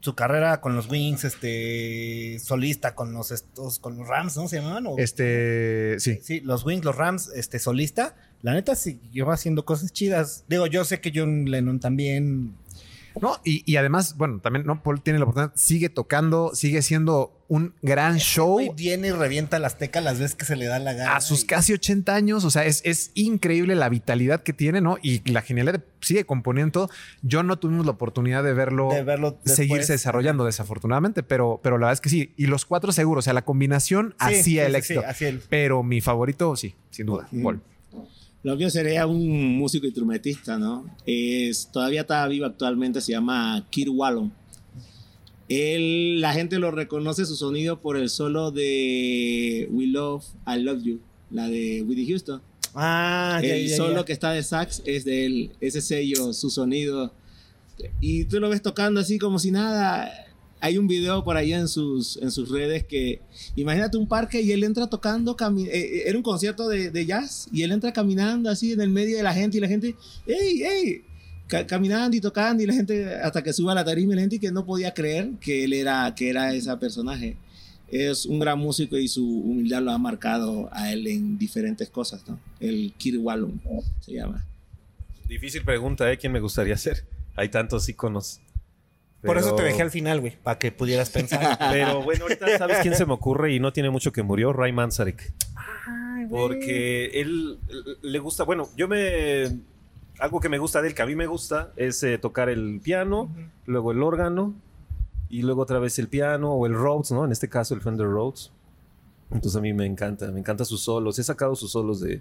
su 0.00 0.14
carrera 0.14 0.60
con 0.60 0.76
los 0.76 0.88
Wings, 0.88 1.24
este... 1.24 2.38
Solista 2.38 2.94
con 2.94 3.12
los, 3.12 3.30
estos, 3.32 3.78
con 3.80 3.98
los 3.98 4.06
Rams, 4.06 4.36
¿no? 4.36 4.46
¿Se 4.48 4.56
llamaban? 4.58 4.86
¿O- 4.86 4.96
Este, 4.98 5.96
sí. 5.98 6.18
Sí, 6.22 6.40
los 6.40 6.64
Wings, 6.64 6.84
los 6.84 6.94
Rams, 6.94 7.30
este 7.34 7.58
solista, 7.58 8.14
la 8.42 8.54
neta 8.54 8.76
siguió 8.76 9.30
haciendo 9.32 9.64
cosas 9.64 9.92
chidas. 9.92 10.44
Digo, 10.48 10.66
yo 10.68 10.84
sé 10.84 11.00
que 11.00 11.10
John 11.14 11.50
Lennon 11.50 11.80
también. 11.80 12.54
No, 13.20 13.38
y, 13.44 13.62
y 13.70 13.76
además, 13.76 14.16
bueno, 14.16 14.40
también, 14.40 14.66
¿no? 14.66 14.82
Paul 14.82 15.00
tiene 15.00 15.18
la 15.18 15.24
oportunidad, 15.24 15.52
sigue 15.56 15.88
tocando, 15.88 16.52
sigue 16.54 16.82
siendo 16.82 17.32
un 17.48 17.74
gran 17.80 18.18
show. 18.18 18.54
Güey, 18.54 18.70
viene 18.76 19.08
y 19.08 19.10
revienta 19.12 19.58
la 19.58 19.68
azteca 19.68 20.00
las 20.00 20.18
veces 20.18 20.34
que 20.36 20.44
se 20.44 20.56
le 20.56 20.66
da 20.66 20.78
la 20.80 20.92
gana. 20.94 21.16
a 21.16 21.20
sus 21.20 21.42
y- 21.42 21.46
casi 21.46 21.72
80 21.72 22.14
años, 22.14 22.44
o 22.44 22.50
sea, 22.50 22.64
es, 22.66 22.82
es 22.84 23.12
increíble 23.14 23.74
la 23.76 23.88
vitalidad 23.88 24.42
que 24.42 24.52
tiene, 24.52 24.80
¿no? 24.80 24.98
Y 25.02 25.28
la 25.30 25.42
genialidad, 25.42 25.82
sigue 26.00 26.24
componiendo 26.24 26.72
todo. 26.72 26.90
Yo 27.22 27.42
no 27.42 27.58
tuvimos 27.58 27.86
la 27.86 27.92
oportunidad 27.92 28.42
de 28.44 28.52
verlo, 28.52 28.90
De 28.90 29.02
verlo 29.02 29.38
seguirse 29.44 29.92
desarrollando, 29.94 30.44
desafortunadamente, 30.44 31.22
pero, 31.22 31.60
pero 31.62 31.78
la 31.78 31.86
verdad 31.86 31.92
es 31.94 32.00
que 32.00 32.08
sí. 32.10 32.34
Y 32.36 32.46
los 32.46 32.64
cuatro 32.66 32.92
seguros, 32.92 33.22
o 33.22 33.24
sea, 33.24 33.32
la 33.32 33.44
combinación 33.44 34.10
Sí, 34.10 34.16
hacía 34.18 34.42
sí, 34.42 34.58
el 34.68 34.74
éxito. 34.74 35.00
sí, 35.00 35.06
hacía 35.08 35.28
el- 35.28 35.40
Pero 35.48 35.82
mi 35.82 36.00
favorito, 36.00 36.54
sí, 36.56 36.74
sin 36.90 37.06
duda. 37.06 37.28
Paul. 37.42 37.62
Lo 38.46 38.54
mío 38.54 38.70
sería 38.70 39.08
un 39.08 39.58
músico 39.58 39.86
instrumentista, 39.86 40.56
¿no? 40.56 40.88
Es, 41.04 41.68
todavía 41.72 42.02
está 42.02 42.28
vivo 42.28 42.46
actualmente, 42.46 43.00
se 43.00 43.10
llama 43.10 43.66
Kir 43.70 43.90
Wallon. 43.90 44.32
Él, 45.48 46.20
la 46.20 46.32
gente 46.32 46.60
lo 46.60 46.70
reconoce 46.70 47.26
su 47.26 47.34
sonido 47.34 47.80
por 47.80 47.96
el 47.96 48.08
solo 48.08 48.52
de 48.52 49.68
We 49.72 49.88
Love, 49.88 50.24
I 50.46 50.60
Love 50.60 50.80
You, 50.84 51.00
la 51.32 51.48
de 51.48 51.82
Whitney 51.82 52.06
Houston. 52.06 52.40
Ah, 52.72 53.40
ya, 53.42 53.56
el 53.56 53.68
ya, 53.68 53.76
solo 53.78 53.96
ya. 53.96 54.04
que 54.04 54.12
está 54.12 54.30
de 54.30 54.44
sax 54.44 54.80
es 54.84 55.04
de 55.04 55.26
él, 55.26 55.50
ese 55.60 55.80
sello, 55.80 56.32
su 56.32 56.48
sonido. 56.48 57.12
Y 58.00 58.26
tú 58.26 58.38
lo 58.38 58.48
ves 58.48 58.62
tocando 58.62 59.00
así 59.00 59.18
como 59.18 59.40
si 59.40 59.50
nada. 59.50 60.08
Hay 60.60 60.78
un 60.78 60.88
video 60.88 61.22
por 61.22 61.36
ahí 61.36 61.52
en 61.52 61.68
sus, 61.68 62.16
en 62.16 62.30
sus 62.30 62.48
redes 62.48 62.84
que, 62.84 63.20
imagínate 63.56 63.98
un 63.98 64.08
parque 64.08 64.40
y 64.40 64.52
él 64.52 64.64
entra 64.64 64.86
tocando, 64.86 65.36
eh, 65.38 65.68
eh, 65.70 66.02
era 66.06 66.16
un 66.16 66.22
concierto 66.22 66.66
de, 66.68 67.06
jazz 67.06 67.46
y 67.52 67.62
él 67.62 67.72
entra 67.72 67.92
caminando 67.92 68.48
así 68.48 68.72
en 68.72 68.80
el 68.80 68.88
medio 68.88 69.16
de 69.18 69.22
la 69.22 69.34
gente 69.34 69.58
y 69.58 69.60
la 69.60 69.68
gente, 69.68 69.94
¡ey, 70.26 70.62
ey! 70.62 71.02
Ca- 71.46 71.66
caminando 71.66 72.16
y 72.16 72.20
tocando 72.20 72.62
y 72.62 72.66
la 72.66 72.72
gente 72.72 73.14
hasta 73.16 73.42
que 73.42 73.52
suba 73.52 73.72
a 73.72 73.74
la 73.74 73.84
tarima 73.84 74.12
y 74.12 74.16
la 74.16 74.22
gente 74.22 74.38
que 74.38 74.50
no 74.50 74.64
podía 74.64 74.92
creer 74.94 75.32
que 75.40 75.64
él 75.64 75.72
era, 75.74 76.12
que 76.14 76.30
era 76.30 76.52
ese 76.54 76.74
personaje. 76.78 77.36
Es 77.88 78.26
un 78.26 78.40
gran 78.40 78.58
músico 78.58 78.96
y 78.96 79.06
su 79.06 79.24
humildad 79.24 79.82
lo 79.82 79.92
ha 79.92 79.98
marcado 79.98 80.68
a 80.72 80.90
él 80.92 81.06
en 81.06 81.38
diferentes 81.38 81.88
cosas, 81.88 82.26
¿no? 82.26 82.40
El 82.58 82.92
Kir 82.98 83.18
Wallon 83.18 83.60
se 84.00 84.14
llama. 84.14 84.44
Difícil 85.28 85.62
pregunta, 85.62 86.10
¿eh? 86.10 86.18
¿Quién 86.18 86.32
me 86.32 86.40
gustaría 86.40 86.76
ser? 86.76 87.04
Hay 87.36 87.48
tantos 87.48 87.88
íconos. 87.88 88.40
Por 89.26 89.38
eso 89.38 89.54
te 89.54 89.62
dejé 89.62 89.82
al 89.82 89.90
final, 89.90 90.20
güey, 90.20 90.36
para 90.42 90.58
que 90.58 90.72
pudieras 90.72 91.10
pensar. 91.10 91.58
Pero 91.70 92.02
bueno, 92.02 92.22
ahorita 92.24 92.58
sabes 92.58 92.78
quién 92.78 92.94
se 92.94 93.06
me 93.06 93.12
ocurre 93.12 93.52
y 93.52 93.60
no 93.60 93.72
tiene 93.72 93.90
mucho 93.90 94.12
que 94.12 94.22
murió, 94.22 94.52
Ray 94.52 94.72
Manzarek. 94.72 95.32
Porque 96.30 97.06
él 97.20 97.58
le 98.02 98.18
gusta, 98.18 98.44
bueno, 98.44 98.68
yo 98.76 98.88
me 98.88 99.60
algo 100.18 100.40
que 100.40 100.48
me 100.48 100.58
gusta 100.58 100.80
de 100.82 100.88
él, 100.88 100.94
que 100.94 101.02
a 101.02 101.06
mí 101.06 101.14
me 101.14 101.26
gusta, 101.26 101.72
es 101.76 102.02
eh, 102.02 102.18
tocar 102.18 102.48
el 102.48 102.80
piano, 102.82 103.30
luego 103.66 103.92
el 103.92 104.02
órgano 104.02 104.54
y 105.28 105.42
luego 105.42 105.62
otra 105.62 105.78
vez 105.78 105.98
el 105.98 106.08
piano 106.08 106.52
o 106.52 106.66
el 106.66 106.74
Rhodes, 106.74 107.12
¿no? 107.12 107.24
En 107.24 107.32
este 107.32 107.48
caso 107.48 107.74
el 107.74 107.80
Fender 107.80 108.06
Rhodes. 108.06 108.52
Entonces 109.30 109.56
a 109.56 109.60
mí 109.60 109.72
me 109.72 109.86
encanta, 109.86 110.30
me 110.30 110.40
encanta 110.40 110.64
sus 110.64 110.82
solos. 110.82 111.18
He 111.18 111.24
sacado 111.24 111.54
sus 111.56 111.72
solos 111.72 112.00
de, 112.00 112.20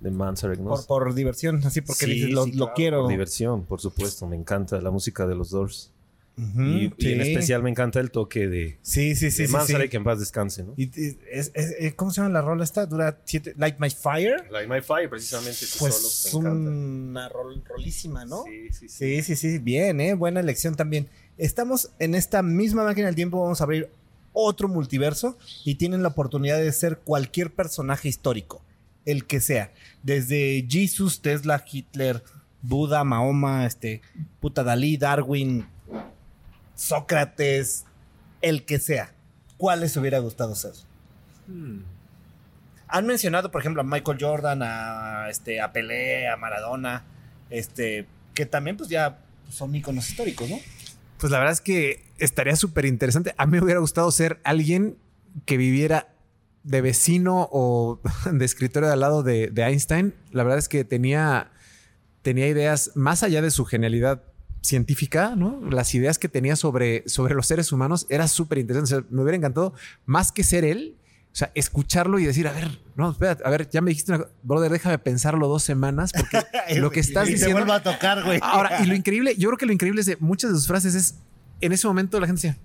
de 0.00 0.10
Manzarek, 0.10 0.58
¿no? 0.58 0.70
por, 0.70 0.86
por 0.86 1.14
diversión, 1.14 1.62
así 1.64 1.80
porque 1.80 2.06
Sí, 2.06 2.12
dices, 2.12 2.32
lo, 2.32 2.44
sí, 2.44 2.52
lo 2.52 2.72
quiero. 2.74 3.02
Por 3.02 3.10
diversión, 3.10 3.64
por 3.64 3.80
supuesto. 3.80 4.26
Me 4.26 4.36
encanta 4.36 4.80
la 4.80 4.90
música 4.90 5.26
de 5.26 5.34
los 5.34 5.50
Doors. 5.50 5.92
Y, 6.56 6.92
y 6.96 7.12
en 7.12 7.20
especial 7.20 7.62
me 7.62 7.70
encanta 7.70 8.00
el 8.00 8.10
toque 8.10 8.48
de, 8.48 8.78
Sí, 8.82 9.14
sí, 9.14 9.16
sí. 9.16 9.24
de 9.26 9.30
sí, 9.32 9.46
sí. 9.46 9.52
Manzarek, 9.52 9.90
que 9.90 9.96
en 9.98 10.04
paz 10.04 10.18
descanse, 10.18 10.62
¿no? 10.64 10.74
Y, 10.76 10.84
y- 10.84 11.18
es- 11.30 11.50
es- 11.54 11.74
es- 11.78 11.94
¿Cómo 11.94 12.10
se 12.10 12.20
llama 12.20 12.32
la 12.32 12.40
rola 12.42 12.64
esta? 12.64 12.86
Dura 12.86 13.18
siete. 13.24 13.54
Light 13.58 13.76
My 13.78 13.90
Fire. 13.90 14.44
Like 14.50 14.68
My 14.72 14.80
Fire, 14.80 15.08
precisamente. 15.10 15.66
Pues 15.78 16.30
una 16.34 17.28
rol- 17.28 17.62
rolísima, 17.68 18.24
¿no? 18.24 18.44
Sí, 18.44 18.68
sí, 18.72 18.88
sí. 18.88 19.22
Sí, 19.22 19.22
sí, 19.22 19.36
sí, 19.36 19.58
bien, 19.58 20.00
¿eh? 20.00 20.14
Buena 20.14 20.40
elección 20.40 20.74
también. 20.76 21.08
Estamos 21.38 21.90
en 21.98 22.14
esta 22.14 22.42
misma 22.42 22.84
máquina 22.84 23.06
del 23.06 23.14
tiempo, 23.16 23.40
vamos 23.42 23.60
a 23.60 23.64
abrir 23.64 23.88
otro 24.32 24.68
multiverso 24.68 25.36
y 25.64 25.74
tienen 25.74 26.02
la 26.02 26.08
oportunidad 26.08 26.58
de 26.58 26.70
ser 26.72 26.98
cualquier 26.98 27.50
personaje 27.50 28.08
histórico, 28.08 28.62
el 29.04 29.24
que 29.26 29.40
sea, 29.40 29.72
desde 30.02 30.66
Jesus, 30.68 31.20
Tesla, 31.20 31.64
Hitler, 31.70 32.22
Buda, 32.62 33.02
Mahoma, 33.04 33.66
este, 33.66 34.02
puta 34.38 34.62
Dalí, 34.62 34.98
Darwin, 34.98 35.66
Sócrates, 36.80 37.84
el 38.40 38.64
que 38.64 38.78
sea. 38.78 39.12
¿Cuál 39.58 39.80
les 39.80 39.94
hubiera 39.98 40.18
gustado 40.18 40.54
ser? 40.54 40.72
Han 42.88 43.06
mencionado, 43.06 43.50
por 43.50 43.60
ejemplo, 43.60 43.82
a 43.82 43.84
Michael 43.84 44.16
Jordan, 44.18 44.62
a, 44.62 45.28
este, 45.28 45.60
a 45.60 45.72
Pelé, 45.74 46.26
a 46.26 46.38
Maradona, 46.38 47.04
este, 47.50 48.06
que 48.32 48.46
también 48.46 48.78
pues 48.78 48.88
ya 48.88 49.18
son 49.50 49.74
íconos 49.74 50.08
históricos, 50.08 50.48
¿no? 50.48 50.58
Pues 51.18 51.30
la 51.30 51.38
verdad 51.38 51.52
es 51.52 51.60
que 51.60 52.02
estaría 52.18 52.56
súper 52.56 52.86
interesante. 52.86 53.34
A 53.36 53.44
mí 53.44 53.58
me 53.58 53.62
hubiera 53.62 53.80
gustado 53.80 54.10
ser 54.10 54.40
alguien 54.42 54.96
que 55.44 55.58
viviera 55.58 56.08
de 56.62 56.80
vecino 56.80 57.46
o 57.52 58.00
de 58.32 58.44
escritorio 58.46 58.86
de 58.88 58.94
al 58.94 59.00
lado 59.00 59.22
de, 59.22 59.48
de 59.48 59.62
Einstein. 59.64 60.14
La 60.30 60.44
verdad 60.44 60.58
es 60.58 60.70
que 60.70 60.84
tenía, 60.84 61.50
tenía 62.22 62.48
ideas 62.48 62.92
más 62.94 63.22
allá 63.22 63.42
de 63.42 63.50
su 63.50 63.66
genialidad 63.66 64.29
científica, 64.62 65.34
¿no? 65.36 65.60
Las 65.70 65.94
ideas 65.94 66.18
que 66.18 66.28
tenía 66.28 66.56
sobre, 66.56 67.02
sobre 67.08 67.34
los 67.34 67.46
seres 67.46 67.72
humanos 67.72 68.06
era 68.10 68.28
súper 68.28 68.58
interesante. 68.58 68.94
O 68.94 69.00
sea, 69.00 69.06
me 69.10 69.22
hubiera 69.22 69.36
encantado, 69.36 69.74
más 70.06 70.32
que 70.32 70.42
ser 70.44 70.64
él, 70.64 70.96
O 71.32 71.36
sea, 71.36 71.52
escucharlo 71.54 72.18
y 72.18 72.26
decir, 72.26 72.48
a 72.48 72.52
ver, 72.52 72.80
no, 72.96 73.10
espérate, 73.12 73.42
a 73.46 73.50
ver, 73.50 73.70
ya 73.70 73.80
me 73.80 73.90
dijiste 73.90 74.12
una 74.12 74.26
brother, 74.42 74.70
déjame 74.72 74.98
pensarlo 74.98 75.46
dos 75.46 75.62
semanas 75.62 76.10
porque 76.12 76.38
lo 76.80 76.90
que 76.90 76.98
estás 77.00 77.24
Y 77.28 77.32
te 77.32 77.32
diciendo. 77.36 77.56
vuelvo 77.56 77.72
a 77.72 77.82
tocar, 77.82 78.24
güey. 78.24 78.40
Ahora, 78.42 78.82
y 78.82 78.86
lo 78.86 78.96
increíble, 78.96 79.36
yo 79.36 79.48
creo 79.48 79.56
que 79.58 79.66
lo 79.66 79.72
increíble 79.72 80.00
es 80.00 80.06
de 80.06 80.16
muchas 80.18 80.50
de 80.50 80.56
sus 80.56 80.66
frases 80.66 80.94
es, 80.96 81.14
en 81.60 81.70
ese 81.72 81.86
momento 81.86 82.18
la 82.18 82.26
gente 82.26 82.48
decía, 82.48 82.60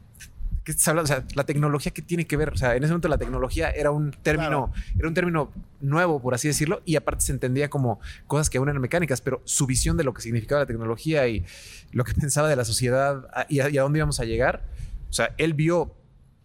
¿qué 0.66 0.72
estás 0.72 0.88
hablando? 0.88 1.14
O 1.14 1.16
sea, 1.16 1.24
la 1.36 1.46
tecnología 1.46 1.94
que 1.94 2.02
tiene 2.02 2.26
que 2.26 2.36
ver, 2.36 2.50
o 2.50 2.58
sea, 2.58 2.76
en 2.76 2.84
ese 2.84 2.92
momento 2.92 3.08
la 3.08 3.20
tecnología 3.20 3.70
era 3.70 3.92
un 3.92 4.12
término, 4.12 4.74
era 4.98 5.08
un 5.08 5.14
término 5.14 5.52
nuevo, 5.80 6.20
por 6.20 6.34
así 6.34 6.48
decirlo, 6.48 6.82
y 6.86 6.96
aparte 6.96 7.24
se 7.24 7.32
entendía 7.32 7.70
como 7.70 8.00
cosas 8.26 8.50
que 8.50 8.58
aún 8.58 8.68
eran 8.68 8.82
mecánicas, 8.82 9.22
pero 9.22 9.42
su 9.46 9.68
visión 9.68 9.96
de 9.96 10.04
lo 10.04 10.14
que 10.14 10.24
significaba 10.24 10.62
la 10.62 10.66
tecnología 10.66 11.28
y 11.28 11.46
lo 11.92 12.04
que 12.04 12.14
pensaba 12.20 12.50
de 12.50 12.56
la 12.56 12.66
sociedad 12.66 13.28
y 13.48 13.60
a, 13.60 13.70
y 13.70 13.78
a 13.78 13.84
dónde 13.84 14.00
íbamos 14.00 14.20
a 14.20 14.26
llegar, 14.26 14.66
o 15.10 15.14
sea, 15.14 15.36
él 15.38 15.54
vio 15.54 15.96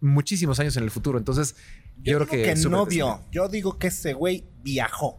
muchísimos 0.02 0.60
años 0.60 0.76
en 0.76 0.84
el 0.84 0.90
futuro, 0.90 1.16
entonces 1.18 1.56
yo, 2.02 2.18
creo 2.18 2.26
digo 2.26 2.30
que... 2.30 2.56
súper 2.56 2.70
no 2.70 2.86
vio. 2.86 3.20
Yo 3.32 3.48
digo 3.48 3.78
que 3.78 3.88
ese 3.88 4.12
güey 4.12 4.44
viajó. 4.62 5.18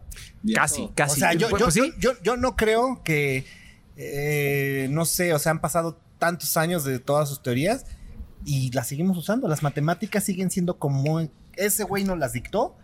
Casi, 0.54 0.90
casi. 0.94 1.12
O 1.12 1.16
sea, 1.16 1.32
yo, 1.34 1.48
Pues- 1.50 1.60
yo, 1.60 1.66
pues 1.66 1.74
sí. 1.74 1.92
yo, 1.98 2.12
yo 2.22 2.36
no 2.36 2.56
creo 2.56 3.02
que, 3.04 3.44
eh, 3.96 4.86
no 4.90 5.04
sé, 5.04 5.34
o 5.34 5.38
sea, 5.38 5.50
han 5.50 5.60
pasado 5.60 6.00
tantos 6.18 6.56
años 6.56 6.84
de 6.84 7.00
todas 7.00 7.28
sus 7.28 7.42
teorías 7.42 7.84
y 8.44 8.70
las 8.72 8.88
seguimos 8.88 9.16
usando. 9.18 9.48
Las 9.48 9.62
matemáticas 9.62 10.24
siguen 10.24 10.50
siendo 10.50 10.78
como 10.78 11.20
ese 11.56 11.84
güey 11.84 12.04
nos 12.04 12.18
las 12.18 12.32
dictó. 12.32 12.76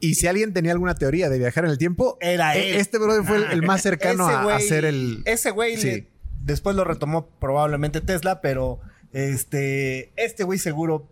Y 0.00 0.14
si 0.16 0.26
alguien 0.26 0.52
tenía 0.52 0.72
alguna 0.72 0.94
teoría 0.94 1.28
de 1.28 1.38
viajar 1.38 1.64
en 1.64 1.70
el 1.70 1.78
tiempo, 1.78 2.18
Era 2.20 2.56
e- 2.56 2.70
él. 2.72 2.76
Este 2.76 2.98
brother 2.98 3.22
fue 3.24 3.36
el, 3.36 3.44
el 3.52 3.62
más 3.62 3.82
cercano 3.82 4.26
a, 4.26 4.58
ser 4.60 4.84
el. 4.84 5.22
Ese 5.26 5.50
güey 5.52 5.76
Sí. 5.76 5.86
le- 5.86 6.08
después 6.44 6.74
lo 6.74 6.82
retomó 6.84 7.28
probablemente 7.38 8.00
Tesla, 8.00 8.40
pero 8.40 8.80
este, 9.12 10.12
este 10.16 10.42
güey 10.44 10.58
seguro 10.58 11.11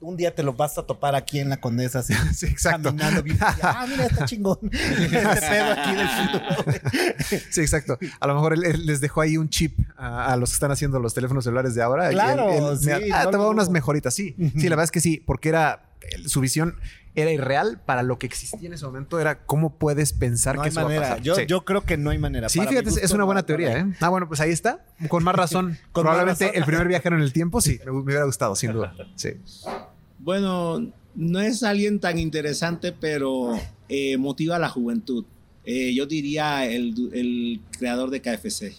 un 0.00 0.16
día 0.16 0.34
te 0.34 0.42
lo 0.42 0.54
vas 0.54 0.78
a 0.78 0.82
topar 0.84 1.14
aquí 1.14 1.40
en 1.40 1.48
la 1.50 1.58
Condesa, 1.60 1.98
así, 2.00 2.14
Sí, 2.34 2.46
exacto. 2.46 2.84
caminando 2.84 3.22
bien. 3.22 3.38
Ah, 3.40 3.86
mira, 3.88 4.06
está 4.06 4.24
chingón. 4.24 4.58
este 4.72 5.08
pedo 5.18 5.72
aquí 5.72 5.94
del 5.94 6.08
futuro. 6.08 6.44
güey. 6.64 7.42
Sí, 7.50 7.60
exacto. 7.60 7.98
A 8.18 8.26
lo 8.26 8.34
mejor 8.34 8.54
él, 8.54 8.64
él 8.64 8.86
les 8.86 9.00
dejó 9.00 9.20
ahí 9.20 9.36
un 9.36 9.48
chip 9.48 9.78
a, 9.96 10.32
a 10.32 10.36
los 10.36 10.50
que 10.50 10.54
están 10.54 10.70
haciendo 10.70 10.98
los 11.00 11.12
teléfonos 11.14 11.44
celulares 11.44 11.74
de 11.74 11.82
ahora. 11.82 12.10
Y 12.10 12.14
Claro, 12.14 12.50
él- 12.50 12.64
él- 12.72 12.78
sí, 12.78 12.90
ah, 13.12 13.24
no, 13.24 13.30
te 13.30 13.36
va 13.36 13.44
a 13.44 13.46
no. 13.46 13.50
unas 13.50 13.68
mejoritas. 13.70 14.14
Sí, 14.14 14.34
sí, 14.56 14.64
la 14.64 14.70
verdad 14.70 14.84
es 14.84 14.90
que 14.90 15.00
sí, 15.00 15.22
porque 15.26 15.48
era 15.50 15.82
su 16.26 16.40
visión 16.40 16.76
era 17.16 17.32
irreal 17.32 17.80
para 17.84 18.02
lo 18.04 18.18
que 18.20 18.26
existía 18.26 18.68
en 18.68 18.72
ese 18.72 18.86
momento. 18.86 19.18
Era 19.20 19.44
cómo 19.44 19.74
puedes 19.74 20.12
pensar 20.12 20.54
No 20.54 20.62
que 20.62 20.68
hay 20.68 20.70
eso 20.70 20.80
va 20.80 20.82
a 20.82 20.88
manera. 20.88 21.02
pasar. 21.08 21.22
Yo, 21.22 21.34
Sí. 21.34 21.42
yo 21.46 21.64
creo 21.64 21.82
que 21.82 21.96
no 21.96 22.10
hay 22.10 22.18
manera. 22.18 22.48
Sí, 22.48 22.58
Para 22.60 22.70
fíjate, 22.70 22.88
es- 23.04 23.10
una 23.10 23.24
buena 23.24 23.42
teoría, 23.42 23.70
manera. 23.70 23.88
¿eh? 23.90 23.96
Ah, 24.00 24.08
bueno, 24.08 24.28
pues 24.28 24.40
ahí 24.40 24.50
está. 24.52 24.84
Con 25.08 25.24
más 25.24 25.34
razón. 25.34 25.76
Con 25.92 26.04
más 26.04 26.12
Probablemente 26.12 26.46
razón. 26.46 26.56
el 26.58 26.64
primer 26.64 26.86
viajero 26.88 27.16
en 27.16 27.22
el 27.22 27.32
tiempo, 27.32 27.60
sí, 27.60 27.80
me, 27.84 27.90
me 27.92 27.98
hubiera 27.98 28.24
gustado, 28.24 28.54
sin 28.56 28.72
duda. 28.72 28.94
Sí. 29.16 29.30
Bueno, 30.22 30.92
no 31.14 31.40
es 31.40 31.62
alguien 31.62 31.98
tan 31.98 32.18
interesante, 32.18 32.92
pero 32.92 33.58
eh, 33.88 34.16
motiva 34.16 34.56
a 34.56 34.58
la 34.58 34.68
juventud. 34.68 35.24
Eh, 35.64 35.94
yo 35.94 36.06
diría 36.06 36.66
el, 36.66 36.94
el 37.12 37.60
creador 37.78 38.10
de 38.10 38.20
KFC. 38.20 38.74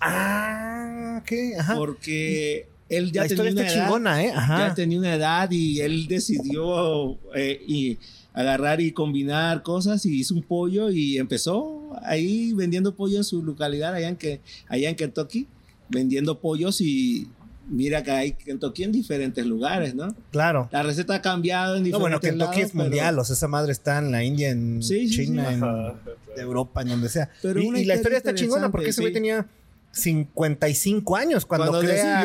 Ah, 0.00 1.20
ok. 1.22 1.32
Ajá. 1.58 1.76
Porque 1.76 2.68
él 2.88 3.12
ya 3.12 3.22
la 3.22 3.28
tenía 3.28 3.52
una 3.52 3.60
edad. 3.62 3.74
chingona, 3.74 4.24
¿eh? 4.24 4.32
Ajá. 4.34 4.68
ya 4.68 4.74
tenía 4.74 4.98
una 4.98 5.14
edad 5.14 5.50
y 5.50 5.80
él 5.80 6.06
decidió 6.06 7.18
eh, 7.34 7.60
y 7.66 7.98
agarrar 8.32 8.80
y 8.80 8.92
combinar 8.92 9.62
cosas 9.62 10.06
y 10.06 10.20
hizo 10.20 10.34
un 10.34 10.42
pollo 10.42 10.90
y 10.90 11.18
empezó 11.18 11.92
ahí 12.02 12.52
vendiendo 12.52 12.94
pollo 12.94 13.18
en 13.18 13.24
su 13.24 13.42
localidad 13.42 13.94
allá 13.94 14.08
en, 14.08 14.16
que, 14.16 14.40
allá 14.68 14.88
en 14.88 14.96
Kentucky, 14.96 15.46
vendiendo 15.88 16.38
pollos 16.40 16.80
y 16.80 17.28
mira 17.68 18.02
que 18.02 18.10
hay 18.10 18.32
Kentucky 18.32 18.84
en 18.84 18.92
diferentes 18.92 19.44
lugares, 19.46 19.94
¿no? 19.94 20.14
Claro. 20.30 20.68
La 20.72 20.82
receta 20.82 21.14
ha 21.14 21.22
cambiado 21.22 21.76
en 21.76 21.82
No, 21.82 21.84
diferentes 21.86 22.00
bueno, 22.00 22.20
Kentucky 22.20 22.58
lados, 22.60 22.68
es 22.70 22.74
mundial. 22.74 23.18
O 23.18 23.24
sea, 23.24 23.34
esa 23.34 23.48
madre 23.48 23.72
está 23.72 23.98
en 23.98 24.10
la 24.10 24.24
India, 24.24 24.50
en 24.50 24.82
Sí, 24.82 25.08
sí, 25.08 25.26
China, 25.26 25.46
sí. 25.48 25.54
en 25.54 25.64
Ajá. 25.64 25.94
Europa, 26.36 26.82
en 26.82 26.88
donde 26.88 27.08
sea. 27.08 27.30
Pero 27.42 27.60
y, 27.60 27.66
una 27.66 27.80
y 27.80 27.84
la 27.84 27.96
historia 27.96 28.18
está 28.18 28.34
chingona 28.34 28.70
porque 28.70 28.90
ese 28.90 29.00
güey 29.00 29.12
tenía 29.12 29.46
55 29.90 31.16
años 31.16 31.44
cuando, 31.44 31.68
Cuando 31.68 31.80
crea 31.86 32.22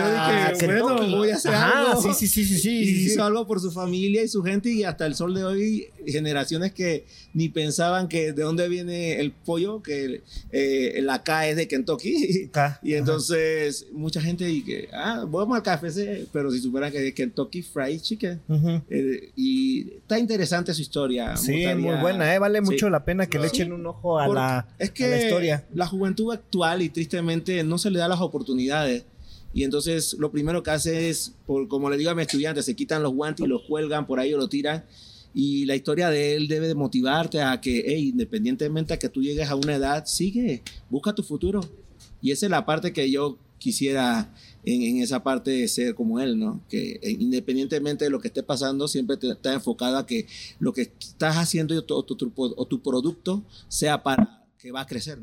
decidió, 0.49 0.67
dije, 0.67 0.81
bueno, 0.81 1.17
voy 1.17 1.29
a 1.31 1.35
hacer 1.35 1.53
Ajá, 1.53 1.91
algo. 1.91 2.01
Sí, 2.01 2.13
sí, 2.13 2.27
sí, 2.27 2.45
sí, 2.45 2.57
sí, 2.59 2.69
y 2.83 3.05
hizo 3.05 3.23
algo 3.23 3.47
por 3.47 3.59
su 3.59 3.71
familia 3.71 4.21
y 4.23 4.27
su 4.27 4.43
gente 4.43 4.69
y 4.69 4.83
hasta 4.83 5.05
el 5.05 5.15
sol 5.15 5.33
de 5.33 5.43
hoy 5.43 5.87
generaciones 6.05 6.73
que 6.73 7.05
ni 7.33 7.49
pensaban 7.49 8.07
que 8.07 8.33
de 8.33 8.43
dónde 8.43 8.67
viene 8.69 9.19
el 9.19 9.31
pollo 9.31 9.81
que 9.81 10.21
eh, 10.51 10.99
la 11.01 11.23
K 11.23 11.47
es 11.47 11.55
de 11.55 11.67
Kentucky 11.67 12.49
y 12.83 12.93
entonces 12.93 13.87
mucha 13.91 14.21
gente 14.21 14.45
que 14.65 14.89
ah 14.93 15.25
vamos 15.27 15.57
al 15.57 15.63
KFC 15.63 16.27
pero 16.31 16.51
si 16.51 16.59
supieran 16.59 16.91
que 16.91 17.07
es 17.07 17.13
Kentucky 17.13 17.61
Fried 17.63 18.01
Chicken. 18.01 18.41
Eh, 18.89 19.31
y 19.35 19.93
está 19.97 20.19
interesante 20.19 20.73
su 20.73 20.81
historia 20.81 21.35
Sí, 21.37 21.65
muy 21.77 21.95
buena, 21.95 22.33
¿eh? 22.33 22.39
Vale 22.39 22.59
Sí. 22.63 22.65
mucho 22.71 22.89
la 22.89 23.03
pena 23.03 23.25
que 23.25 23.39
le 23.39 23.47
echen 23.47 23.73
un 23.73 23.85
ojo 23.85 24.19
a 24.19 24.27
la, 24.27 24.67
es 24.77 24.89
a 24.89 24.93
que 24.93 25.07
la 25.07 25.21
historia. 25.21 25.65
la 25.73 25.87
juventud 25.87 26.31
actual 26.33 26.81
y 26.81 26.89
tristemente 26.89 27.52
no 27.63 27.77
se 27.77 27.91
le 27.91 27.99
da 27.99 28.07
las 28.07 28.21
oportunidades. 28.21 29.05
Y 29.53 29.63
entonces 29.63 30.15
lo 30.17 30.31
primero 30.31 30.63
que 30.63 30.71
hace 30.71 31.09
es, 31.09 31.35
por, 31.45 31.67
como 31.67 31.89
le 31.89 31.97
digo 31.97 32.09
a 32.09 32.15
mis 32.15 32.25
estudiantes, 32.25 32.65
se 32.65 32.75
quitan 32.75 33.03
los 33.03 33.13
guantes 33.13 33.45
y 33.45 33.49
los 33.49 33.61
cuelgan 33.63 34.07
por 34.07 34.19
ahí 34.19 34.33
o 34.33 34.37
lo 34.37 34.49
tiran. 34.49 34.85
Y 35.33 35.65
la 35.65 35.75
historia 35.75 36.09
de 36.09 36.35
él 36.35 36.47
debe 36.47 36.67
de 36.67 36.75
motivarte 36.75 37.41
a 37.41 37.59
que, 37.59 37.83
hey, 37.85 38.09
independientemente 38.09 38.93
a 38.93 38.99
que 38.99 39.09
tú 39.09 39.21
llegues 39.21 39.49
a 39.49 39.55
una 39.55 39.75
edad, 39.75 40.05
sigue, 40.05 40.63
busca 40.89 41.13
tu 41.13 41.23
futuro. 41.23 41.61
Y 42.21 42.31
esa 42.31 42.45
es 42.45 42.49
la 42.49 42.65
parte 42.65 42.93
que 42.93 43.11
yo 43.11 43.37
quisiera 43.63 44.33
en, 44.65 45.01
esa 45.01 45.23
parte 45.23 45.51
de 45.51 45.67
ser 45.67 45.95
como 45.95 46.19
él, 46.19 46.37
¿no? 46.37 46.61
Que 46.69 46.99
eh, 47.01 47.11
independientemente 47.17 48.05
de 48.05 48.11
lo 48.11 48.19
que 48.19 48.27
esté 48.27 48.43
pasando, 48.43 48.87
siempre 48.87 49.17
te, 49.17 49.29
está 49.31 49.53
enfocado 49.53 49.97
a 49.97 50.05
que 50.05 50.27
lo 50.59 50.73
que 50.73 50.81
estás 50.81 51.37
haciendo 51.37 51.73
o 51.77 52.03
tu, 52.03 52.81
producto 52.83 53.43
sea 53.67 54.03
para 54.03 54.45
que 54.57 54.71
va 54.71 54.81
a 54.81 54.85
crecer. 54.85 55.19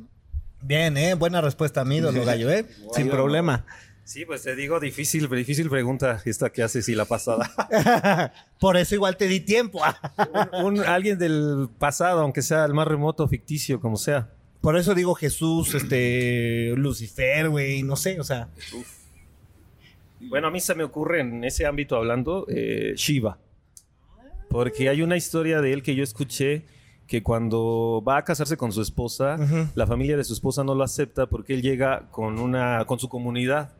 Bien, 0.62 0.96
¿eh? 0.96 1.14
Buena 1.14 1.40
respuesta, 1.40 1.84
mi 1.84 1.96
ídolo 1.96 2.24
gallo, 2.24 2.50
¿eh? 2.50 2.66
Sin 2.94 3.08
problema. 3.08 3.64
Sí, 4.04 4.24
pues 4.24 4.42
te 4.42 4.56
digo, 4.56 4.80
difícil, 4.80 5.28
difícil 5.28 5.70
pregunta 5.70 6.20
esta 6.24 6.50
que 6.50 6.62
haces 6.62 6.88
y 6.88 6.94
la 6.96 7.04
pasada. 7.04 7.50
Por 8.58 8.76
eso 8.76 8.94
igual 8.96 9.16
te 9.16 9.28
di 9.28 9.40
tiempo. 9.40 9.80
Un- 10.62 10.80
un- 10.80 10.80
alguien 10.80 11.18
del 11.18 11.68
pasado, 11.78 12.20
aunque 12.20 12.42
sea 12.42 12.64
el 12.64 12.74
más 12.74 12.88
remoto, 12.88 13.26
ficticio, 13.28 13.80
como 13.80 13.96
sea. 13.96 14.30
Por 14.60 14.76
eso 14.76 14.94
digo 14.94 15.14
Jesús, 15.14 15.74
este, 15.74 16.74
Lucifer, 16.76 17.48
güey, 17.48 17.82
no 17.82 17.96
sé, 17.96 18.20
o 18.20 18.24
sea. 18.24 18.48
Bueno, 20.20 20.48
a 20.48 20.50
mí 20.50 20.60
se 20.60 20.74
me 20.74 20.84
ocurre 20.84 21.20
en 21.20 21.44
ese 21.44 21.64
ámbito 21.64 21.96
hablando 21.96 22.46
eh, 22.48 22.92
Shiva. 22.96 23.38
Porque 24.50 24.88
hay 24.88 25.00
una 25.02 25.16
historia 25.16 25.60
de 25.60 25.72
él 25.72 25.82
que 25.82 25.94
yo 25.94 26.02
escuché 26.02 26.64
que 27.10 27.24
cuando 27.24 28.04
va 28.06 28.18
a 28.18 28.24
casarse 28.24 28.56
con 28.56 28.70
su 28.70 28.80
esposa, 28.80 29.36
la 29.74 29.84
familia 29.84 30.16
de 30.16 30.22
su 30.22 30.32
esposa 30.32 30.62
no 30.62 30.76
lo 30.76 30.84
acepta 30.84 31.26
porque 31.26 31.54
él 31.54 31.60
llega 31.60 32.06
con 32.12 32.38
una 32.38 32.84
con 32.84 33.00
su 33.00 33.08
comunidad 33.08 33.72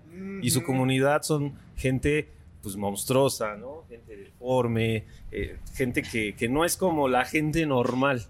y 0.42 0.50
su 0.50 0.64
comunidad 0.64 1.22
son 1.22 1.52
gente 1.76 2.28
pues 2.60 2.74
monstruosa, 2.74 3.54
¿no? 3.54 3.84
Gente 3.88 4.16
deforme, 4.16 5.04
eh, 5.30 5.58
gente 5.74 6.02
que, 6.02 6.34
que 6.34 6.48
no 6.48 6.64
es 6.64 6.76
como 6.76 7.06
la 7.06 7.24
gente 7.24 7.64
normal. 7.66 8.26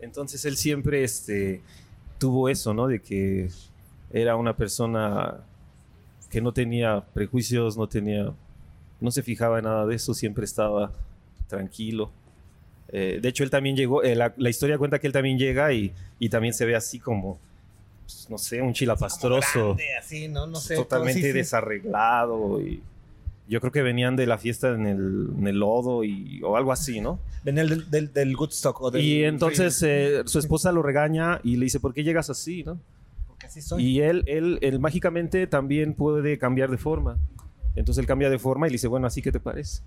Entonces 0.00 0.44
él 0.44 0.58
siempre 0.58 1.02
este, 1.02 1.62
tuvo 2.18 2.50
eso, 2.50 2.74
¿no? 2.74 2.88
De 2.88 3.00
que 3.00 3.48
era 4.10 4.36
una 4.36 4.54
persona 4.54 5.38
que 6.28 6.42
no 6.42 6.52
tenía 6.52 7.06
prejuicios, 7.14 7.78
no 7.78 7.88
tenía, 7.88 8.34
no 9.00 9.10
se 9.10 9.22
fijaba 9.22 9.60
en 9.60 9.64
nada 9.64 9.86
de 9.86 9.94
eso, 9.94 10.12
siempre 10.12 10.44
estaba 10.44 10.92
tranquilo. 11.48 12.12
Eh, 12.92 13.18
de 13.20 13.28
hecho, 13.28 13.44
él 13.44 13.50
también 13.50 13.76
llegó, 13.76 14.02
eh, 14.02 14.14
la, 14.14 14.32
la 14.36 14.50
historia 14.50 14.78
cuenta 14.78 14.98
que 14.98 15.06
él 15.06 15.12
también 15.12 15.38
llega 15.38 15.72
y, 15.72 15.92
y 16.18 16.28
también 16.28 16.54
se 16.54 16.64
ve 16.64 16.76
así 16.76 16.98
como, 16.98 17.38
pues, 18.04 18.28
no 18.30 18.38
sé, 18.38 18.62
un 18.62 18.72
chilapastroso, 18.72 19.74
Grande, 19.74 19.96
así, 19.98 20.28
no, 20.28 20.46
no 20.46 20.56
sé. 20.56 20.76
totalmente 20.76 21.20
sí, 21.20 21.26
sí. 21.26 21.32
desarreglado 21.32 22.60
y 22.60 22.80
yo 23.48 23.60
creo 23.60 23.72
que 23.72 23.82
venían 23.82 24.16
de 24.16 24.26
la 24.26 24.38
fiesta 24.38 24.70
en 24.70 24.86
el, 24.86 25.28
en 25.38 25.46
el 25.46 25.58
lodo 25.58 26.02
y, 26.04 26.40
o 26.42 26.56
algo 26.56 26.72
así, 26.72 27.00
¿no? 27.00 27.20
Venía 27.44 27.64
del, 27.64 27.88
del, 27.90 28.12
del 28.12 28.36
Woodstock 28.36 28.80
o 28.80 28.90
del. 28.90 29.02
Y 29.02 29.24
entonces 29.24 29.80
eh, 29.84 30.22
su 30.26 30.38
esposa 30.38 30.72
lo 30.72 30.82
regaña 30.82 31.40
y 31.44 31.56
le 31.56 31.64
dice, 31.64 31.78
¿por 31.78 31.94
qué 31.94 32.02
llegas 32.02 32.28
así, 32.28 32.64
no? 32.64 32.80
Porque 33.28 33.46
así 33.46 33.62
soy. 33.62 33.84
Y 33.84 34.00
él, 34.00 34.24
él, 34.26 34.58
él 34.62 34.80
mágicamente 34.80 35.46
también 35.46 35.94
puede 35.94 36.38
cambiar 36.38 36.70
de 36.70 36.78
forma. 36.78 37.18
Entonces 37.76 38.00
él 38.00 38.06
cambia 38.06 38.30
de 38.30 38.38
forma 38.38 38.66
y 38.66 38.70
le 38.70 38.74
dice, 38.74 38.88
bueno, 38.88 39.06
así 39.06 39.22
que 39.22 39.30
te 39.30 39.38
parece. 39.38 39.82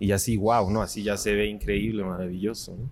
Y 0.00 0.10
así, 0.12 0.36
wow, 0.36 0.68
¿no? 0.70 0.82
Así 0.82 1.02
ya 1.04 1.16
se 1.16 1.34
ve 1.34 1.46
increíble, 1.46 2.02
maravilloso, 2.02 2.74
¿no? 2.76 2.90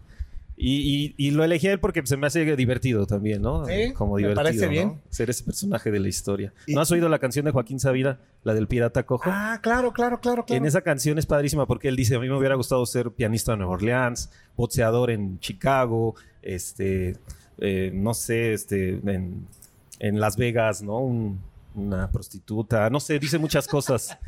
Y, 0.60 1.14
y, 1.16 1.28
y 1.28 1.30
lo 1.30 1.44
elegí 1.44 1.68
a 1.68 1.72
él 1.72 1.78
porque 1.78 2.04
se 2.04 2.16
me 2.16 2.26
hace 2.26 2.56
divertido 2.56 3.06
también, 3.06 3.40
¿no? 3.42 3.64
Sí, 3.64 3.92
Como 3.92 4.16
me 4.16 4.22
divertido, 4.22 4.42
parece 4.42 4.64
¿no? 4.66 4.70
bien. 4.72 5.00
Ser 5.08 5.30
ese 5.30 5.44
personaje 5.44 5.92
de 5.92 6.00
la 6.00 6.08
historia. 6.08 6.52
Y- 6.66 6.74
¿No 6.74 6.80
has 6.80 6.90
oído 6.90 7.08
la 7.08 7.20
canción 7.20 7.44
de 7.44 7.52
Joaquín 7.52 7.78
Sabina, 7.78 8.18
la 8.42 8.54
del 8.54 8.66
pirata 8.66 9.04
cojo? 9.06 9.22
Ah, 9.32 9.60
claro, 9.62 9.92
claro, 9.92 10.20
claro, 10.20 10.44
claro. 10.44 10.58
En 10.60 10.66
esa 10.66 10.80
canción 10.82 11.16
es 11.16 11.26
padrísima 11.26 11.64
porque 11.66 11.86
él 11.88 11.94
dice, 11.94 12.16
a 12.16 12.18
mí 12.18 12.28
me 12.28 12.36
hubiera 12.36 12.56
gustado 12.56 12.84
ser 12.86 13.12
pianista 13.12 13.52
en 13.52 13.60
Nueva 13.60 13.74
Orleans, 13.74 14.30
boxeador 14.56 15.12
en 15.12 15.38
Chicago, 15.38 16.16
este, 16.42 17.16
eh, 17.58 17.92
no 17.94 18.12
sé, 18.14 18.52
este, 18.52 18.94
en, 18.94 19.46
en 20.00 20.18
Las 20.20 20.36
Vegas, 20.36 20.82
¿no? 20.82 20.98
Un, 20.98 21.38
una 21.76 22.10
prostituta, 22.10 22.90
no 22.90 22.98
sé, 22.98 23.20
dice 23.20 23.38
muchas 23.38 23.68
cosas. 23.68 24.18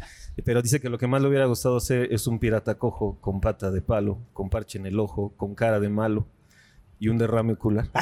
Pero 0.45 0.63
dice 0.63 0.81
que 0.81 0.89
lo 0.89 0.99
que 0.99 1.07
más 1.07 1.23
le 1.23 1.29
hubiera 1.29 1.47
gustado 1.47 1.81
ser 1.81 2.13
es 2.13 2.27
un 2.27 2.39
pirata 2.39 2.77
cojo 2.77 3.19
con 3.21 3.41
pata 3.41 3.71
de 3.71 3.83
palo, 3.83 4.19
con 4.33 4.51
parche 4.51 4.79
en 4.79 4.87
el 4.87 4.99
ojo, 4.99 5.33
con 5.37 5.55
cara 5.55 5.81
de 5.81 5.89
malo 5.89 6.27
y 6.99 7.09
un 7.09 7.19
derrame 7.19 7.55
ocular. 7.55 7.89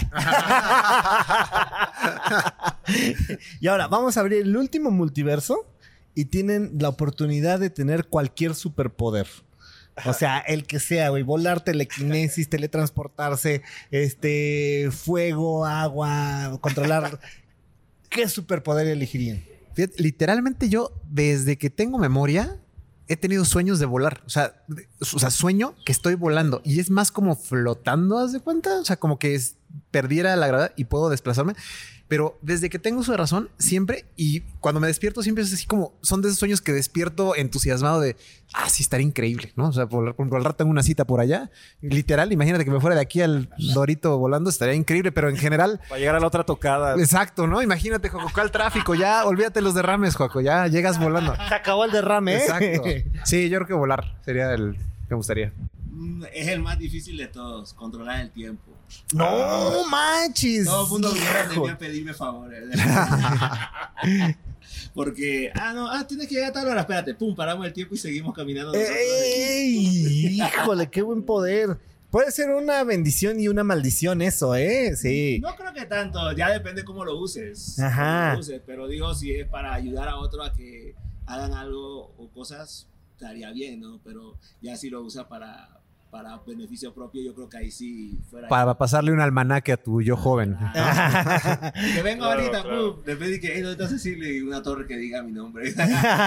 Y 3.61 3.69
ahora 3.69 3.87
vamos 3.87 4.17
a 4.17 4.21
abrir 4.21 4.41
el 4.41 4.57
último 4.57 4.91
multiverso 4.91 5.67
y 6.15 6.27
tienen 6.27 6.73
la 6.79 6.89
oportunidad 6.89 7.61
de 7.61 7.71
tener 7.71 8.07
cualquier 8.07 8.55
superpoder. 8.55 9.27
O 10.07 10.13
sea, 10.13 10.39
el 10.39 10.65
que 10.65 10.81
sea, 10.81 11.11
güey, 11.11 11.23
volar, 11.23 11.61
telequinesis, 11.61 12.49
teletransportarse, 12.49 13.63
este, 13.91 14.89
fuego, 14.91 15.67
agua, 15.67 16.59
controlar. 16.61 17.21
¿Qué 18.09 18.29
superpoder 18.29 18.87
elegirían? 18.87 19.45
Literalmente 19.97 20.69
yo, 20.69 20.93
desde 21.09 21.57
que 21.57 21.71
tengo 21.71 21.99
memoria, 21.99 22.59
he 23.07 23.17
tenido 23.17 23.45
sueños 23.45 23.79
de 23.79 23.87
volar. 23.87 24.23
O 24.27 24.31
sea, 24.31 24.53
sueño 25.31 25.75
que 25.85 25.93
estoy 25.93 26.15
volando. 26.15 26.61
Y 26.65 26.81
es 26.81 26.91
más 26.91 27.11
como 27.11 27.37
flotando, 27.37 28.19
¿haz 28.19 28.33
de 28.33 28.41
cuenta? 28.41 28.81
O 28.81 28.85
sea, 28.85 28.97
como 28.97 29.19
que 29.19 29.41
perdiera 29.91 30.35
la 30.37 30.47
gravedad 30.47 30.73
y 30.77 30.85
puedo 30.85 31.09
desplazarme. 31.09 31.55
Pero 32.09 32.39
desde 32.41 32.71
que 32.71 32.79
tengo 32.79 33.03
de 33.03 33.17
razón, 33.17 33.51
siempre, 33.59 34.07
y 34.17 34.41
cuando 34.61 34.81
me 34.81 34.87
despierto, 34.87 35.23
siempre 35.23 35.45
es 35.45 35.53
así 35.53 35.67
como, 35.67 35.93
son 36.01 36.23
de 36.23 36.29
esos 36.29 36.39
sueños 36.39 36.61
que 36.63 36.73
despierto 36.73 37.37
entusiasmado 37.37 38.01
de, 38.01 38.17
ah, 38.55 38.69
sí, 38.71 38.83
estaría 38.83 39.07
increíble, 39.07 39.53
¿no? 39.57 39.69
O 39.69 39.73
sea, 39.73 39.87
por 39.87 40.09
ejemplo, 40.09 40.39
al 40.39 40.45
rato 40.45 40.57
tengo 40.57 40.71
una 40.71 40.83
cita 40.83 41.05
por 41.07 41.21
allá. 41.21 41.51
Literal, 41.83 42.33
imagínate 42.33 42.65
que 42.65 42.71
me 42.71 42.81
fuera 42.81 42.97
de 42.97 43.03
aquí 43.03 43.21
al 43.21 43.51
Dorito 43.75 44.17
volando, 44.19 44.49
estaría 44.49 44.75
increíble, 44.75 45.13
pero 45.13 45.29
en 45.29 45.37
general, 45.37 45.81
Para 45.89 45.99
llegar 45.99 46.17
a 46.17 46.21
la 46.21 46.27
otra 46.27 46.45
tocada. 46.45 46.95
Exacto, 46.95 47.47
¿no? 47.47 47.63
Imagínate, 47.63 48.09
Joco, 48.09 48.31
¿cuál 48.33 48.51
tráfico? 48.51 48.95
Ya, 48.95 49.27
olvídate 49.27 49.61
los 49.61 49.75
derrames, 49.75 50.17
Joco, 50.17 50.41
ya 50.41 50.67
llegas 50.67 50.99
volando. 50.99 51.35
Se 51.37 51.55
acabó 51.55 51.85
el 51.85 51.91
derrame, 51.91 52.37
¿eh? 52.37 52.39
Exacto. 52.39 52.83
Sí, 53.25 53.49
yo 53.49 53.59
creo 53.59 53.69
que 53.69 53.75
volar 53.75 54.17
sería 54.25 54.53
el 54.55 54.77
me 55.09 55.17
gustaría. 55.17 55.53
Mm, 55.99 56.25
Es 56.33 56.47
el 56.49 56.61
más 56.61 56.79
difícil 56.79 57.17
de 57.17 57.27
todos, 57.27 57.75
controlar 57.75 58.21
el 58.21 58.31
tiempo. 58.31 58.71
No 59.13 59.85
manches. 59.89 60.65
Todo 60.67 60.85
el 60.85 60.91
mundo 60.91 61.13
viene 61.13 61.27
de 61.49 61.53
Hijo. 61.55 61.65
mí 61.65 61.71
a 61.71 61.79
pedirme 61.79 62.15
favores. 62.15 62.63
Porque, 64.95 65.51
ah, 65.55 65.73
no, 65.73 65.91
ah, 65.91 66.07
tienes 66.07 66.29
que 66.29 66.35
llegar 66.37 66.51
a 66.51 66.53
tal 66.53 66.69
hora, 66.69 66.81
espérate, 66.81 67.15
pum, 67.15 67.35
paramos 67.35 67.67
el 67.67 67.73
tiempo 67.73 67.95
y 67.95 67.99
seguimos 67.99 68.35
caminando. 68.35 68.75
¡Ey! 68.75 70.39
Híjole, 70.41 70.89
qué 70.89 71.03
buen 71.03 71.23
poder. 71.25 71.79
Puede 72.11 72.31
ser 72.31 72.51
una 72.51 72.85
bendición 72.85 73.41
y 73.41 73.49
una 73.49 73.65
maldición 73.65 74.23
eso, 74.23 74.55
¿eh? 74.55 74.95
Sí. 74.97 75.41
No 75.43 75.55
creo 75.57 75.73
que 75.75 75.85
tanto, 75.87 76.33
ya 76.33 76.51
depende 76.51 76.85
cómo 76.85 77.05
lo 77.05 77.19
uses. 77.19 77.79
Ajá. 77.81 78.31
Cómo 78.31 78.35
lo 78.35 78.41
uses, 78.41 78.63
pero 78.65 78.87
digo, 78.89 79.15
si 79.15 79.33
es 79.33 79.47
para 79.49 79.75
ayudar 79.75 80.09
a 80.09 80.17
otro 80.17 80.43
a 80.43 80.53
que 80.53 80.95
hagan 81.27 81.53
algo 81.53 82.15
o 82.17 82.31
cosas, 82.33 82.87
estaría 83.13 83.51
bien, 83.53 83.81
¿no? 83.81 84.01
Pero 84.05 84.39
ya 84.63 84.77
si 84.77 84.89
lo 84.91 85.03
usas 85.03 85.27
para, 85.27 85.78
para 86.11 86.39
beneficio 86.39 86.95
propio, 86.95 87.23
yo 87.23 87.35
creo 87.35 87.49
que 87.49 87.59
ahí 87.59 87.71
sí 87.71 88.19
fuera. 88.31 88.49
Para 88.49 88.79
pasarle 88.79 89.13
un 89.13 89.21
almanaque 89.21 89.73
a 89.73 89.77
tu 89.77 90.01
yo 90.01 90.17
joven. 90.17 90.57
Ah. 90.59 91.73
que 91.95 92.03
vengo 92.03 92.25
Claro, 92.25 92.41
ahorita, 92.41 92.63
claro. 92.63 92.95
pum, 92.95 93.05
después 93.05 93.31
de 93.31 93.41
que, 93.41 93.55
hey, 93.55 93.63
¿dónde 93.63 93.89
Cecilia? 93.89 94.45
Una 94.45 94.63
torre 94.63 94.87
que 94.87 94.97
diga 94.97 95.23
mi 95.23 95.33
nombre. 95.33 95.73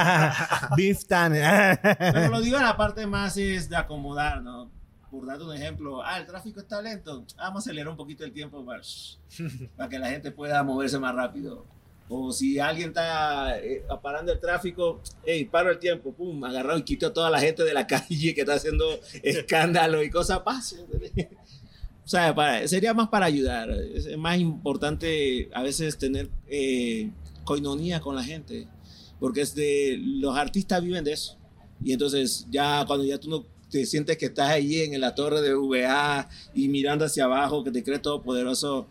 Beef 0.77 1.05
Tan. 1.05 1.34
Pero 1.34 2.29
lo 2.29 2.41
digo 2.41 2.59
la 2.59 2.77
parte 2.77 3.07
más 3.07 3.38
es 3.38 3.69
de 3.69 3.75
acomodar, 3.75 4.41
¿no? 4.41 4.69
Por 5.09 5.25
darte 5.25 5.43
un 5.43 5.53
ejemplo, 5.53 6.01
ah, 6.03 6.19
el 6.19 6.25
tráfico 6.25 6.61
está 6.61 6.82
lento, 6.82 7.25
vamos 7.36 7.55
a 7.55 7.69
acelerar 7.69 7.89
un 7.89 7.97
poquito 7.97 8.23
el 8.23 8.32
tiempo 8.32 8.65
para, 8.65 8.82
para 9.75 9.89
que 9.89 9.99
la 9.99 10.09
gente 10.09 10.32
pueda 10.32 10.63
moverse 10.63 10.99
más 10.99 11.13
rápido. 11.13 11.65
O 12.14 12.34
si 12.34 12.59
alguien 12.59 12.89
está 12.89 13.57
eh, 13.59 13.84
parando 14.03 14.34
el 14.34 14.39
tráfico, 14.39 15.01
hey, 15.26 15.45
paro 15.45 15.72
el 15.72 15.80
tiempo, 15.80 16.12
pum, 16.12 16.43
agarrado 16.43 16.78
y 16.78 16.84
quito 16.84 17.07
a 17.07 17.14
toda 17.14 17.30
la 17.30 17.39
gente 17.39 17.64
de 17.64 17.74
la 17.74 17.88
calle 17.88 18.34
que 18.36 18.41
está 18.41 18.55
haciendo 18.55 18.99
escándalo 19.24 20.03
y 20.03 20.09
cosas, 20.09 20.39
pase. 20.41 20.76
O 22.03 22.07
sea, 22.07 22.36
para- 22.36 22.68
sería 22.68 22.93
más 22.93 23.07
para 23.07 23.28
ayudar. 23.28 23.70
Es 23.72 24.18
más 24.18 24.38
importante 24.38 25.49
a 25.53 25.64
veces 25.64 25.97
tener 25.97 26.30
eh, 26.47 27.09
coinonía 27.45 28.01
con 28.01 28.14
la 28.16 28.24
gente, 28.26 28.68
porque 29.18 29.39
es 29.41 29.55
de, 29.55 29.97
los 29.97 30.36
artistas 30.36 30.84
viven 30.84 31.05
de 31.05 31.14
eso. 31.14 31.38
Y 31.82 31.93
entonces 31.93 32.45
ya 32.51 32.84
cuando 32.86 33.05
ya 33.05 33.18
tú 33.20 33.30
no 33.30 33.45
te 33.70 33.86
sientes 33.86 34.18
que 34.18 34.26
estás 34.26 34.49
ahí 34.49 34.82
en 34.82 34.99
la 34.99 35.16
torre 35.16 35.41
de 35.41 35.53
VA 35.53 36.28
y 36.53 36.68
mirando 36.68 37.05
hacia 37.05 37.24
abajo, 37.24 37.64
que 37.64 37.72
te 37.72 37.84
crees 37.84 38.01
todopoderoso, 38.01 38.89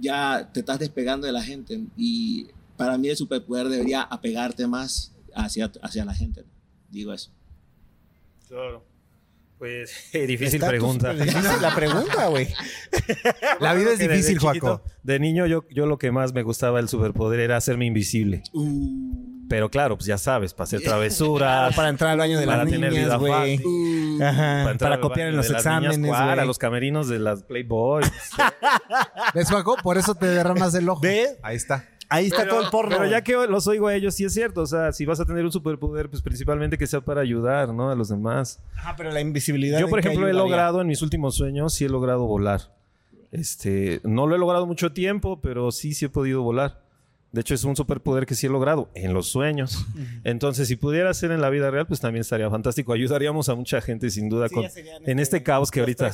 ya 0.00 0.48
te 0.52 0.60
estás 0.60 0.78
despegando 0.78 1.26
de 1.26 1.32
la 1.32 1.42
gente. 1.42 1.80
Y 1.96 2.46
para 2.80 2.96
mí 2.96 3.10
el 3.10 3.16
superpoder 3.16 3.68
debería 3.68 4.00
apegarte 4.00 4.66
más 4.66 5.14
hacia, 5.34 5.70
hacia 5.82 6.02
la 6.06 6.14
gente. 6.14 6.46
Digo 6.88 7.12
eso. 7.12 7.30
Claro. 8.48 8.86
Pues 9.58 9.94
difícil 10.14 10.54
Está 10.54 10.68
pregunta. 10.68 11.12
difícil 11.14 11.60
la 11.60 11.74
pregunta, 11.74 12.28
güey. 12.28 12.48
La 13.60 13.74
vida 13.74 13.92
es 13.92 13.98
difícil, 13.98 14.38
Joaco. 14.38 14.82
De 15.02 15.18
niño 15.20 15.46
yo, 15.46 15.66
yo 15.70 15.84
lo 15.84 15.98
que 15.98 16.10
más 16.10 16.32
me 16.32 16.42
gustaba 16.42 16.78
del 16.78 16.88
superpoder 16.88 17.40
era 17.40 17.58
hacerme 17.58 17.84
invisible. 17.84 18.42
Pero 19.50 19.68
claro, 19.68 19.98
pues 19.98 20.06
ya 20.06 20.16
sabes, 20.16 20.54
para 20.54 20.64
hacer 20.64 20.80
travesuras, 20.80 21.76
Para 21.76 21.90
entrar 21.90 22.12
al 22.12 22.18
baño 22.18 22.38
de 22.40 22.46
Para 22.46 22.64
las 22.64 22.70
tener 22.70 22.92
niñas, 22.92 23.04
vida 23.04 23.16
güey. 23.16 23.54
entrar 23.56 24.78
Para 24.78 25.00
copiar 25.00 25.28
en 25.28 25.36
los 25.36 25.50
exámenes, 25.50 25.98
¿cuál? 25.98 26.28
güey. 26.28 26.38
a 26.38 26.44
los 26.46 26.56
camerinos 26.56 27.08
de 27.08 27.18
las 27.18 27.42
Playboy. 27.42 28.04
¿Ves, 29.34 29.50
Joaco? 29.50 29.76
Por 29.82 29.98
eso 29.98 30.14
te 30.14 30.26
derramas 30.26 30.74
el 30.74 30.88
ojo. 30.88 31.02
¿Ve? 31.02 31.38
Ahí 31.42 31.56
está. 31.56 31.86
Ahí 32.10 32.26
está 32.26 32.46
todo 32.46 32.60
el 32.60 32.70
porno. 32.70 32.96
Pero 32.98 33.08
ya 33.08 33.22
que 33.22 33.32
los 33.48 33.66
oigo 33.68 33.86
a 33.86 33.94
ellos, 33.94 34.14
sí 34.16 34.24
es 34.24 34.34
cierto. 34.34 34.62
O 34.62 34.66
sea, 34.66 34.92
si 34.92 35.06
vas 35.06 35.20
a 35.20 35.24
tener 35.24 35.44
un 35.44 35.52
superpoder, 35.52 36.10
pues 36.10 36.20
principalmente 36.20 36.76
que 36.76 36.86
sea 36.86 37.00
para 37.00 37.20
ayudar, 37.20 37.72
¿no? 37.72 37.88
A 37.88 37.94
los 37.94 38.08
demás. 38.08 38.60
Ajá, 38.76 38.96
pero 38.96 39.12
la 39.12 39.20
invisibilidad. 39.20 39.78
Yo, 39.78 39.88
por 39.88 40.00
¿en 40.00 40.02
qué 40.02 40.08
ejemplo, 40.08 40.28
he 40.28 40.32
logrado 40.32 40.80
en 40.80 40.88
mis 40.88 41.02
últimos 41.02 41.36
sueños, 41.36 41.72
sí 41.72 41.84
he 41.84 41.88
logrado 41.88 42.26
volar. 42.26 42.74
Este, 43.30 44.00
no 44.02 44.26
lo 44.26 44.34
he 44.34 44.38
logrado 44.38 44.66
mucho 44.66 44.92
tiempo, 44.92 45.40
pero 45.40 45.70
sí, 45.70 45.94
sí 45.94 46.06
he 46.06 46.08
podido 46.08 46.42
volar. 46.42 46.82
De 47.32 47.42
hecho, 47.42 47.54
es 47.54 47.62
un 47.62 47.76
superpoder 47.76 48.26
que 48.26 48.34
sí 48.34 48.46
he 48.46 48.50
logrado 48.50 48.90
en 48.96 49.14
los 49.14 49.28
sueños. 49.28 49.86
Entonces, 50.24 50.66
si 50.66 50.74
pudiera 50.74 51.14
ser 51.14 51.30
en 51.30 51.40
la 51.40 51.48
vida 51.48 51.70
real, 51.70 51.86
pues 51.86 52.00
también 52.00 52.22
estaría 52.22 52.50
fantástico. 52.50 52.92
Ayudaríamos 52.92 53.48
a 53.48 53.54
mucha 53.54 53.80
gente, 53.80 54.10
sin 54.10 54.28
duda, 54.28 54.48
Sí, 54.48 54.54
con- 54.56 54.64
en 55.06 55.18
este 55.20 55.42
caos 55.44 55.70
que 55.70 55.78
ahorita 55.78 56.10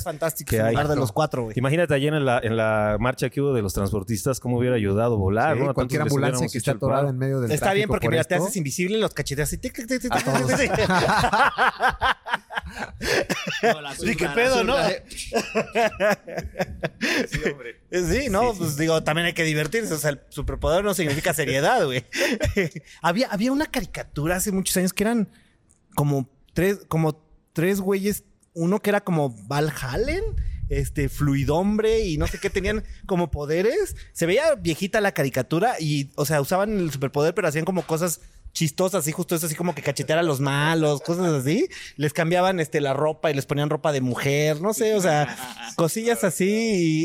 que 0.46 0.60
hay. 0.60 0.76
de 0.76 0.96
los 0.96 1.12
cuatro, 1.12 1.44
güey. 1.44 1.54
Imagínate 1.58 1.94
ayer 1.94 2.12
en 2.12 2.26
la, 2.26 2.38
en 2.42 2.54
la 2.56 2.98
marcha 3.00 3.30
que 3.30 3.40
hubo 3.40 3.54
de 3.54 3.62
los 3.62 3.72
transportistas, 3.72 4.40
cómo 4.40 4.58
hubiera 4.58 4.76
ayudado 4.76 5.14
a 5.14 5.18
volar, 5.18 5.56
Sí, 5.56 5.62
¿no? 5.62 5.70
A 5.70 5.74
cualquier 5.74 6.02
ambulancia 6.02 6.48
que 6.52 6.60
paro. 6.60 6.76
atorada 6.76 7.08
en 7.08 7.16
medio 7.18 7.40
del 7.40 7.50
Está 7.50 7.72
bien 7.72 7.88
porque 7.88 8.08
por 8.08 8.12
mira, 8.12 8.24
te 8.24 8.34
haces 8.34 8.56
invisible 8.56 8.98
los 8.98 9.14
cacheteas 9.14 9.50
así. 9.52 9.58
No, 13.62 13.94
Sí, 13.94 14.16
qué 14.16 14.28
pedo, 14.28 14.64
¿no? 14.64 14.74
zurda. 14.74 15.02
Sí, 17.90 18.28
¿no? 18.30 18.54
pues 18.54 18.76
digo, 18.76 19.02
también 19.02 19.26
hay 19.26 19.32
que 19.32 19.44
divertirse. 19.44 19.94
O 19.94 19.98
sea, 19.98 20.10
el 20.10 20.20
superpoder 20.28 20.84
no 20.84 20.94
significa 20.94 21.32
seriedad, 21.34 21.84
güey. 21.84 22.04
había, 23.02 23.28
había 23.28 23.52
una 23.52 23.66
caricatura 23.66 24.36
hace 24.36 24.52
muchos 24.52 24.76
años 24.76 24.92
que 24.92 25.04
eran 25.04 25.28
como 25.94 26.28
tres, 26.52 26.80
como 26.88 27.22
tres 27.52 27.80
güeyes. 27.80 28.24
Uno 28.52 28.80
que 28.80 28.90
era 28.90 29.02
como 29.02 29.30
Valhalla, 29.46 30.20
este, 30.68 31.08
fluidombre 31.08 32.00
y 32.00 32.16
no 32.16 32.26
sé 32.26 32.38
qué 32.38 32.50
tenían 32.50 32.84
como 33.06 33.30
poderes. 33.30 33.96
Se 34.12 34.26
veía 34.26 34.54
viejita 34.54 35.00
la 35.00 35.12
caricatura 35.12 35.76
y, 35.78 36.10
o 36.16 36.24
sea, 36.24 36.40
usaban 36.40 36.78
el 36.78 36.90
superpoder, 36.90 37.34
pero 37.34 37.48
hacían 37.48 37.64
como 37.64 37.86
cosas 37.86 38.20
chistosas, 38.56 39.00
así 39.00 39.12
justo 39.12 39.34
eso, 39.34 39.44
así 39.44 39.54
como 39.54 39.74
que 39.74 39.82
cachetear 39.82 40.18
a 40.18 40.22
los 40.22 40.40
malos, 40.40 41.02
cosas 41.02 41.26
así. 41.34 41.68
Les 41.96 42.14
cambiaban 42.14 42.58
este, 42.58 42.80
la 42.80 42.94
ropa 42.94 43.30
y 43.30 43.34
les 43.34 43.44
ponían 43.44 43.68
ropa 43.68 43.92
de 43.92 44.00
mujer, 44.00 44.62
no 44.62 44.72
sé, 44.72 44.94
o 44.94 45.00
sea, 45.02 45.36
cosillas 45.76 46.24
así. 46.24 46.48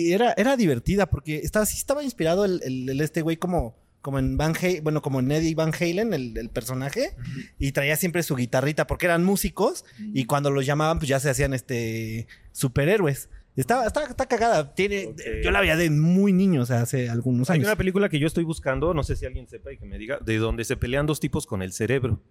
Y 0.08 0.14
era, 0.14 0.34
era 0.38 0.56
divertida 0.56 1.08
porque 1.08 1.36
estaba, 1.44 1.66
sí 1.66 1.76
estaba 1.78 2.04
inspirado 2.04 2.46
el, 2.46 2.62
el- 2.64 2.90
el 2.90 3.02
este 3.02 3.22
güey 3.22 3.36
como, 3.36 3.76
como 4.02 4.18
en 4.18 4.38
Van 4.38 4.56
Halen, 4.56 4.82
bueno, 4.82 5.02
como 5.02 5.20
en 5.20 5.30
Eddie 5.30 5.54
Van 5.54 5.74
Halen, 5.78 6.14
el, 6.14 6.38
el 6.38 6.50
personaje, 6.50 7.16
y 7.60 7.74
traía 7.74 7.98
siempre 7.98 8.24
su 8.24 8.38
guitarrita 8.38 8.88
porque 8.88 9.08
eran 9.08 9.24
músicos 9.26 9.84
y 10.00 10.24
cuando 10.24 10.52
los 10.52 10.66
llamaban, 10.66 11.00
pues 11.00 11.10
ya 11.10 11.20
se 11.20 11.30
hacían 11.30 11.54
este 11.54 12.28
superhéroes. 12.54 13.28
Está, 13.56 13.86
está, 13.86 14.06
está 14.06 14.26
cagada. 14.28 14.74
Tiene. 14.74 15.14
Yo 15.44 15.52
la 15.52 15.60
veía 15.62 15.76
de 15.76 15.90
muy 15.90 16.32
niño, 16.34 16.62
o 16.62 16.66
sea, 16.66 16.82
hace 16.82 17.10
algunos 17.10 17.50
Hay 17.50 17.56
años. 17.56 17.68
una 17.68 17.76
película 17.76 18.08
que 18.10 18.18
yo 18.20 18.28
estoy 18.28 18.44
buscando, 18.46 18.94
no 18.94 19.04
sé 19.04 19.16
si 19.16 19.26
alguien 19.26 19.48
sepa 19.48 19.74
y 19.74 19.78
que 19.78 19.86
me 19.86 19.98
diga, 19.98 20.20
de 20.20 20.38
donde 20.38 20.64
se 20.64 20.78
pelean 20.78 21.06
dos 21.06 21.20
tipos 21.20 21.46
con 21.46 21.62
el 21.62 21.74
cerebro. 21.74 22.22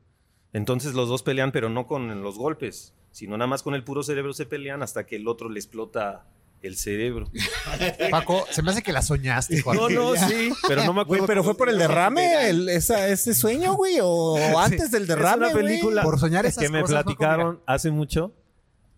Entonces 0.52 0.94
los 0.94 1.08
dos 1.08 1.22
pelean, 1.22 1.52
pero 1.52 1.68
no 1.68 1.86
con 1.86 2.22
los 2.22 2.36
golpes, 2.38 2.94
sino 3.12 3.36
nada 3.36 3.46
más 3.48 3.62
con 3.62 3.74
el 3.74 3.84
puro 3.84 4.02
cerebro 4.02 4.32
se 4.32 4.46
pelean 4.46 4.82
hasta 4.82 5.04
que 5.06 5.16
el 5.16 5.28
otro 5.28 5.48
le 5.48 5.60
explota 5.60 6.26
el 6.62 6.76
cerebro. 6.76 7.30
Paco, 8.10 8.46
se 8.50 8.62
me 8.62 8.70
hace 8.70 8.82
que 8.82 8.92
la 8.92 9.02
soñaste. 9.02 9.62
No, 9.74 9.88
no, 9.88 10.16
sí, 10.16 10.50
pero 10.68 10.84
no 10.84 10.92
me 10.92 11.04
Güey, 11.04 11.18
acuerdo. 11.20 11.26
pero 11.26 11.44
fue 11.44 11.56
por 11.56 11.68
el 11.68 11.78
derrame, 11.78 12.48
el- 12.50 12.68
esa, 12.68 13.08
ese 13.08 13.34
sueño, 13.34 13.74
güey, 13.74 13.98
o 14.02 14.36
antes 14.58 14.90
del 14.90 15.06
derrame. 15.06 15.46
una 15.46 15.54
película 15.54 16.02
güey. 16.02 16.10
Por 16.12 16.18
soñar 16.20 16.46
esas 16.46 16.62
que 16.64 16.70
me 16.70 16.80
cosas, 16.80 16.96
Paco, 17.04 17.16
platicaron 17.16 17.60
hace 17.66 17.90
mucho, 17.90 18.34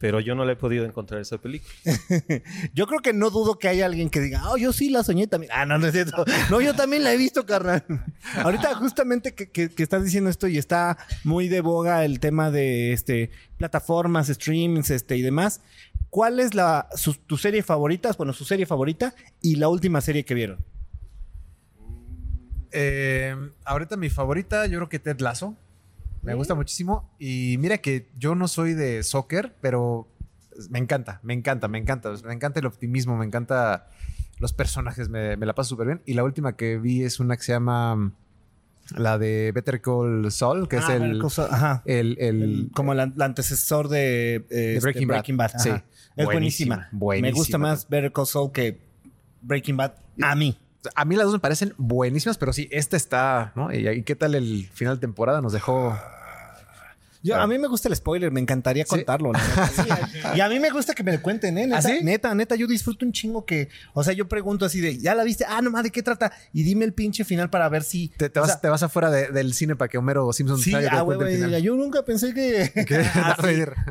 pero 0.03 0.19
yo 0.19 0.35
no 0.35 0.45
le 0.45 0.55
he 0.55 0.57
podido 0.57 0.85
encontrar 0.85 1.21
esa 1.21 1.39
película. 1.39 1.73
Yo 2.75 2.89
creo 2.89 2.99
que 2.99 3.13
no 3.13 3.31
dudo 3.31 3.57
que 3.57 3.69
haya 3.69 3.87
alguien 3.87 4.11
que 4.11 4.19
diga, 4.19 4.51
oh, 4.51 4.57
yo 4.57 4.73
sí 4.73 4.91
la 4.91 5.05
soñé 5.05 5.29
también. 5.29 5.53
Ah, 5.55 5.65
no, 5.65 5.79
no 5.79 5.87
es 5.87 5.93
cierto. 5.93 6.25
No, 6.51 6.61
yo 6.61 6.75
también 6.75 7.05
la 7.05 7.13
he 7.15 7.17
visto, 7.17 7.47
carnal. 7.47 7.85
Ahorita, 8.35 8.75
justamente 8.75 9.33
que, 9.33 9.49
que- 9.53 9.69
que 9.71 9.83
estás 9.85 10.03
diciendo 10.05 10.29
esto 10.29 10.49
y 10.49 10.59
está 10.59 10.99
muy 11.23 11.47
de 11.47 11.61
boga 11.61 12.05
el 12.05 12.19
tema 12.19 12.51
de 12.51 12.93
este 12.93 13.31
plataformas, 13.59 14.27
streams, 14.27 14.91
este 14.91 15.17
y 15.17 15.23
demás. 15.23 15.61
¿Cuál 16.11 16.41
es 16.41 16.53
la 16.55 16.89
su- 16.97 17.15
tu 17.15 17.37
serie 17.39 17.63
favorita? 17.63 18.11
Bueno, 18.19 18.33
su 18.33 18.45
serie 18.45 18.67
favorita 18.67 19.15
y 19.41 19.55
la 19.55 19.69
última 19.69 20.01
serie 20.01 20.25
que 20.25 20.35
vieron. 20.35 20.59
Eh, 22.73 23.37
ahorita 23.65 23.97
mi 23.97 24.11
favorita, 24.11 24.67
yo 24.67 24.79
creo 24.79 24.89
que 24.89 24.99
Ted 24.99 25.21
Lasso. 25.21 25.57
Me 26.23 26.35
gusta 26.35 26.55
muchísimo. 26.55 27.11
Y 27.19 27.57
mira 27.59 27.79
que 27.79 28.09
yo 28.17 28.35
no 28.35 28.49
soy 28.49 28.75
de 28.75 29.03
soccer, 29.03 29.55
pero 29.61 30.09
me 30.71 30.79
encanta, 30.79 31.21
me 31.23 31.35
encanta, 31.35 31.69
me 31.69 31.79
encanta. 31.79 32.13
Me 32.25 32.33
encanta 32.35 32.61
el 32.61 32.67
optimismo, 32.67 33.17
me 33.17 33.25
encanta 33.27 33.89
los 34.39 34.53
personajes, 34.53 35.09
me, 35.09 35.37
me 35.37 35.47
la 35.47 35.55
paso 35.55 35.71
súper 35.71 35.87
bien. 35.87 36.03
Y 36.07 36.15
la 36.15 36.25
última 36.25 36.57
que 36.57 36.79
vi 36.79 37.03
es 37.03 37.21
una 37.21 37.37
que 37.37 37.43
se 37.43 37.53
llama 37.53 37.97
mm, 37.97 38.13
la 38.97 39.19
de 39.19 39.53
Better 39.55 39.81
Call 39.81 40.31
Saul, 40.31 40.69
que 40.69 40.77
Ah, 40.77 40.81
es 40.81 40.89
el, 40.91 41.19
cosa- 41.21 41.49
ajá. 41.51 41.83
el, 41.87 42.17
el- 42.21 42.43
El- 42.43 42.71
como 42.75 42.93
el, 42.93 43.01
el 43.01 43.23
antecesor 43.23 43.89
de, 43.89 44.37
eh, 44.37 44.45
de 44.51 44.75
este, 44.77 45.05
Breaking 45.07 45.37
Bad. 45.37 45.53
Sí. 45.59 45.71
Es 46.15 46.25
Buenísima, 46.27 46.89
buenísima. 46.93 47.29
Me 47.29 47.33
gusta 47.33 47.59
más 47.59 47.89
Better 47.89 48.13
Call 48.13 48.27
Saul 48.27 48.53
que 48.53 48.81
Breaking 49.41 49.77
Bad 49.77 49.95
a 50.21 50.35
mí. 50.35 50.59
A 50.95 51.05
mí 51.05 51.17
las 51.17 51.27
dos 51.27 51.35
me 51.35 51.41
parecen 51.41 51.75
buenísimas, 51.77 52.39
pero 52.39 52.53
sí, 52.53 52.69
esta 52.71 52.97
está, 52.97 53.53
¿no? 53.55 53.73
¿Y, 53.73 53.89
y 53.89 54.03
qué 54.03 54.17
tal 54.17 54.35
el 54.35 54.69
final 54.73 54.97
de 54.97 55.01
temporada? 55.01 55.41
Nos 55.41 55.53
dejó... 55.53 55.97
Yo, 57.23 57.31
Claro. 57.35 57.43
A 57.45 57.47
mí 57.47 57.59
me 57.59 57.69
gusta 57.69 57.89
el 57.89 57.97
spoiler, 57.97 58.31
me 58.33 58.41
encantaría 58.41 58.85
contarlo. 58.85 59.33
la. 59.33 59.39
Sí, 59.73 59.89
y 60.37 60.41
a 60.41 60.49
mí 60.49 60.59
me 60.59 60.71
gusta 60.71 60.93
que 60.95 61.03
me 61.05 61.13
lo 61.13 61.23
cuenten, 61.23 61.57
¿eh? 61.59 61.67
Neta, 61.67 61.79
¿Ah, 61.79 61.83
sí? 61.83 61.99
neta, 62.03 62.35
neta, 62.35 62.57
yo 62.57 62.67
disfruto 62.67 63.07
un 63.07 63.13
chingo 63.13 63.45
que, 63.47 63.69
o 63.95 64.03
sea, 64.03 64.13
yo 64.13 64.29
pregunto 64.29 64.65
así 64.67 64.81
de, 64.81 64.99
¿ya 64.99 65.15
la 65.15 65.23
viste? 65.25 65.45
Ah, 65.49 65.63
nomás, 65.63 65.85
¿de 65.85 65.91
qué 65.91 66.03
trata? 66.03 66.33
Y 66.53 66.63
dime 66.65 66.85
el 66.85 66.93
pinche 66.95 67.25
final 67.25 67.49
para 67.51 67.69
ver 67.69 67.83
si... 67.85 68.09
Te, 68.17 68.29
te 68.29 68.41
vas, 68.41 68.51
sea, 68.51 68.61
te 68.61 68.69
vas 68.69 68.83
afuera 68.83 69.11
de- 69.11 69.29
del 69.29 69.55
cine 69.55 69.77
para 69.77 69.89
que 69.89 69.99
Homero 69.99 70.33
Simpson 70.33 70.59
Sí, 70.59 70.73
te 70.73 70.89
ah, 70.89 71.03
güey, 71.03 71.19
final. 71.37 71.63
yo 71.63 71.77
nunca 71.77 72.05
pensé 72.05 72.35
que... 72.35 72.71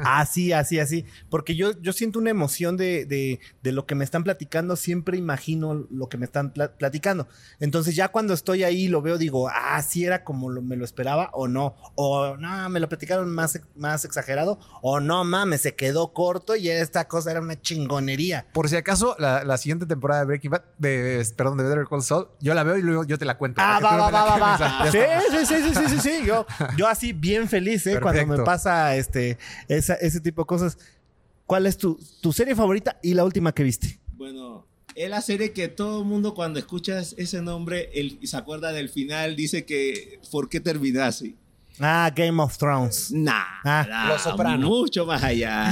Así, 0.04 0.52
así, 0.52 0.52
así, 0.54 0.80
así. 0.80 1.06
Porque 1.30 1.56
yo, 1.56 1.80
yo 1.82 1.94
siento 1.94 2.20
una 2.20 2.30
emoción 2.30 2.78
de, 2.78 3.06
de, 3.06 3.40
de 3.64 3.72
lo 3.72 3.86
que 3.86 3.96
me 3.96 4.04
están 4.04 4.24
platicando, 4.24 4.76
siempre 4.76 5.18
imagino 5.18 5.86
lo 5.90 6.10
que 6.10 6.18
me 6.18 6.26
están 6.26 6.52
pla- 6.54 6.74
platicando. 6.76 7.28
Entonces 7.60 7.96
ya 7.96 8.10
cuando 8.10 8.34
estoy 8.34 8.64
ahí 8.64 8.88
lo 8.88 9.02
veo, 9.02 9.18
digo, 9.18 9.50
ah, 9.50 9.82
sí 9.82 10.04
era 10.06 10.24
como 10.24 10.50
lo- 10.50 10.62
me 10.62 10.76
lo 10.76 10.86
esperaba 10.86 11.30
o 11.34 11.48
no. 11.48 11.76
O 11.96 12.36
no, 12.38 12.70
me 12.70 12.80
lo 12.80 12.90
platicaron 12.90 13.20
más, 13.26 13.59
más 13.76 14.05
exagerado. 14.05 14.59
O 14.82 14.99
no, 14.99 15.24
mames, 15.24 15.61
se 15.61 15.76
quedó 15.76 16.13
corto 16.13 16.55
y 16.55 16.69
esta 16.69 17.07
cosa 17.07 17.32
era 17.32 17.41
una 17.41 17.59
chingonería. 17.61 18.47
Por 18.53 18.69
si 18.69 18.76
acaso, 18.76 19.15
la, 19.19 19.43
la 19.43 19.57
siguiente 19.57 19.86
temporada 19.86 20.22
de 20.22 20.26
Breaking 20.28 20.51
Bad, 20.51 20.63
de, 20.78 21.26
perdón, 21.36 21.57
de 21.57 21.63
Better 21.65 21.86
Call 21.89 22.01
Saul, 22.03 22.28
yo 22.39 22.53
la 22.53 22.63
veo 22.63 22.78
y 22.78 22.82
luego 22.82 23.03
yo 23.05 23.17
te 23.17 23.26
la 23.26 23.38
cuento. 23.38 23.61
Ah, 23.63 23.80
va, 23.84 23.97
va, 23.97 24.09
va, 24.11 24.38
va, 24.38 24.57
va. 24.57 24.91
Sí, 24.91 24.97
sí, 25.32 25.45
sí, 25.45 25.63
sí, 25.63 25.74
sí, 25.74 25.89
sí, 25.89 25.99
sí. 25.99 26.26
Yo, 26.26 26.45
yo 26.78 26.88
así 26.88 27.13
bien 27.13 27.47
feliz, 27.47 27.86
¿eh? 27.88 27.99
Cuando 28.01 28.26
me 28.26 28.38
pasa 28.39 28.95
este, 28.95 29.38
esa- 29.67 29.95
ese 29.95 30.19
tipo 30.19 30.43
de 30.43 30.45
cosas. 30.47 30.78
¿Cuál 31.45 31.65
es 31.65 31.78
tu, 31.78 31.99
tu 32.22 32.32
serie 32.32 32.55
favorita 32.55 32.97
y 33.03 33.13
la 33.13 33.26
última 33.26 33.51
que 33.53 33.63
viste? 33.63 33.99
Bueno, 34.13 34.65
es 34.95 35.09
la 35.09 35.22
serie 35.22 35.51
que 35.51 35.67
todo 35.67 35.99
el 36.01 36.05
mundo 36.05 36.34
cuando 36.34 36.59
escuchas 36.59 37.13
ese 37.17 37.41
nombre 37.41 37.89
y 37.93 38.26
se 38.28 38.38
acuerda 38.38 38.72
del 38.72 38.88
final 38.88 39.36
dice 39.36 39.65
que 39.65 40.19
¿por 40.32 40.47
qué 40.47 40.59
terminó 40.61 41.03
así? 41.03 41.36
Ah, 41.82 42.12
Game 42.16 42.42
of 42.42 42.58
Thrones. 42.58 43.12
Nah, 43.12 43.44
Ah, 43.64 43.86
nah, 43.90 44.08
Los 44.10 44.22
Soprano. 44.22 44.68
mucho 44.68 45.06
más 45.06 45.24
allá. 45.24 45.72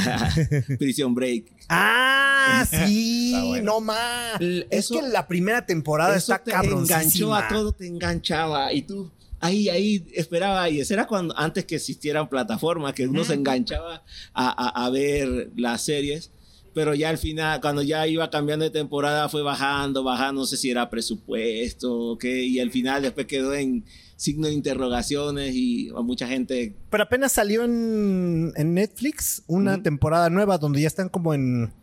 Prison 0.80 1.14
Break. 1.14 1.46
Ah, 1.70 2.66
sí, 2.70 3.34
bueno. 3.48 3.74
no 3.74 3.82
más. 3.82 4.42
L- 4.42 4.68
Es 4.72 4.90
que 4.90 5.02
la 5.04 5.28
primera 5.28 5.66
temporada 5.66 6.16
Eso 6.16 6.34
está 6.34 6.44
te 6.44 6.68
enganchó 6.68 7.34
a 7.36 7.48
todo, 7.48 7.72
te 7.74 7.86
enganchaba 7.88 8.74
y 8.74 8.82
tú 8.82 9.12
ahí, 9.40 9.70
ahí 9.70 10.06
esperaba 10.16 10.68
y 10.70 10.80
eso 10.82 10.94
era 10.94 11.06
cuando 11.08 11.38
antes 11.38 11.64
que 11.66 11.76
existieran 11.76 12.28
plataformas 12.28 12.94
que 12.94 13.08
uno 13.08 13.24
se 13.24 13.36
enganchaba 13.36 14.04
a, 14.34 14.50
a- 14.68 14.86
a 14.86 14.90
ver 14.90 15.52
las 15.56 15.82
series. 15.82 16.32
Pero 16.80 16.94
ya 16.94 17.10
al 17.10 17.18
final, 17.18 17.60
cuando 17.60 17.82
ya 17.82 18.08
iba 18.08 18.30
cambiando 18.30 18.64
de 18.64 18.72
temporada, 18.72 19.28
fue 19.28 19.42
bajando, 19.42 20.02
bajando, 20.02 20.44
no 20.44 20.48
sé 20.48 20.56
si 20.56 20.72
era 20.72 20.90
presupuesto 20.90 21.94
o 21.94 22.18
qué, 22.18 22.46
y 22.46 22.62
al 22.62 22.72
final 22.72 23.02
después 23.02 23.28
quedó 23.28 23.54
en 23.54 23.84
signo 24.16 24.48
de 24.48 24.54
interrogaciones 24.54 25.54
y 25.54 25.90
a 25.90 26.02
mucha 26.02 26.26
gente 26.26 26.74
Pero 26.90 27.04
apenas 27.04 27.34
salió 27.34 27.66
en, 27.66 28.54
en 28.56 28.74
Netflix 28.74 29.44
una 29.48 29.84
temporada 29.84 30.30
nueva 30.30 30.58
donde 30.58 30.80
ya 30.80 30.88
están 30.88 31.10
como 31.10 31.34
en. 31.34 31.74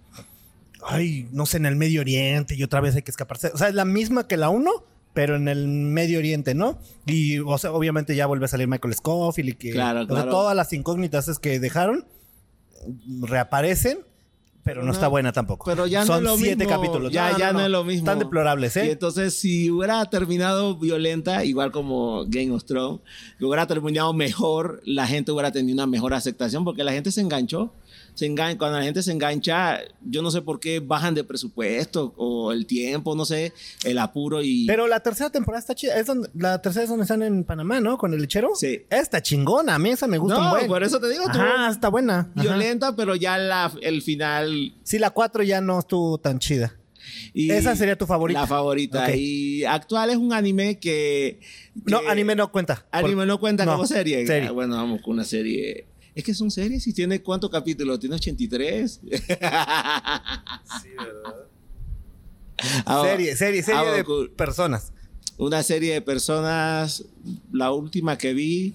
Ay, 0.82 1.28
no 1.30 1.44
sé, 1.44 1.58
en 1.58 1.66
el 1.66 1.76
Medio 1.76 2.00
Oriente 2.00 2.54
y 2.54 2.62
otra 2.62 2.80
vez 2.80 2.96
hay 2.96 3.02
que 3.02 3.10
escaparse. 3.10 3.48
O 3.52 3.58
sea, 3.58 3.68
es 3.68 3.74
la 3.74 3.84
misma 3.84 4.26
que 4.26 4.38
la 4.38 4.48
1, 4.48 4.70
pero 5.12 5.36
en 5.36 5.46
el 5.46 5.68
Medio 5.68 6.20
Oriente, 6.20 6.54
¿no? 6.54 6.78
Y, 7.04 7.40
o 7.40 7.58
sea, 7.58 7.70
obviamente 7.72 8.16
ya 8.16 8.24
vuelve 8.24 8.46
a 8.46 8.48
salir 8.48 8.66
Michael 8.66 8.94
Scofield 8.94 9.50
y 9.50 9.52
que. 9.56 9.72
Claro, 9.72 10.04
o 10.04 10.06
sea, 10.06 10.14
claro. 10.14 10.30
todas 10.30 10.56
las 10.56 10.72
incógnitas 10.72 11.28
es 11.28 11.38
que 11.38 11.60
dejaron 11.60 12.06
reaparecen, 13.20 13.98
pero 14.66 14.80
no, 14.80 14.88
No, 14.88 14.92
está 14.92 15.06
buena 15.08 15.32
tampoco. 15.32 15.64
pero 15.64 15.86
ya 15.86 16.00
no 16.00 16.06
Son 16.06 16.16
es 16.18 16.22
lo 16.24 16.36
siete 16.36 16.64
mismo. 16.64 16.70
capítulos. 16.70 17.12
Ya- 17.12 17.38
ya 17.38 17.52
no 17.52 17.60
es 17.60 17.70
lo 17.70 17.84
mismo. 17.84 18.00
Están 18.00 18.18
deplorables, 18.18 18.76
Y 18.76 18.80
¿eh? 18.80 18.90
entonces, 18.90 19.32
si 19.38 19.70
hubiera 19.70 20.04
terminado 20.10 20.76
violenta, 20.76 21.44
igual 21.44 21.70
como 21.70 22.24
Game 22.26 22.50
of 22.50 22.64
Thrones, 22.64 23.00
hubiera 23.40 23.66
terminado 23.66 24.12
mejor, 24.12 24.82
la 24.84 25.06
gente 25.06 25.30
hubiera 25.32 25.52
tenido 25.52 25.74
una 25.74 25.86
mejor 25.86 26.12
aceptación 26.14 26.64
porque 26.64 26.82
la 26.84 26.92
gente 26.92 27.10
se 27.12 27.20
enganchó. 27.20 27.72
Se 28.16 28.24
engan 28.24 28.56
cuando 28.56 28.78
la 28.78 28.84
gente 28.84 29.02
se 29.02 29.12
engancha, 29.12 29.78
yo 30.00 30.22
no 30.22 30.30
sé 30.30 30.40
por 30.40 30.58
qué 30.58 30.80
bajan 30.80 31.14
de 31.14 31.22
presupuesto 31.22 32.14
o 32.16 32.50
el 32.50 32.64
tiempo, 32.64 33.14
no 33.14 33.26
sé, 33.26 33.52
el 33.84 33.98
apuro 33.98 34.40
y. 34.42 34.66
Pero 34.66 34.88
la 34.88 35.00
tercera 35.00 35.28
temporada 35.28 35.60
está 35.60 35.74
chida. 35.74 35.96
Es 35.98 36.06
donde, 36.06 36.30
la 36.34 36.62
tercera 36.62 36.84
es 36.84 36.88
donde 36.88 37.02
están 37.02 37.22
en 37.22 37.44
Panamá, 37.44 37.78
¿no? 37.78 37.98
Con 37.98 38.14
el 38.14 38.22
lechero. 38.22 38.52
Sí. 38.56 38.84
Está 38.88 39.20
chingona. 39.20 39.74
A 39.74 39.78
mí 39.78 39.90
esa 39.90 40.06
me 40.06 40.16
gusta 40.16 40.38
un 40.38 40.44
no, 40.44 40.50
buen. 40.50 40.66
por 40.66 40.82
eso 40.82 40.98
te 40.98 41.10
digo, 41.10 41.24
tú. 41.30 41.38
Ajá, 41.38 41.68
está 41.70 41.88
buena. 41.90 42.30
Ajá. 42.34 42.42
Violenta, 42.42 42.96
pero 42.96 43.14
ya 43.16 43.36
la, 43.38 43.70
el 43.82 44.00
final. 44.00 44.74
Sí, 44.82 44.98
la 44.98 45.10
4 45.10 45.42
ya 45.42 45.60
no 45.60 45.78
estuvo 45.78 46.16
tan 46.16 46.38
chida. 46.38 46.74
y- 47.34 47.50
Esa 47.50 47.76
sería 47.76 47.98
tu 47.98 48.06
favorita. 48.06 48.40
La 48.40 48.46
favorita. 48.46 49.14
Y 49.14 49.62
actual 49.64 50.08
es 50.08 50.16
un 50.16 50.32
anime 50.32 50.78
que. 50.78 51.38
No, 51.84 52.00
anime 52.08 52.34
no 52.34 52.50
cuenta. 52.50 52.86
Anime 52.90 53.26
no 53.26 53.38
cuenta 53.38 53.66
no, 53.66 53.72
como 53.72 53.86
serie. 53.86 54.26
serie. 54.26 54.48
Ah, 54.48 54.52
Bueno, 54.52 54.76
vamos 54.76 55.02
con 55.02 55.12
una 55.14 55.24
serie. 55.24 55.84
Es 56.16 56.24
que 56.24 56.32
son 56.34 56.50
series 56.50 56.84
y 56.86 56.92
tiene 56.94 57.20
cuántos 57.22 57.50
capítulos? 57.50 58.00
¿Tiene 58.00 58.16
83? 58.16 59.00
Ah, 62.86 63.02
Serie, 63.04 63.36
serie, 63.36 63.62
serie 63.62 63.80
ah, 63.80 63.92
de 63.92 64.02
cool. 64.02 64.30
personas. 64.30 64.90
Una 65.36 65.62
serie 65.62 65.92
de 65.92 66.00
personas. 66.00 67.04
La 67.52 67.70
última 67.70 68.16
que 68.16 68.32
vi. 68.32 68.74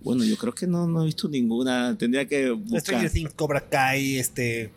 Bueno, 0.00 0.24
yo 0.24 0.38
creo 0.38 0.54
que 0.54 0.66
no, 0.66 0.86
no 0.86 1.02
he 1.02 1.04
visto 1.04 1.28
ninguna. 1.28 1.96
Tendría 1.98 2.26
que 2.26 2.50
buscar. 2.50 2.80
Stranger 2.80 3.10
Things, 3.12 3.34
Cobra 3.34 3.68
Kai, 3.68 4.16
este... 4.16 4.72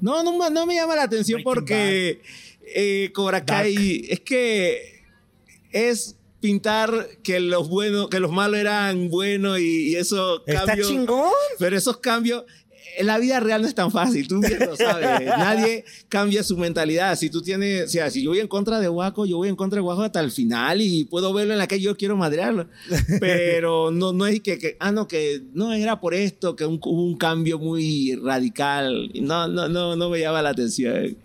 No, 0.00 0.22
no, 0.22 0.38
me- 0.38 0.48
no 0.50 0.64
me 0.64 0.76
llama 0.76 0.94
la 0.94 1.02
atención 1.02 1.42
Breaking 1.42 1.54
porque 1.64 2.22
eh, 2.62 3.10
Cobra 3.12 3.44
Kai 3.44 4.06
es 4.08 4.20
que 4.20 5.02
es 5.72 6.14
pintar 6.40 7.08
que 7.22 7.40
los 7.40 7.68
buenos, 7.68 8.08
que 8.08 8.20
los 8.20 8.30
malos 8.30 8.58
eran 8.58 9.08
buenos 9.10 9.58
y, 9.58 9.90
y 9.90 9.96
eso 9.96 10.44
Está 10.46 10.64
cambios. 10.66 10.88
chingón. 10.88 11.30
Pero 11.58 11.76
esos 11.76 11.96
cambios, 11.98 12.44
en 12.96 13.06
la 13.06 13.18
vida 13.18 13.38
real 13.38 13.62
no 13.62 13.68
es 13.68 13.74
tan 13.76 13.90
fácil, 13.92 14.26
tú 14.26 14.40
bien 14.40 14.58
lo 14.58 14.74
sabes. 14.76 15.24
Nadie 15.26 15.84
cambia 16.08 16.42
su 16.42 16.56
mentalidad. 16.56 17.16
Si 17.16 17.30
tú 17.30 17.42
tienes, 17.42 17.84
o 17.84 17.88
sea, 17.88 18.10
si 18.10 18.22
yo 18.22 18.30
voy 18.30 18.40
en 18.40 18.48
contra 18.48 18.80
de 18.80 18.88
Waco, 18.88 19.24
yo 19.26 19.36
voy 19.36 19.48
en 19.48 19.54
contra 19.56 19.76
de 19.76 19.82
Waco 19.82 20.02
hasta 20.02 20.20
el 20.20 20.30
final 20.32 20.80
y 20.80 21.04
puedo 21.04 21.32
verlo 21.32 21.52
en 21.52 21.58
la 21.58 21.66
que 21.68 21.80
yo 21.80 21.96
quiero 21.96 22.16
madrearlo. 22.16 22.66
Pero 23.20 23.90
no, 23.92 24.12
no 24.12 24.26
es 24.26 24.40
que, 24.40 24.58
que, 24.58 24.76
ah, 24.80 24.90
no, 24.90 25.06
que 25.06 25.42
no 25.54 25.72
era 25.72 26.00
por 26.00 26.14
esto, 26.14 26.56
que 26.56 26.64
un- 26.66 26.80
hubo 26.82 27.02
un 27.04 27.16
cambio 27.16 27.58
muy 27.58 28.16
radical. 28.16 29.10
No, 29.20 29.46
no, 29.48 29.68
no, 29.68 29.94
no 29.96 30.10
me 30.10 30.18
llama 30.20 30.42
la 30.42 30.50
atención. 30.50 31.16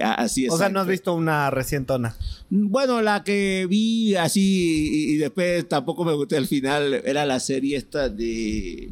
A- 0.00 0.14
Así 0.14 0.46
es. 0.46 0.52
O 0.52 0.58
sea, 0.58 0.68
no 0.68 0.80
has 0.80 0.86
visto 0.86 1.12
una 1.14 1.50
recientona. 1.50 2.14
Bueno, 2.50 3.02
la 3.02 3.24
que 3.24 3.66
vi 3.68 4.14
así 4.16 4.40
y, 5.10 5.14
y 5.14 5.16
después 5.16 5.68
tampoco 5.68 6.04
me 6.04 6.12
gustó 6.14 6.36
el 6.36 6.46
final 6.46 6.94
era 7.04 7.24
la 7.26 7.40
serie 7.40 7.76
esta 7.76 8.08
de 8.08 8.90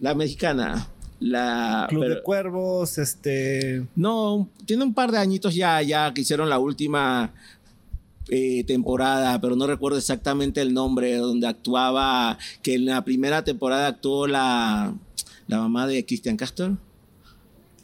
la 0.00 0.14
mexicana. 0.14 0.88
La, 1.18 1.86
Club 1.88 2.02
pero- 2.02 2.14
de 2.16 2.22
Cuervos, 2.22 2.98
este... 2.98 3.86
no, 3.96 4.48
tiene 4.66 4.84
un 4.84 4.92
par 4.92 5.10
de 5.10 5.18
añitos 5.18 5.54
ya, 5.54 5.80
ya 5.80 6.12
que 6.12 6.20
hicieron 6.20 6.50
la 6.50 6.58
última 6.58 7.32
eh, 8.28 8.64
temporada, 8.64 9.40
pero 9.40 9.56
no 9.56 9.66
recuerdo 9.66 9.96
exactamente 9.96 10.60
el 10.60 10.74
nombre, 10.74 11.16
donde 11.16 11.46
actuaba, 11.46 12.36
que 12.62 12.74
en 12.74 12.84
la 12.84 13.02
primera 13.02 13.44
temporada 13.44 13.86
actuó 13.86 14.26
la, 14.26 14.92
la 15.48 15.58
mamá 15.58 15.86
de 15.86 16.04
Cristian 16.04 16.36
Castro. 16.36 16.76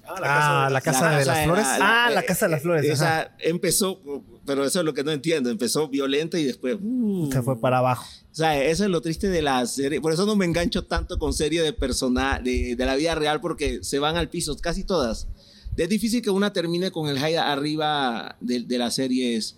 Ah, 0.04 0.68
la 0.70 0.80
Casa 0.80 1.10
de 1.18 1.24
las 1.24 1.44
Flores. 1.44 1.66
la- 1.78 2.06
ah, 2.06 2.10
la 2.10 2.22
Casa 2.22 2.46
de 2.46 2.52
las 2.52 2.62
Flores. 2.62 2.84
Esa 2.84 3.20
ajá. 3.20 3.36
empezó, 3.40 4.00
pero 4.44 4.64
eso 4.64 4.80
es 4.80 4.84
lo 4.84 4.92
que 4.94 5.04
no 5.04 5.10
entiendo. 5.12 5.48
Empezó 5.50 5.88
violenta 5.88 6.38
y 6.38 6.44
después... 6.44 6.76
uh. 6.82 7.30
Se 7.32 7.42
fue 7.42 7.60
para 7.60 7.78
abajo. 7.78 8.04
O 8.30 8.34
sea, 8.34 8.62
eso 8.62 8.84
es 8.84 8.90
lo 8.90 9.00
triste 9.00 9.28
de 9.28 9.42
la 9.42 9.64
serie. 9.66 10.00
Por 10.00 10.12
eso 10.12 10.26
no 10.26 10.36
me 10.36 10.44
engancho 10.44 10.84
tanto 10.84 11.18
con 11.18 11.32
series 11.32 11.62
de 11.64 11.72
persona 11.72 12.40
de, 12.42 12.74
de 12.76 12.86
la 12.86 12.96
vida 12.96 13.14
real 13.14 13.40
porque 13.40 13.84
se 13.84 13.98
van 13.98 14.16
al 14.16 14.28
piso, 14.28 14.56
casi 14.58 14.84
todas. 14.84 15.28
Es 15.76 15.88
difícil 15.88 16.20
que 16.22 16.30
una 16.30 16.52
termine 16.52 16.90
con 16.90 17.08
el 17.08 17.18
high 17.18 17.36
arriba 17.36 18.36
de, 18.40 18.60
de 18.60 18.78
las 18.78 18.94
series. 18.94 19.56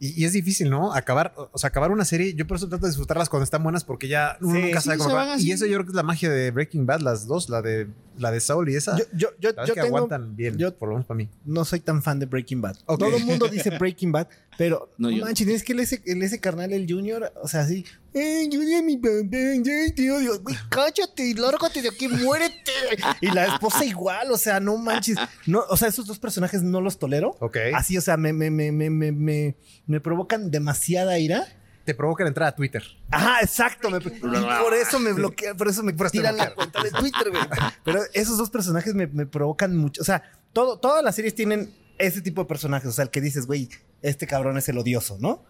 Y, 0.00 0.20
y 0.20 0.24
es 0.24 0.32
difícil, 0.32 0.70
¿no? 0.70 0.92
Acabar, 0.92 1.32
o 1.36 1.56
sea, 1.56 1.68
acabar 1.68 1.90
una 1.92 2.04
serie. 2.04 2.34
Yo 2.34 2.46
por 2.46 2.56
eso 2.56 2.68
trato 2.68 2.84
de 2.86 2.90
disfrutarlas 2.90 3.28
cuando 3.28 3.44
están 3.44 3.62
buenas 3.62 3.84
porque 3.84 4.08
ya 4.08 4.36
uno 4.40 4.54
Sí, 4.54 4.62
nunca 4.62 4.80
sí, 4.80 4.86
sabe 4.86 4.98
cómo. 4.98 5.16
Y 5.38 5.52
eso 5.52 5.66
yo 5.66 5.74
creo 5.74 5.84
que 5.84 5.90
es 5.90 5.94
la 5.94 6.02
magia 6.02 6.28
de 6.30 6.50
Breaking 6.50 6.84
Bad, 6.84 7.00
las 7.00 7.26
dos, 7.26 7.48
la 7.48 7.62
de 7.62 7.86
la 8.18 8.30
de 8.30 8.40
Saul 8.40 8.68
y 8.68 8.76
esa. 8.76 8.96
Yo, 8.98 9.04
yo, 9.16 9.28
yo, 9.40 9.52
la 9.52 9.64
que 9.64 9.72
tengo- 9.72 9.86
aguantan 9.98 10.34
bien, 10.36 10.56
yo- 10.58 10.74
por 10.76 10.88
lo 10.88 10.94
menos 10.96 11.06
para 11.06 11.16
mí. 11.18 11.28
no 11.44 11.64
soy 11.64 11.80
tan 11.80 12.02
fan 12.02 12.18
de 12.18 12.26
Breaking 12.26 12.60
Bad. 12.60 12.76
Todo 12.86 13.16
el 13.16 13.24
mundo 13.24 13.46
dice 13.48 13.70
Breaking 13.78 14.12
Bad, 14.12 14.28
pero 14.58 14.90
No, 14.98 15.10
no, 15.10 15.16
yo- 15.16 15.24
manches, 15.24 15.46
es 15.48 15.62
que 15.64 15.72
el 15.72 15.80
ese, 15.80 16.02
el 16.06 16.22
ese 16.22 16.38
carnal, 16.40 16.72
el 16.72 16.86
Junior, 16.92 17.32
o 17.42 17.48
sea, 17.48 17.60
así, 17.60 17.84
eh, 18.14 18.48
Junior, 18.50 18.82
mi 18.82 18.96
bebé, 18.96 19.60
ya 19.62 19.94
te 19.94 20.10
odio. 20.10 20.40
Güey, 20.40 20.56
cállate, 20.70 21.34
lárgate 21.34 21.82
de 21.82 21.88
aquí, 21.88 22.08
muérete. 22.08 22.72
Y 23.20 23.26
la 23.30 23.46
esposa 23.46 23.84
igual, 23.84 24.30
o 24.30 24.38
sea, 24.38 24.60
no 24.60 24.76
manches. 24.78 25.16
No, 25.46 25.64
o 25.68 25.76
sea, 25.76 25.88
esos 25.88 26.06
dos 26.06 26.18
personajes 26.18 26.62
no 26.62 26.80
los 26.80 26.98
tolero. 26.98 27.36
Ok. 27.40 27.56
Así, 27.74 27.98
o 27.98 28.00
sea, 28.00 28.16
me, 28.16 28.32
me, 28.32 28.50
me, 28.50 28.72
me, 28.72 28.88
me, 28.90 29.12
me, 29.12 29.56
me 29.86 30.00
provocan 30.00 30.50
demasiada 30.50 31.18
ira. 31.18 31.46
Te 31.84 31.94
provoca 31.94 32.24
la 32.24 32.28
entrada 32.28 32.50
a 32.52 32.56
Twitter. 32.56 32.82
Ajá, 33.10 33.40
exacto. 33.42 33.90
me- 33.90 33.98
y 33.98 34.62
por 34.62 34.72
eso 34.74 34.98
me 34.98 35.12
bloquea, 35.12 35.54
por 35.54 35.68
eso 35.68 35.82
me 35.82 35.92
Por 35.92 36.10
tiran 36.10 36.36
la 36.36 36.54
cuenta 36.54 36.82
de 36.82 36.90
Twitter, 36.90 37.28
güey. 37.30 37.42
Pero 37.84 38.00
esos 38.14 38.38
dos 38.38 38.48
personajes 38.48 38.94
me, 38.94 39.06
me 39.08 39.26
provocan 39.26 39.76
mucho. 39.76 40.00
O 40.00 40.04
sea, 40.04 40.22
todo, 40.54 40.78
todas 40.78 41.04
las 41.04 41.14
series 41.14 41.34
tienen 41.34 41.74
ese 41.98 42.22
tipo 42.22 42.40
de 42.42 42.46
personajes. 42.48 42.88
O 42.88 42.92
sea, 42.92 43.02
el 43.04 43.10
que 43.10 43.20
dices, 43.20 43.46
güey, 43.46 43.68
este 44.00 44.26
cabrón 44.26 44.56
es 44.56 44.66
el 44.70 44.78
odioso, 44.78 45.18
¿no? 45.20 45.44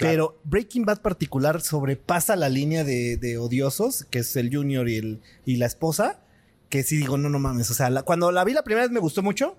Pero 0.00 0.40
Breaking 0.44 0.84
Bad 0.84 1.00
particular 1.02 1.60
sobrepasa 1.60 2.36
la 2.36 2.48
línea 2.48 2.84
de, 2.84 3.16
de 3.16 3.38
odiosos, 3.38 4.06
que 4.10 4.20
es 4.20 4.34
el 4.36 4.54
Junior 4.54 4.88
y, 4.88 4.96
el, 4.96 5.20
y 5.44 5.56
la 5.56 5.66
esposa, 5.66 6.20
que 6.68 6.82
sí 6.82 6.96
digo, 6.96 7.18
no, 7.18 7.28
no 7.28 7.38
mames. 7.38 7.70
O 7.70 7.74
sea, 7.74 7.90
la- 7.90 8.02
cuando 8.02 8.32
la 8.32 8.44
vi 8.44 8.52
la 8.52 8.62
primera 8.64 8.84
vez 8.86 8.92
me 8.92 9.00
gustó 9.00 9.22
mucho, 9.22 9.56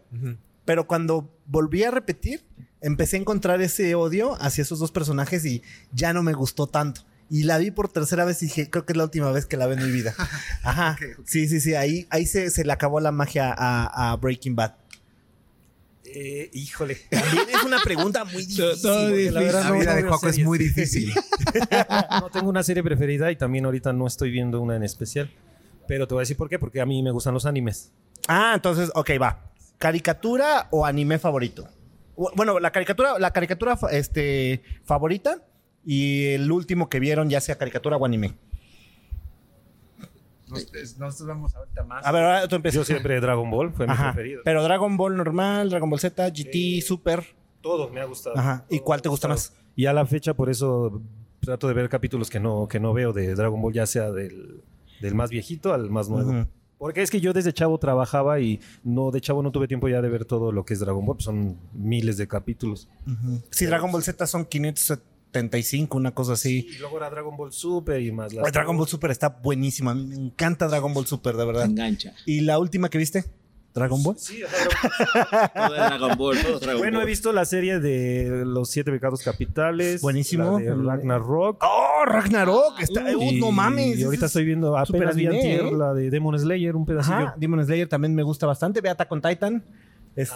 pero 0.65 0.87
cuando 0.87 1.29
volví 1.45 1.83
a 1.83 1.91
repetir, 1.91 2.43
empecé 2.81 3.17
a 3.17 3.19
encontrar 3.19 3.61
ese 3.61 3.93
odio 3.95 4.35
hacia 4.41 4.61
esos 4.63 4.79
dos 4.79 4.91
personajes 4.91 5.43
y 5.45 5.61
ya 5.93 6.13
no 6.13 6.23
me 6.23 6.33
gustó 6.33 6.67
tanto. 6.67 7.01
Y 7.29 7.43
la 7.43 7.57
vi 7.59 7.71
por 7.71 7.87
tercera 7.87 8.25
vez 8.25 8.41
y 8.43 8.47
dije, 8.47 8.69
creo 8.69 8.85
que 8.85 8.91
es 8.93 8.97
la 8.97 9.05
última 9.05 9.31
vez 9.31 9.45
que 9.45 9.55
la 9.55 9.65
veo 9.67 9.77
en 9.77 9.85
mi 9.85 9.91
vida. 9.91 10.13
Ajá. 10.63 10.97
Sí, 11.25 11.47
sí, 11.47 11.61
sí. 11.61 11.75
Ahí, 11.75 12.05
ahí 12.09 12.25
se, 12.25 12.49
se 12.49 12.65
le 12.65 12.73
acabó 12.73 12.99
la 12.99 13.11
magia 13.13 13.53
a, 13.57 14.11
a 14.11 14.15
Breaking 14.17 14.55
Bad. 14.55 14.73
Eh, 16.13 16.49
híjole. 16.53 16.95
También 17.09 17.49
es 17.49 17.63
una 17.63 17.79
pregunta 17.79 18.25
muy 18.25 18.45
difícil. 18.45 18.81
todo 18.81 19.01
porque 19.01 19.11
difícil. 19.11 19.33
la 19.33 19.41
verdad 19.41 19.63
La 19.63 19.71
vida 19.71 19.91
no 19.91 19.95
de 19.95 20.03
Juaco 20.03 20.27
es 20.27 20.39
muy 20.39 20.57
difícil. 20.57 21.13
No 22.21 22.29
tengo 22.29 22.49
una 22.49 22.63
serie 22.63 22.83
preferida 22.83 23.31
y 23.31 23.35
también 23.35 23.65
ahorita 23.65 23.93
no 23.93 24.07
estoy 24.07 24.31
viendo 24.31 24.61
una 24.61 24.75
en 24.75 24.83
especial. 24.83 25.29
Pero 25.87 26.07
te 26.07 26.13
voy 26.13 26.21
a 26.21 26.23
decir 26.23 26.37
por 26.37 26.49
qué, 26.49 26.59
porque 26.59 26.81
a 26.81 26.85
mí 26.85 27.01
me 27.01 27.11
gustan 27.11 27.33
los 27.33 27.45
animes. 27.45 27.91
Ah, 28.27 28.53
entonces, 28.55 28.91
ok, 28.93 29.11
va. 29.21 29.51
¿Caricatura 29.77 30.67
o 30.71 30.85
anime 30.85 31.19
favorito? 31.19 31.67
Bueno, 32.35 32.59
la 32.59 32.71
caricatura, 32.71 33.17
la 33.19 33.31
caricatura 33.31 33.77
este, 33.91 34.61
favorita 34.83 35.43
y 35.83 36.27
el 36.27 36.51
último 36.51 36.87
que 36.89 36.99
vieron, 36.99 37.29
ya 37.29 37.41
sea 37.41 37.57
caricatura 37.57 37.97
o 37.97 38.05
anime. 38.05 38.35
Nosotros 40.51 41.27
vamos 41.27 41.55
ahorita 41.55 41.83
más. 41.83 42.05
A 42.05 42.11
ver, 42.11 42.23
ahora 42.23 42.47
tú 42.47 42.55
empiezas. 42.55 42.79
Yo 42.79 42.83
siempre 42.85 43.19
Dragon 43.19 43.49
Ball 43.49 43.71
fue 43.73 43.87
mi 43.87 43.95
preferido. 43.95 44.41
Pero 44.43 44.63
Dragon 44.63 44.97
Ball 44.97 45.17
normal, 45.17 45.69
Dragon 45.69 45.89
Ball 45.89 45.99
Z, 45.99 46.29
GT, 46.29 46.81
Super. 46.81 47.23
Todo 47.61 47.89
me 47.89 48.01
ha 48.01 48.05
gustado. 48.05 48.37
Ajá. 48.37 48.65
¿Y 48.69 48.77
Todo 48.77 48.85
cuál 48.85 49.01
te 49.01 49.09
gusta 49.09 49.27
más? 49.27 49.53
Y 49.75 49.85
a 49.85 49.93
la 49.93 50.05
fecha, 50.05 50.33
por 50.33 50.49
eso 50.49 51.01
trato 51.39 51.67
de 51.67 51.73
ver 51.73 51.89
capítulos 51.89 52.29
que 52.29 52.39
no, 52.39 52.67
que 52.67 52.79
no 52.79 52.93
veo 52.93 53.13
de 53.13 53.33
Dragon 53.35 53.61
Ball, 53.61 53.73
ya 53.73 53.85
sea 53.85 54.11
del, 54.11 54.61
del 55.01 55.15
más 55.15 55.29
viejito 55.29 55.73
al 55.73 55.89
más 55.89 56.09
nuevo. 56.09 56.47
Porque 56.77 57.03
es 57.03 57.11
que 57.11 57.21
yo 57.21 57.31
desde 57.31 57.53
chavo 57.53 57.77
trabajaba 57.77 58.39
y 58.39 58.59
no 58.83 59.11
de 59.11 59.21
chavo 59.21 59.43
no 59.43 59.51
tuve 59.51 59.67
tiempo 59.67 59.87
ya 59.87 60.01
de 60.01 60.09
ver 60.09 60.25
todo 60.25 60.51
lo 60.51 60.65
que 60.65 60.73
es 60.73 60.79
Dragon 60.79 61.05
Ball. 61.05 61.15
pues 61.17 61.25
son 61.25 61.59
miles 61.73 62.17
de 62.17 62.27
capítulos. 62.27 62.87
Sí, 63.51 63.67
Dragon 63.67 63.91
Ball 63.91 64.01
Z 64.01 64.25
son 64.25 64.45
575, 65.31 65.97
una 65.97 66.11
cosa 66.13 66.33
así. 66.33 66.67
Y 66.69 66.77
luego 66.79 66.97
era 66.97 67.09
Dragon 67.09 67.35
Ball 67.37 67.51
Super 67.53 68.01
y 68.01 68.11
más 68.11 68.33
las... 68.33 68.45
Ay, 68.45 68.51
Dragon 68.51 68.77
Ball 68.77 68.87
Super 68.87 69.11
está 69.11 69.29
buenísima. 69.29 69.91
A 69.91 69.95
mí 69.95 70.05
me 70.05 70.15
encanta 70.15 70.67
Dragon 70.67 70.93
Ball 70.93 71.05
Super, 71.05 71.35
de 71.35 71.45
verdad. 71.45 71.65
engancha. 71.65 72.13
¿Y 72.25 72.41
la 72.41 72.59
última 72.59 72.89
que 72.89 72.97
viste? 72.97 73.25
¿Dragon 73.73 74.03
Ball? 74.03 74.17
Sí, 74.19 74.41
Todo 75.55 75.73
Dragon 75.73 76.17
Ball, 76.17 76.41
todo 76.41 76.59
Dragon 76.59 76.81
Bueno, 76.81 77.01
he 77.01 77.05
visto 77.05 77.31
la 77.31 77.45
serie 77.45 77.79
de 77.79 78.43
Los 78.45 78.69
Siete 78.69 78.91
Pecados 78.91 79.21
Capitales. 79.23 80.01
Buenísimo. 80.01 80.59
La 80.59 80.65
de 80.65 80.75
Ragnarok. 80.75 81.63
¡Oh, 81.63 82.03
Ragnarok! 82.05 82.81
Está, 82.81 83.09
Y- 83.09 83.15
oh, 83.15 83.31
no 83.39 83.51
mames. 83.53 83.97
Y 83.97 84.03
ahorita 84.03 84.25
estoy 84.25 84.43
viendo 84.43 84.77
apenas 84.77 85.15
vi 85.15 85.25
anime, 85.27 85.41
antier 85.41 85.65
¿eh? 85.67 85.77
la 85.77 85.93
de 85.93 86.09
Demon 86.09 86.37
Slayer, 86.37 86.75
un 86.75 86.85
pedacillo. 86.85 87.15
Ajá, 87.15 87.35
Demon 87.37 87.63
Slayer 87.65 87.87
también 87.87 88.13
me 88.13 88.23
gusta 88.23 88.45
bastante. 88.45 88.81
Ve 88.81 88.89
Attack 88.89 89.09
on 89.09 89.21
Titan. 89.21 89.63
Es- 90.17 90.33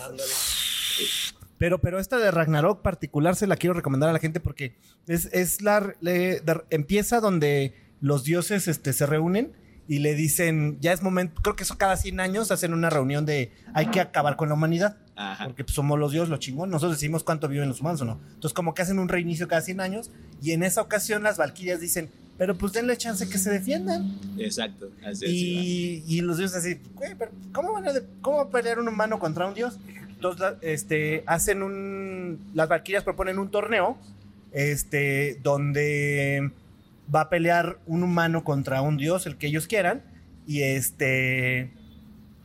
pero, 1.58 1.80
pero 1.80 2.00
esta 2.00 2.18
de 2.18 2.32
Ragnarok 2.32 2.82
particular 2.82 3.36
se 3.36 3.48
la 3.48 3.56
quiero 3.56 3.74
recomendar 3.74 4.10
a 4.10 4.14
la 4.14 4.20
gente 4.20 4.40
porque 4.40 4.76
es, 5.08 5.30
es 5.34 5.62
la 5.62 5.94
le- 6.02 6.40
de- 6.42 6.64
empieza 6.70 7.20
donde 7.20 7.74
los 8.02 8.24
dioses 8.24 8.68
este, 8.68 8.94
se 8.94 9.06
reúnen 9.06 9.54
y 9.88 10.00
le 10.00 10.16
dicen, 10.16 10.78
ya 10.82 10.94
es 10.94 11.04
momento, 11.04 11.42
creo 11.44 11.56
que 11.56 11.62
eso 11.64 11.78
cada 11.78 11.96
100 11.96 12.20
años 12.20 12.50
hacen 12.52 12.74
una 12.74 12.90
reunión 12.90 13.26
de 13.26 13.52
hay 13.74 13.86
que 13.88 14.00
acabar 14.02 14.36
con 14.36 14.48
la 14.50 14.56
humanidad. 14.56 14.98
Ajá. 15.16 15.46
Porque 15.46 15.64
pues, 15.64 15.76
somos 15.76 15.98
los 16.00 16.12
dioses, 16.12 16.30
los 16.30 16.40
chingón. 16.40 16.70
Nosotros 16.72 16.98
decimos 16.98 17.24
cuánto 17.24 17.48
viven 17.48 17.70
los 17.70 17.80
humanos 17.82 18.02
o 18.02 18.06
no. 18.06 18.20
Entonces, 18.34 18.54
como 18.54 18.74
que 18.74 18.82
hacen 18.82 18.98
un 19.00 19.08
reinicio 19.08 19.48
cada 19.48 19.62
100 19.62 19.80
años. 19.80 20.12
Y 20.42 20.52
en 20.52 20.64
esa 20.64 20.82
ocasión, 20.82 21.22
las 21.24 21.38
valquirias 21.38 21.80
dicen, 21.80 22.10
pero 22.38 22.58
pues 22.58 22.74
denle 22.74 22.98
chance 22.98 23.30
que 23.30 23.38
se 23.38 23.50
defiendan. 23.52 24.20
Exacto. 24.40 24.90
Así, 25.06 25.26
Y, 25.28 26.04
y 26.18 26.22
los 26.22 26.38
dioses 26.40 26.58
así, 26.58 26.82
güey, 26.96 27.14
pero 27.16 27.32
¿cómo, 27.54 27.72
van 27.72 27.88
a 27.88 27.92
¿cómo 28.22 28.38
va 28.38 28.44
a 28.44 28.50
pelear 28.50 28.80
un 28.80 28.88
humano 28.88 29.20
contra 29.20 29.46
un 29.48 29.54
dios? 29.54 29.78
Entonces, 30.16 30.54
este, 30.62 31.24
hacen 31.28 31.62
un. 31.64 32.40
Las 32.54 32.68
valquirias 32.70 33.04
proponen 33.04 33.40
un 33.40 33.50
torneo. 33.52 33.98
Este, 34.52 35.38
donde 35.44 36.52
va 37.14 37.22
a 37.22 37.30
pelear 37.30 37.78
un 37.86 38.04
humano 38.04 38.44
contra 38.44 38.82
un 38.82 38.96
dios, 38.98 39.26
el 39.26 39.38
que 39.38 39.48
ellos 39.48 39.68
quieran. 39.68 40.02
Y 40.48 40.62
este. 40.64 41.72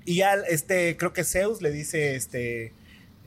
Y 0.05 0.17
ya, 0.17 0.35
este, 0.49 0.97
creo 0.97 1.13
que 1.13 1.25
Zeus 1.25 1.63
le 1.63 1.71
dice, 1.71 2.17
este. 2.17 2.73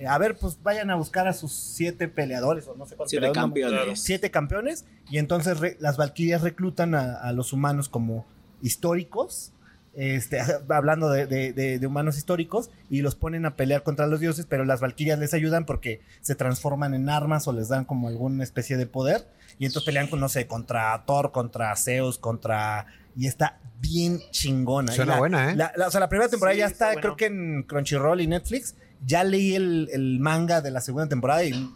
A 0.08 0.18
ver, 0.18 0.36
pues 0.36 0.58
vayan 0.64 0.90
a 0.90 0.96
buscar 0.96 1.28
a 1.28 1.34
sus 1.34 1.54
siete 1.54 2.08
peleadores, 2.10 2.68
o 2.68 2.76
no 2.76 2.86
sé 2.86 2.96
cuántos 2.96 3.12
Siete 3.12 3.28
no 3.28 3.32
campeones. 3.34 4.02
siete 4.02 4.32
campeones 4.32 4.86
y 5.10 5.18
entonces 5.20 5.60
re- 5.60 5.78
las 5.80 5.96
valquirias 5.98 6.42
reclutan 6.42 6.94
a, 6.96 7.14
a 7.14 7.32
los 7.32 7.54
humanos 7.54 7.88
como 7.90 8.26
históricos, 8.62 9.54
este, 9.96 10.40
hablando 10.70 11.10
de, 11.10 11.26
de- 11.28 11.54
de- 11.54 11.80
de 11.80 11.88
humanos 11.88 12.18
históricos 12.18 12.70
y 12.90 13.02
los 13.02 13.16
ponen 13.16 13.46
a 13.46 13.56
pelear 13.56 13.84
contra 13.84 14.08
los 14.08 14.20
dioses, 14.20 14.46
pero 14.50 14.66
las 14.66 14.80
valquirias 14.82 15.20
les 15.20 15.34
ayudan 15.34 15.66
porque 15.66 16.02
se 16.22 16.36
transforman 16.36 16.94
en 16.94 17.10
armas 17.10 17.48
o 17.48 17.54
les 17.54 17.70
dan 17.70 17.86
como 17.86 18.08
alguna 18.08 18.44
especie 18.44 18.78
de 18.78 18.86
poder 18.88 19.28
y 19.60 19.66
entonces 19.66 19.86
pelean 19.86 20.08
con, 20.08 20.20
no 20.20 20.30
sé, 20.30 20.48
contra 20.48 21.04
Thor, 21.06 21.32
contra 21.32 21.76
Zeus, 21.76 22.18
contra... 22.18 22.88
Y 23.16 23.28
está 23.28 23.60
bien 23.80 24.20
chingona. 24.32 24.92
Y 24.92 24.96
Suena 24.96 25.14
la- 25.14 25.20
buena, 25.20 25.52
¿eh? 25.52 25.56
la- 25.56 25.72
la- 25.76 25.88
o 25.88 25.92
sea, 25.92 26.00
la 26.00 26.10
primera 26.10 26.28
temporada 26.30 26.54
Sí, 26.56 26.60
ya 26.62 26.66
está 26.66 26.74
está, 26.74 26.86
bueno. 27.02 27.02
creo 27.02 27.16
que 27.16 27.26
en 27.28 27.64
Crunchyroll 27.64 28.22
y 28.22 28.28
Netflix. 28.28 28.76
Ya 29.06 29.24
leí 29.24 29.54
el, 29.54 29.90
el 29.94 30.20
manga 30.20 30.62
de 30.62 30.72
la 30.72 30.82
segunda 30.82 31.08
temporada 31.08 31.44
y 31.44 31.70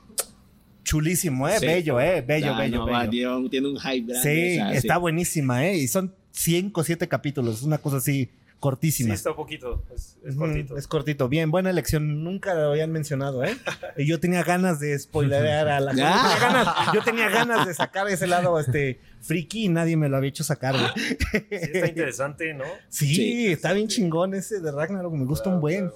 chulísimo, 0.83 1.47
¿eh? 1.49 1.59
Sí. 1.59 1.65
bello, 1.65 1.99
¿eh? 1.99 2.21
Bello, 2.21 2.53
Ah, 2.53 2.59
bello, 2.59 2.77
no, 2.79 2.85
bello. 2.85 3.09
tiene, 3.09 3.49
tiene 3.49 3.67
un 3.67 3.77
hype 3.79 4.11
grande. 4.13 4.21
Sí, 4.23 4.59
o 4.59 4.63
sea, 4.65 4.71
está 4.73 4.93
sí. 4.95 4.99
buenísima, 5.01 5.65
¿eh? 5.67 5.77
Y 5.77 5.87
son 5.87 6.15
5 6.37 6.79
o 6.81 6.83
7 6.83 7.07
capítulos, 7.07 7.63
una 7.63 7.77
cosa 7.79 7.97
así 7.97 8.29
Sí, 8.57 8.59
cortísima. 8.59 9.13
está 9.13 9.29
un 9.31 9.35
poquito. 9.35 9.83
Es, 9.93 10.17
es 10.25 10.31
Ujú, 10.35 10.39
cortito. 10.45 10.77
Es 10.77 10.87
cortito. 10.87 11.29
Bien, 11.29 11.51
buena 11.51 11.69
elección. 11.69 12.23
Nunca 12.23 12.55
lo 12.55 12.71
habían 12.71 12.91
mencionado, 12.91 13.43
¿eh? 13.43 13.55
Y 13.97 14.07
yo 14.07 14.19
tenía 14.19 14.43
ganas 14.43 14.79
de 14.79 14.97
spoilerear 14.97 15.67
a 15.67 15.79
la 15.79 15.91
gente. 15.93 16.01
Yo 16.03 16.09
Ah. 16.11 16.23
tenía 16.33 16.49
ganas, 16.49 16.93
yo 16.95 17.03
tenía 17.03 17.29
ganas 17.29 17.67
de 17.67 17.73
sacar 17.75 18.07
ese 18.09 18.25
lado 18.25 18.59
este, 18.59 18.99
friki 19.21 19.65
y 19.65 19.69
nadie 19.69 19.95
me 19.95 20.09
lo 20.09 20.17
había 20.17 20.29
hecho 20.29 20.43
sacar. 20.43 20.75
Sí, 20.95 21.45
está 21.51 21.87
interesante, 21.87 22.53
¿no? 22.55 22.63
Sí, 22.89 23.13
Sí. 23.15 23.47
está 23.51 23.73
bien 23.73 23.87
chingón 23.89 24.33
ese 24.33 24.59
de 24.59 24.71
Ragnarok. 24.71 25.13
Me 25.13 25.25
gusta 25.25 25.49
un 25.49 25.61
buen. 25.61 25.91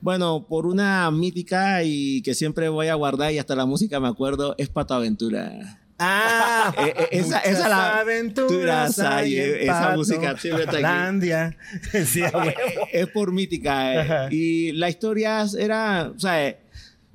Bueno, 0.00 0.46
por 0.48 0.66
una 0.66 1.08
mítica 1.12 1.84
y 1.84 2.22
que 2.22 2.34
siempre 2.34 2.68
voy 2.70 2.88
a 2.88 2.94
guardar 2.94 3.32
y 3.32 3.38
hasta 3.38 3.54
la 3.54 3.66
música 3.66 4.00
me 4.00 4.08
acuerdo, 4.08 4.54
es 4.58 4.68
Pato 4.68 4.94
Aventura. 4.94 5.78
Ah, 6.02 6.74
Eh, 6.78 6.94
eh, 6.96 7.08
esa, 7.12 7.40
esa 7.40 7.68
la 7.68 7.98
aventuras 8.00 8.98
hay 8.98 9.38
en 9.38 9.56
esa 9.62 9.80
Pato, 9.80 9.96
música 9.98 10.36
siempre 10.38 10.64
está 10.64 10.76
aquí. 10.76 10.82
Landia. 10.82 11.56
Sí, 12.06 12.22
a 12.24 12.30
huevo. 12.36 12.52
es 12.92 13.06
por 13.08 13.32
mítica. 13.32 14.26
eh. 14.26 14.34
Y 14.34 14.72
la 14.72 14.88
historia 14.88 15.44
era, 15.58 16.10
o 16.16 16.18
sea, 16.18 16.46
eh, 16.46 16.56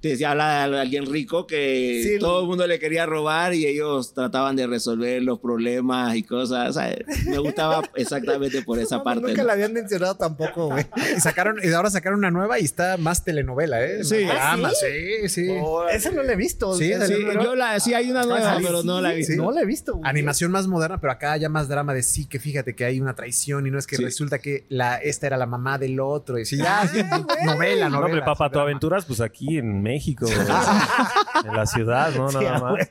te 0.05 0.09
decía, 0.09 0.29
habla 0.31 0.67
de 0.69 0.79
alguien 0.81 1.07
rico 1.07 1.47
que 1.47 2.01
Sí, 2.03 2.19
todo 2.19 2.41
el 2.41 2.47
mundo 2.47 2.67
le 2.67 2.77
quería 2.77 3.07
robar 3.07 3.55
y 3.55 3.65
ellos 3.65 4.13
trataban 4.13 4.55
de 4.55 4.67
resolver 4.67 5.19
los 5.23 5.39
problemas 5.39 6.15
y 6.15 6.21
cosas. 6.21 6.69
O 6.69 6.73
sea, 6.73 6.95
me 7.25 7.39
gustaba 7.39 7.81
exactamente 7.95 8.61
por 8.61 8.77
esa 8.77 8.97
No, 8.97 9.03
parte. 9.03 9.21
Nunca 9.27 9.41
¿no? 9.41 9.47
la 9.47 9.53
habían 9.53 9.73
mencionado 9.73 10.15
tampoco, 10.15 10.67
güey. 10.67 10.85
Y 11.17 11.19
sacaron, 11.21 11.57
y 11.63 11.71
ahora 11.73 11.89
sacaron 11.89 12.19
una 12.19 12.29
nueva 12.29 12.59
y 12.59 12.65
está 12.65 12.97
más 12.97 13.23
telenovela, 13.23 13.83
¿eh? 13.83 14.03
Sí. 14.03 14.17
¿Ah, 14.29 14.55
drama, 14.55 14.69
sí? 14.71 15.27
sí, 15.27 15.29
sí. 15.47 15.51
Esa 15.91 16.11
no 16.11 16.21
la 16.21 16.33
he 16.33 16.35
visto. 16.35 16.75
Sí, 16.75 16.93
sí, 17.07 17.23
no 17.25 17.33
la- 17.33 17.43
Yo 17.43 17.55
la, 17.55 17.79
sí, 17.79 17.95
hay 17.95 18.11
una 18.11 18.25
nueva, 18.25 18.59
pero 18.61 18.83
no 18.83 19.01
la 19.01 19.11
he 19.11 19.15
visto. 19.15 19.33
sí. 19.33 19.39
No 19.39 19.51
la 19.51 19.61
he 19.61 19.65
visto. 19.65 19.93
güey. 19.95 20.07
Animación 20.07 20.51
más 20.51 20.67
moderna, 20.67 21.01
pero 21.01 21.13
acá 21.13 21.35
ya 21.37 21.49
más 21.49 21.67
drama 21.67 21.95
de 21.95 22.03
sí, 22.03 22.25
que 22.27 22.39
fíjate 22.39 22.75
que 22.75 22.85
hay 22.85 22.99
una 22.99 23.15
traición 23.15 23.65
y 23.65 23.71
no 23.71 23.79
es 23.79 23.87
que 23.87 23.95
Sí. 23.97 24.03
resulta 24.03 24.37
que 24.37 24.65
la, 24.69 24.97
esta 24.97 25.25
era 25.25 25.37
la 25.37 25.47
mamá 25.47 25.79
del 25.79 25.99
otro. 25.99 26.37
Y 26.37 26.45
sí, 26.45 26.57
ya, 26.57 26.87
sí, 26.93 26.99
novela, 27.43 27.89
No, 27.89 27.95
novela. 27.97 28.05
hombre, 28.05 28.21
papá, 28.21 28.51
tu 28.51 28.59
aventuras, 28.59 29.05
pues 29.05 29.19
aquí 29.19 29.57
en 29.57 29.81
México, 29.81 29.94
en 31.45 31.53
la 31.55 31.65
ciudad, 31.65 32.13
¿no? 32.15 32.31
Nada 32.31 32.59
más. 32.59 32.89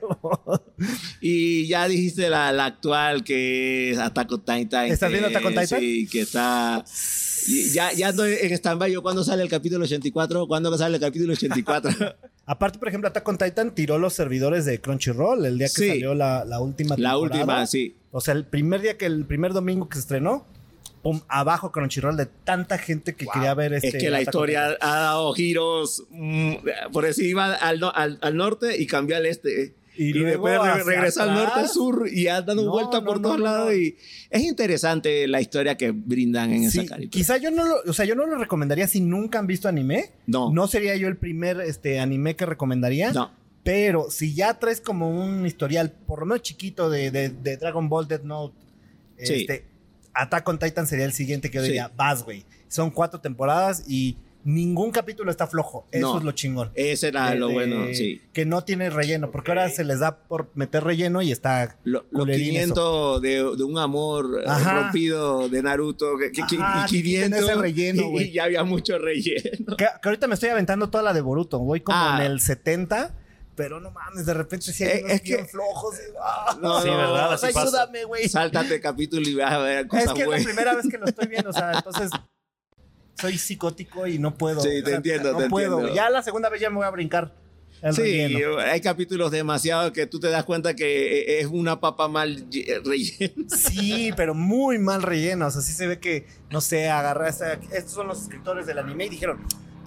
Y 1.20 1.66
ya 1.66 1.86
dijiste 1.88 2.28
la, 2.28 2.52
la 2.52 2.66
actual 2.66 3.24
que 3.24 3.90
es 3.90 3.98
Attack 3.98 4.32
on 4.32 4.40
Titan. 4.44 4.86
¿Estás 4.86 5.10
viendo 5.10 5.28
Attack 5.28 5.44
on 5.44 5.54
Titan? 5.54 5.80
Sí, 5.80 6.08
que 6.10 6.20
está... 6.22 6.84
Ya, 7.74 7.92
ya 7.92 8.08
ando 8.08 8.24
en 8.24 8.52
stand-by. 8.52 8.90
Yo, 8.92 9.02
¿Cuándo 9.02 9.22
sale 9.22 9.42
el 9.42 9.48
capítulo 9.50 9.84
84? 9.84 10.46
¿Cuándo 10.46 10.76
sale 10.78 10.96
el 10.96 11.00
capítulo 11.02 11.32
84? 11.34 11.90
Aparte, 12.46 12.78
por 12.78 12.88
ejemplo, 12.88 13.08
Attack 13.08 13.26
on 13.28 13.38
Titan 13.38 13.74
tiró 13.74 13.98
los 13.98 14.12
servidores 14.14 14.64
de 14.64 14.80
Crunchyroll 14.80 15.44
el 15.46 15.58
día 15.58 15.66
que 15.68 15.72
Sí. 15.82 15.88
salió 15.88 16.14
la, 16.14 16.44
la 16.44 16.60
última 16.60 16.90
la 16.98 17.10
temporada. 17.12 17.18
última, 17.18 17.66
sí. 17.66 17.96
O 18.12 18.20
sea, 18.20 18.34
el 18.34 18.44
primer 18.46 18.80
día 18.80 18.96
que 18.96 19.06
el 19.06 19.24
primer 19.26 19.52
domingo 19.52 19.88
que 19.88 19.96
se 19.96 20.00
estrenó, 20.00 20.46
pum, 21.04 21.20
abajo 21.28 21.70
Crunchyroll 21.70 22.16
de 22.16 22.26
tanta 22.26 22.78
gente 22.78 23.14
que 23.14 23.26
quería 23.26 23.54
ver 23.54 23.74
este. 23.74 23.88
es 23.88 23.94
que 23.94 24.10
la 24.10 24.20
historia 24.22 24.76
ha 24.80 24.96
dado 25.00 25.32
giros. 25.34 26.02
mm, 26.10 26.54
por 26.92 27.04
eso 27.04 27.22
iba 27.22 27.54
al, 27.54 27.78
al, 27.94 28.18
al 28.20 28.36
norte 28.36 28.76
y 28.82 28.86
cambió 28.88 29.16
al 29.16 29.26
este. 29.26 29.74
Y 29.96 30.06
Y, 30.08 30.12
luego 30.14 30.48
después 30.48 30.60
re- 30.60 30.70
hacia 30.80 30.82
regresó 30.82 31.22
al 31.22 31.28
norte, 31.34 31.42
al 31.52 31.52
atrás. 31.52 31.72
sur 31.72 32.08
y 32.12 32.26
ha 32.26 32.42
dado 32.42 32.64
No, 32.64 32.70
vuelta 32.72 32.98
no, 32.98 33.04
por 33.06 33.20
no, 33.20 33.28
todos 33.28 33.40
lados. 33.40 33.72
Y 33.74 33.94
es 34.28 34.42
interesante 34.42 35.28
la 35.28 35.40
historia 35.40 35.76
que 35.76 35.92
brindan 35.92 36.52
en 36.52 36.68
Sí, 36.68 36.80
esa 36.80 36.88
caricatura. 36.88 37.10
quizá 37.10 37.36
yo 37.36 37.52
no 37.52 37.64
lo, 37.64 37.76
o 37.86 37.92
sea, 37.92 38.04
yo 38.04 38.16
no 38.16 38.26
lo 38.26 38.36
recomendaría 38.36 38.88
si 38.88 39.00
nunca 39.00 39.38
han 39.38 39.46
visto 39.46 39.68
anime. 39.68 40.10
No. 40.26 40.50
No 40.52 40.66
sería 40.66 40.96
yo 40.96 41.06
el 41.06 41.16
primer 41.16 41.60
este, 41.60 42.00
anime 42.00 42.34
que 42.34 42.44
recomendaría. 42.44 43.12
No. 43.12 43.30
Pero 43.62 44.10
si 44.10 44.34
ya 44.34 44.58
traes 44.58 44.80
como 44.80 45.08
un 45.10 45.46
historial, 45.46 45.92
por 45.92 46.18
lo 46.20 46.26
menos 46.26 46.42
chiquito, 46.42 46.90
de, 46.90 47.12
de- 47.12 47.28
de 47.28 47.56
Dragon 47.56 47.88
Ball, 47.88 48.08
Death 48.08 48.24
Note, 48.24 48.56
Sí. 49.16 49.34
este, 49.42 49.64
Attack 50.14 50.48
on 50.48 50.58
Titan 50.58 50.86
sería 50.86 51.04
el 51.04 51.12
siguiente 51.12 51.50
que 51.50 51.56
yo 51.58 51.62
Sí. 51.62 51.68
diría, 51.68 51.90
vas, 51.96 52.24
güey. 52.24 52.44
Son 52.68 52.90
cuatro 52.90 53.20
temporadas 53.20 53.84
y 53.88 54.16
ningún 54.46 54.90
capítulo 54.90 55.30
está 55.30 55.46
flojo. 55.46 55.86
Eso 55.90 56.12
No. 56.12 56.18
es 56.18 56.24
lo 56.24 56.32
chingón. 56.32 56.70
Ese 56.74 57.08
era 57.08 57.30
De- 57.30 57.36
lo 57.38 57.48
de- 57.48 57.54
bueno, 57.54 57.86
sí. 57.94 58.20
Que 58.34 58.44
no 58.44 58.62
tiene 58.62 58.90
relleno, 58.90 59.30
porque 59.30 59.50
ahora 59.52 59.70
se 59.70 59.84
les 59.84 60.00
da 60.00 60.18
por 60.18 60.50
meter 60.54 60.84
relleno 60.84 61.22
y 61.22 61.32
está... 61.32 61.78
Lo- 61.84 62.06
Culerín 62.10 62.48
500 62.50 63.22
de, 63.22 63.30
de 63.56 63.64
un 63.64 63.78
amor 63.78 64.42
eh, 64.42 64.44
Ajá. 64.46 64.82
rompido 64.82 65.48
de 65.48 65.62
Naruto 65.62 66.18
que, 66.18 66.30
que- 66.30 66.42
Ajá, 66.42 66.84
y 66.86 66.90
que 66.92 67.02
quiten 67.02 67.30
500 67.32 67.40
ese 67.42 67.54
relleno, 67.54 68.02
y- 68.20 68.22
y, 68.24 68.32
ya 68.32 68.44
había 68.44 68.64
mucho 68.64 68.98
relleno. 68.98 69.76
Que, 69.78 69.86
que 70.02 70.08
ahorita 70.08 70.26
me 70.28 70.34
estoy 70.34 70.50
aventando 70.50 70.90
toda 70.90 71.02
la 71.02 71.14
de 71.14 71.22
Boruto. 71.22 71.58
Voy 71.60 71.80
como 71.80 71.96
Ah. 71.98 72.18
en 72.20 72.30
el 72.30 72.40
70, 72.40 73.14
pero 73.56 73.80
no 73.80 73.90
mames, 73.90 74.26
de 74.26 74.34
repente 74.34 74.72
sí 74.72 74.84
hay 74.84 74.98
Eh, 74.98 75.00
unos 75.04 75.12
es 75.14 75.20
que- 75.22 75.34
bien 75.34 75.48
flojos. 75.48 75.94
y- 75.96 76.12
ah, 76.20 76.58
No, 76.60 76.80
Sí, 76.82 76.88
no, 76.90 76.96
¿verdad? 76.96 77.32
o 77.34 77.38
sea, 77.38 77.48
Así 77.48 77.54
pasa. 77.54 77.66
ayúdame, 77.68 78.04
güey. 78.04 78.28
Sáltate 78.28 78.80
capítulo 78.80 79.28
y 79.28 79.34
vas 79.34 79.52
a 79.52 79.58
ver 79.58 79.86
cosas 79.88 80.06
Es 80.06 80.12
que 80.14 80.22
es 80.22 80.28
la 80.28 80.36
primera 80.38 80.74
vez 80.74 80.86
que 80.90 80.98
lo 80.98 81.06
estoy 81.06 81.26
viendo, 81.28 81.50
o 81.50 81.52
sea, 81.52 81.72
entonces 81.84 82.10
soy 83.20 83.38
psicótico 83.38 84.06
y 84.06 84.18
no 84.18 84.34
puedo. 84.34 84.60
Sí, 84.60 84.68
o 84.80 84.84
te 84.84 84.90
sea, 84.90 84.96
entiendo, 84.96 85.32
no 85.32 85.38
te 85.38 85.48
puedo. 85.48 85.78
entiendo. 85.78 85.94
Ya 85.94 86.10
la 86.10 86.22
segunda 86.22 86.48
vez 86.48 86.60
ya 86.60 86.70
me 86.70 86.76
voy 86.76 86.86
a 86.86 86.90
brincar 86.90 87.32
Sí, 87.92 88.00
relleno. 88.02 88.58
hay 88.58 88.80
capítulos 88.80 89.30
demasiado 89.30 89.92
que 89.92 90.06
tú 90.06 90.18
te 90.18 90.28
das 90.30 90.44
cuenta 90.44 90.74
que 90.74 91.20
eh, 91.20 91.40
es 91.40 91.46
una 91.46 91.80
papa 91.80 92.08
mal 92.08 92.48
lle- 92.50 92.82
rellena. 92.82 93.34
Sí, 93.48 94.10
pero 94.16 94.34
muy 94.34 94.78
mal 94.78 95.02
rellenos. 95.02 95.54
Así 95.56 95.72
se 95.72 95.86
ve 95.86 95.98
que, 96.00 96.26
no 96.50 96.60
sé, 96.60 96.88
agarrar 96.88 97.28
esta- 97.28 97.52
estos 97.72 97.92
son 97.92 98.08
los 98.08 98.22
escritores 98.22 98.66
del 98.66 98.78
anime 98.78 99.06
y 99.06 99.08
dijeron. 99.10 99.38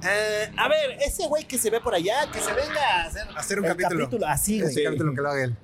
"Eh, 0.10 0.52
a 0.58 0.68
ver, 0.68 0.98
ese 1.06 1.28
güey 1.28 1.46
que 1.46 1.58
se 1.58 1.70
ve 1.70 1.80
por 1.80 1.94
allá, 1.94 2.30
que 2.32 2.40
se 2.40 2.54
venga 2.54 3.04
a 3.04 3.06
hacer, 3.06 3.28
Hacer 3.36 3.60
un 3.60 3.66
el 3.66 3.76
capítulo. 3.76 4.28
Así, 4.28 4.62
güey. 4.62 4.74
Sí, 4.74 4.84
capítulo 4.84 5.14
que 5.14 5.22
lo 5.22 5.30
haga 5.30 5.44
él. 5.44 5.56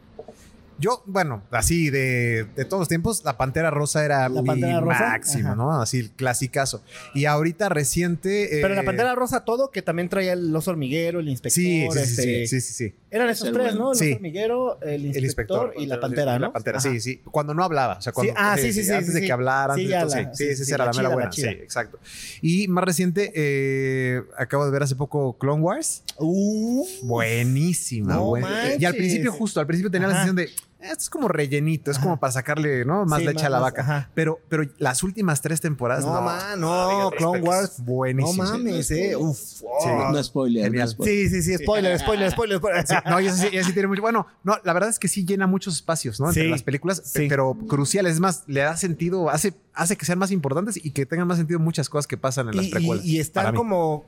Yo, 0.80 1.04
bueno, 1.06 1.44
así 1.52 1.90
de, 1.90 2.46
de 2.56 2.66
todos 2.66 2.82
los 2.82 2.88
tiempos, 2.90 3.24
la 3.24 3.38
Pantera 3.38 3.70
Rosa 3.70 4.04
era 4.04 4.28
¿La 4.28 4.42
mi 4.42 4.60
máximo. 4.60 5.56
¿no? 5.56 5.82
Así 5.82 6.00
el 6.00 6.12
clasicazo. 6.12 6.84
Y 7.14 7.26
ahorita 7.26 7.70
reciente... 7.70 8.50
Pero 8.52 8.74
eh, 8.74 8.78
la 8.78 8.84
Pantera 8.84 9.16
Rosa 9.16 9.46
todo, 9.46 9.72
que 9.72 9.82
también 9.82 10.10
traía 10.10 10.34
el 10.34 10.54
oso 10.56 10.72
hormiguero, 10.72 11.20
el 11.20 11.30
inspector. 11.30 11.56
Sí, 11.56 11.88
sí, 11.90 12.00
sí, 12.00 12.00
este, 12.00 12.22
sí, 12.24 12.48
sí, 12.48 12.62
sí, 12.62 12.74
sí. 12.74 12.96
Eran 13.16 13.30
esos 13.30 13.48
el 13.48 13.54
tres, 13.54 13.68
bueno. 13.68 13.80
¿no? 13.86 13.92
El 13.92 13.98
Sí. 14.00 14.08
oso 14.10 14.16
hormiguero, 14.16 14.80
el 14.82 15.06
inspector, 15.06 15.24
inspector, 15.24 15.74
y 15.78 15.86
la 15.86 16.00
Pantera, 16.00 16.34
¿no? 16.40 16.48
La 16.48 16.52
Pantera, 16.54 16.78
Ajá. 16.80 16.90
sí, 16.90 17.00
sí. 17.00 17.22
Cuando 17.32 17.54
no 17.54 17.64
hablaba. 17.64 17.98
O 18.00 18.02
sea, 18.02 18.12
cuando, 18.12 18.34
Sí, 18.34 18.38
ah, 18.40 18.56
sí, 18.58 18.74
sí, 18.74 18.84
sí, 18.84 18.92
Antes 18.92 19.08
sí, 19.08 19.14
de 19.14 19.20
sí. 19.20 19.26
que 19.28 19.32
hablara, 19.32 19.76
Sí, 19.76 19.86
todo, 19.86 19.94
la- 19.94 20.10
sí. 20.10 20.18
sí, 20.20 20.26
Sí, 20.34 20.44
sí, 20.46 20.52
esa 20.52 20.66
sí, 20.66 20.72
era 20.74 20.86
la 20.86 20.92
la 20.92 20.98
mera 20.98 21.10
buena. 21.10 21.26
la. 21.30 21.32
Sí, 21.32 21.44
exacto. 21.46 22.00
Y 22.42 22.68
más 22.70 22.84
reciente, 22.84 23.32
eh, 23.36 24.22
acabo 24.38 24.66
de 24.66 24.72
ver 24.72 24.82
hace 24.84 24.96
poco 24.96 25.38
Clone 25.38 25.62
Wars. 25.62 26.04
Uh, 26.18 26.86
Buenísima, 27.04 28.16
No 28.16 28.32
manches. 28.32 28.82
Y 28.82 28.86
al 28.86 28.96
principio, 28.96 29.32
justo, 29.32 29.60
al 29.60 29.68
principio 29.68 29.92
tenía 29.92 30.08
la 30.08 30.14
sensación 30.16 30.36
de, 30.36 30.44
"Eh, 30.46 30.50
esto 30.84 31.00
es 31.00 31.10
como 31.10 31.28
rellenito, 31.28 31.90
es 31.92 31.98
como 32.00 32.20
para 32.20 32.32
sacarle, 32.34 32.86
¿no? 32.86 33.06
Más 33.06 33.20
Sí, 33.20 33.26
leche 33.26 33.36
más- 33.40 33.46
a 33.46 33.50
la 33.50 33.58
más, 33.60 33.72
vaca. 33.72 33.82
ajá. 33.82 34.10
Pero, 34.14 34.40
pero 34.50 34.64
las 34.78 35.02
últimas 35.04 35.42
tres 35.42 35.62
temporadas, 35.62 36.06
No, 36.06 36.14
no. 36.16 36.22
man, 36.22 36.60
no, 36.60 37.12
Clone 37.18 37.42
Wars. 37.42 37.76
Buenísimo. 37.84 38.44
no 38.44 38.52
mames, 38.52 38.88
sí, 38.88 39.00
eh. 39.00 39.16
Uf. 39.16 39.38
Sí. 39.38 39.66
No 40.12 40.24
spoiler. 40.24 40.66
Genial. 40.66 40.86
no 40.86 40.92
spoiler. 40.92 41.30
Sí, 41.30 41.30
sí, 41.30 41.42
sí, 41.58 41.64
spoiler, 41.64 42.00
spoiler, 42.00 42.32
spoiler. 42.32 42.58
spoiler. 42.60 42.88
Sí, 42.88 42.96
no, 43.10 43.20
y 43.20 43.28
eso 43.28 43.38
sí, 43.38 43.48
y 43.52 43.58
eso 43.58 43.68
sí 43.68 43.74
tiene 43.74 43.88
mucho. 43.88 44.02
Bueno, 44.02 44.28
no, 44.44 44.58
la 44.64 44.74
verdad 44.74 44.90
es 44.90 45.00
que 45.00 45.08
sí 45.08 45.26
llena 45.26 45.48
muchos 45.48 45.76
espacios, 45.76 46.20
¿no? 46.20 46.28
Entre 46.28 46.44
Sí, 46.44 46.50
las 46.50 46.64
películas, 46.64 47.12
pero 47.16 47.56
cruciales. 47.68 48.14
Es 48.14 48.20
más, 48.20 48.44
le 48.48 48.62
da 48.62 48.76
sentido, 48.78 49.30
hace, 49.30 49.54
hace 49.74 49.96
que 49.96 50.06
sean 50.06 50.20
más 50.20 50.32
importantes 50.32 50.78
y 50.84 50.92
que 50.92 51.06
tengan 51.06 51.28
más 51.28 51.38
sentido 51.38 51.60
muchas 51.60 51.90
cosas 51.90 52.08
que 52.08 52.18
pasan 52.18 52.50
en 52.50 52.58
las 52.58 52.66
Y, 52.66 52.70
precuelas. 52.70 53.06
y- 53.06 53.20
están 53.20 53.56
como 53.56 54.06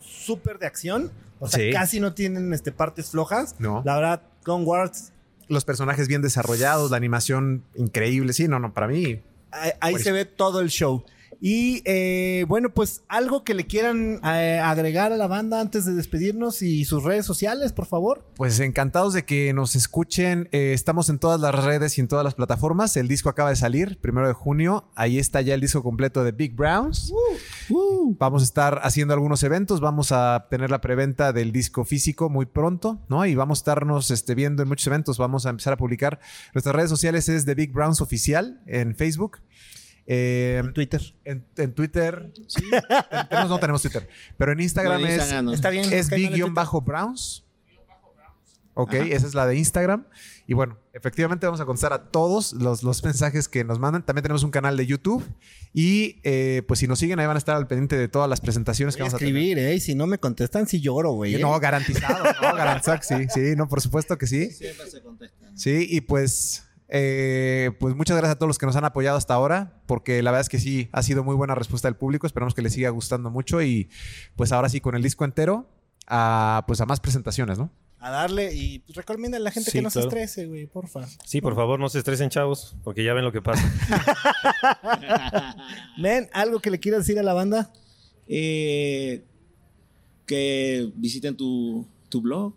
súper 0.00 0.58
de 0.58 0.66
acción. 0.66 1.10
O 1.40 1.48
sea, 1.48 1.60
Sí. 1.60 1.70
casi 1.72 2.00
no 2.00 2.14
tienen 2.14 2.52
este, 2.54 2.72
partes 2.72 3.10
flojas. 3.10 3.56
No. 3.58 3.82
La 3.84 3.96
verdad, 3.96 4.22
Clone 4.42 4.64
Wars, 4.64 5.12
Los 5.48 5.64
personajes 5.64 6.08
bien 6.08 6.22
desarrollados, 6.22 6.90
la 6.90 6.96
animación 6.96 7.64
increíble. 7.74 8.32
Sí, 8.32 8.48
no, 8.48 8.58
no, 8.58 8.72
para 8.72 8.88
mí. 8.88 9.20
ahí, 9.50 9.70
ahí 9.80 9.98
se 9.98 10.12
ve 10.12 10.24
todo 10.24 10.60
el 10.60 10.68
show. 10.68 11.04
Y 11.40 11.82
eh, 11.84 12.44
bueno, 12.48 12.72
pues 12.72 13.02
algo 13.08 13.44
que 13.44 13.54
le 13.54 13.66
quieran 13.66 14.20
eh, 14.24 14.60
agregar 14.62 15.12
a 15.12 15.16
la 15.16 15.26
banda 15.26 15.60
antes 15.60 15.84
de 15.84 15.94
despedirnos 15.94 16.62
y 16.62 16.84
sus 16.84 17.02
redes 17.02 17.26
sociales, 17.26 17.72
por 17.72 17.86
favor. 17.86 18.24
Pues 18.36 18.60
encantados 18.60 19.14
de 19.14 19.24
que 19.24 19.52
nos 19.52 19.76
escuchen. 19.76 20.48
Eh, 20.52 20.72
estamos 20.72 21.08
en 21.08 21.18
todas 21.18 21.40
las 21.40 21.54
redes 21.64 21.98
y 21.98 22.00
en 22.00 22.08
todas 22.08 22.24
las 22.24 22.34
plataformas. 22.34 22.96
El 22.96 23.08
disco 23.08 23.28
acaba 23.28 23.50
de 23.50 23.56
salir, 23.56 23.98
primero 24.00 24.26
de 24.26 24.34
junio. 24.34 24.88
Ahí 24.94 25.18
está 25.18 25.40
ya 25.40 25.54
el 25.54 25.60
disco 25.60 25.82
completo 25.82 26.24
de 26.24 26.32
Big 26.32 26.54
Browns. 26.54 27.12
Vamos 28.18 28.42
a 28.42 28.44
estar 28.44 28.80
haciendo 28.82 29.14
algunos 29.14 29.42
eventos. 29.42 29.80
Vamos 29.80 30.12
a 30.12 30.46
tener 30.50 30.70
la 30.70 30.80
preventa 30.80 31.32
del 31.32 31.52
disco 31.52 31.84
físico 31.84 32.28
muy 32.28 32.46
pronto, 32.46 33.00
¿no? 33.08 33.24
Y 33.26 33.34
vamos 33.34 33.58
a 33.58 33.60
estarnos 33.60 34.10
este, 34.10 34.34
viendo 34.34 34.62
en 34.62 34.68
muchos 34.68 34.86
eventos. 34.86 35.18
Vamos 35.18 35.46
a 35.46 35.50
empezar 35.50 35.72
a 35.72 35.76
publicar. 35.76 36.20
Nuestras 36.54 36.74
redes 36.74 36.90
sociales 36.90 37.28
es 37.28 37.44
The 37.44 37.54
Big 37.54 37.72
Browns 37.72 38.00
Oficial 38.00 38.60
en 38.66 38.94
Facebook. 38.94 39.38
Eh, 40.06 40.62
Twitter. 40.74 41.00
en, 41.24 41.44
en 41.56 41.72
Twitter. 41.72 42.32
Sí, 42.46 42.62
tenemos- 43.30 43.48
no 43.48 43.58
tenemos 43.58 43.82
Twitter. 43.82 44.06
Pero 44.36 44.52
en 44.52 44.60
Instagram 44.60 45.00
No, 45.00 45.06
es 45.06 45.14
Instagram 45.14 45.44
no. 45.46 45.52
Está 45.54 45.70
bien. 45.70 45.92
es 45.92 46.10
big-browns. 46.10 47.42
Ok, 48.76 48.92
esa 48.94 49.26
es 49.28 49.34
la 49.34 49.46
de 49.46 49.56
Instagram. 49.56 50.04
Y 50.48 50.54
bueno, 50.54 50.76
efectivamente 50.92 51.46
vamos 51.46 51.60
a 51.60 51.64
contestar 51.64 51.92
a 51.92 52.10
todos 52.10 52.52
los, 52.54 52.82
los 52.82 53.04
mensajes 53.04 53.46
que 53.48 53.62
nos 53.62 53.78
mandan. 53.78 54.04
También 54.04 54.24
tenemos 54.24 54.42
un 54.42 54.50
canal 54.50 54.76
de 54.76 54.84
YouTube. 54.84 55.24
Y 55.72 56.18
eh, 56.24 56.62
pues 56.66 56.80
si 56.80 56.88
nos 56.88 56.98
siguen, 56.98 57.20
ahí 57.20 57.26
van 57.26 57.36
a 57.36 57.38
estar 57.38 57.54
al 57.54 57.68
pendiente 57.68 57.96
de 57.96 58.08
todas 58.08 58.28
las 58.28 58.40
presentaciones 58.40 58.94
Voy 58.96 58.96
a 58.96 58.98
que 58.98 59.02
vamos 59.04 59.14
a 59.14 59.18
tener. 59.18 59.32
escribir, 59.36 59.58
¿eh? 59.58 59.74
Y 59.76 59.80
si 59.80 59.94
no 59.94 60.08
me 60.08 60.18
contestan, 60.18 60.66
sí 60.66 60.80
lloro, 60.80 61.12
güey. 61.12 61.36
¿eh? 61.36 61.38
No, 61.38 61.58
garantizado, 61.60 62.24
no, 62.42 62.56
garantizado 62.56 62.98
sí, 63.02 63.26
sí, 63.32 63.54
no, 63.56 63.68
por 63.68 63.80
supuesto 63.80 64.18
que 64.18 64.26
sí. 64.26 64.50
Siempre 64.50 64.90
se 64.90 65.00
contesta. 65.02 65.52
Sí, 65.54 65.86
y 65.88 66.00
pues, 66.00 66.64
eh, 66.96 67.72
pues 67.80 67.96
muchas 67.96 68.16
gracias 68.16 68.36
a 68.36 68.38
todos 68.38 68.46
los 68.46 68.56
que 68.56 68.66
nos 68.66 68.76
han 68.76 68.84
apoyado 68.84 69.16
hasta 69.16 69.34
ahora, 69.34 69.82
porque 69.86 70.22
la 70.22 70.30
verdad 70.30 70.42
es 70.42 70.48
que 70.48 70.60
sí, 70.60 70.88
ha 70.92 71.02
sido 71.02 71.24
muy 71.24 71.34
buena 71.34 71.56
respuesta 71.56 71.88
del 71.88 71.96
público. 71.96 72.24
Esperamos 72.24 72.54
que 72.54 72.62
les 72.62 72.72
siga 72.72 72.88
gustando 72.90 73.30
mucho 73.30 73.60
y 73.62 73.88
pues 74.36 74.52
ahora 74.52 74.68
sí, 74.68 74.80
con 74.80 74.94
el 74.94 75.02
disco 75.02 75.24
entero, 75.24 75.68
a, 76.06 76.62
pues 76.68 76.80
a 76.80 76.86
más 76.86 77.00
presentaciones, 77.00 77.58
¿no? 77.58 77.72
A 77.98 78.10
darle 78.10 78.54
y 78.54 78.78
pues, 78.78 78.94
recomienda 78.94 79.38
a 79.38 79.40
la 79.40 79.50
gente 79.50 79.72
Sí, 79.72 79.78
que 79.78 79.82
no 79.82 79.90
claro. 79.90 80.08
se 80.08 80.08
estrese, 80.08 80.46
güey, 80.46 80.66
porfa. 80.66 81.04
Sí, 81.24 81.40
por 81.40 81.56
favor, 81.56 81.80
no 81.80 81.88
se 81.88 81.98
estresen, 81.98 82.30
chavos, 82.30 82.76
porque 82.84 83.02
ya 83.02 83.12
ven 83.12 83.24
lo 83.24 83.32
que 83.32 83.42
pasa. 83.42 83.64
Men, 85.98 86.28
¿algo 86.32 86.60
que 86.60 86.70
le 86.70 86.78
quieras 86.78 87.00
decir 87.00 87.18
a 87.18 87.24
la 87.24 87.32
banda? 87.32 87.72
Eh, 88.28 89.24
que 90.26 90.92
visiten 90.94 91.36
tu, 91.36 91.88
tu 92.08 92.20
blog, 92.20 92.54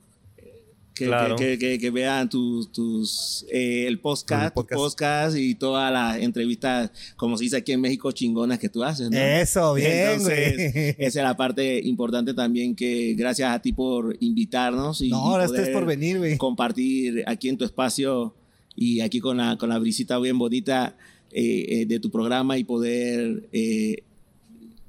que, 0.97 1.05
Claro. 1.05 1.35
que, 1.35 1.57
que- 1.57 1.77
que 1.79 1.91
vean 1.91 2.29
tus, 2.29 2.71
tus 2.71 3.45
eh, 3.51 3.85
el 3.87 3.99
podcast, 3.99 4.45
El 4.47 4.51
podcast. 4.53 4.69
tu 4.79 4.83
podcast 4.83 5.37
y 5.37 5.55
todas 5.55 5.91
las 5.91 6.17
entrevistas, 6.17 6.91
como 7.15 7.37
se 7.37 7.43
dice 7.45 7.57
aquí 7.57 7.71
en 7.71 7.81
México, 7.81 8.11
chingonas 8.11 8.59
que 8.59 8.69
tú 8.69 8.83
haces. 8.83 9.09
¿no? 9.11 9.17
Eso, 9.17 9.73
bien, 9.73 9.91
Entonces, 9.91 10.73
güey. 10.73 10.87
esa 10.97 11.19
es 11.19 11.23
la 11.23 11.37
parte 11.37 11.79
importante 11.83 12.33
también 12.33 12.75
que 12.75 13.13
gracias 13.17 13.51
a 13.51 13.61
ti 13.61 13.73
por 13.73 14.17
invitarnos 14.19 15.01
y, 15.01 15.09
No, 15.09 15.23
poder 15.45 15.71
por 15.73 15.85
venir, 15.85 16.17
güey. 16.17 16.37
compartir 16.37 17.23
aquí 17.27 17.49
en 17.49 17.57
tu 17.57 17.65
espacio 17.65 18.35
y 18.75 18.99
aquí 19.01 19.19
con 19.19 19.37
la, 19.37 19.57
con 19.57 19.69
la 19.69 19.79
brisita 19.79 20.17
bien 20.19 20.37
bonita 20.37 20.95
eh, 21.31 21.65
eh, 21.81 21.85
de 21.85 21.99
tu 21.99 22.09
programa 22.11 22.57
y 22.57 22.63
poder 22.63 23.49
eh, 23.51 24.03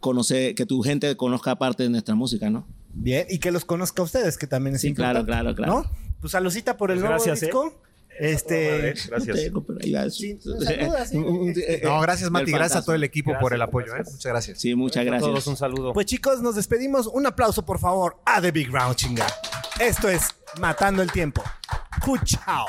conocer, 0.01 0.55
que 0.55 0.67
tu 0.67 0.81
gente 0.83 1.17
conozca 1.17 1.57
parte 1.57 1.83
de 1.83 1.89
nuestra 1.91 2.15
música, 2.15 2.49
¿no? 2.51 2.67
Bien, 3.01 3.27
y 3.31 3.39
que 3.39 3.51
los 3.51 3.65
conozca 3.65 4.03
a 4.03 4.05
ustedes, 4.05 4.37
que 4.39 4.47
también 4.47 4.75
es 4.77 4.83
Sí, 4.83 4.93
claro, 4.95 5.21
importante. 5.21 5.55
claro, 5.55 5.83
claro. 5.83 5.89
¿No? 5.91 6.17
Pues 6.21 6.33
saludcita 6.33 6.77
por 6.77 6.91
el 6.91 6.97
Pues 6.99 7.09
nuevo 7.09 7.15
gracias, 7.25 7.43
¿eh? 7.43 7.47
disco. 7.47 7.81
Este. 8.19 8.95
Gracias. 9.09 9.53
No 9.53 9.63
tengo. 9.63 10.11
Sí, 10.11 10.39
saluda, 10.43 11.07
sí. 11.07 11.17
eh, 11.67 11.81
No, 11.85 12.01
gracias, 12.01 12.29
Mati. 12.33 12.51
Gracias 12.51 12.83
a 12.83 12.85
todo 12.85 12.97
el 12.97 13.05
equipo 13.05 13.33
por 13.41 13.53
el 13.53 13.59
Gracias, 13.61 13.69
apoyo. 13.69 13.95
¿eh? 13.95 14.03
Muchas 14.05 14.25
gracias. 14.33 14.59
Sí, 14.59 14.75
muchas 14.75 15.03
A 15.03 15.05
gracias. 15.05 15.31
todos 15.31 15.47
un 15.47 15.57
saludo. 15.57 15.93
Pues 15.93 16.07
chicos, 16.07 16.43
nos 16.43 16.57
despedimos. 16.57 17.07
Un 17.07 17.27
aplauso, 17.27 17.65
por 17.65 17.79
favor, 17.79 18.17
a 18.25 18.41
The 18.41 18.51
Big 18.51 18.71
Round, 18.73 18.97
chinga. 18.97 19.27
Esto 19.79 20.09
es 20.09 20.35
Matando 20.61 21.01
el 21.03 21.13
Tiempo. 21.13 21.45
Chao. 22.25 22.67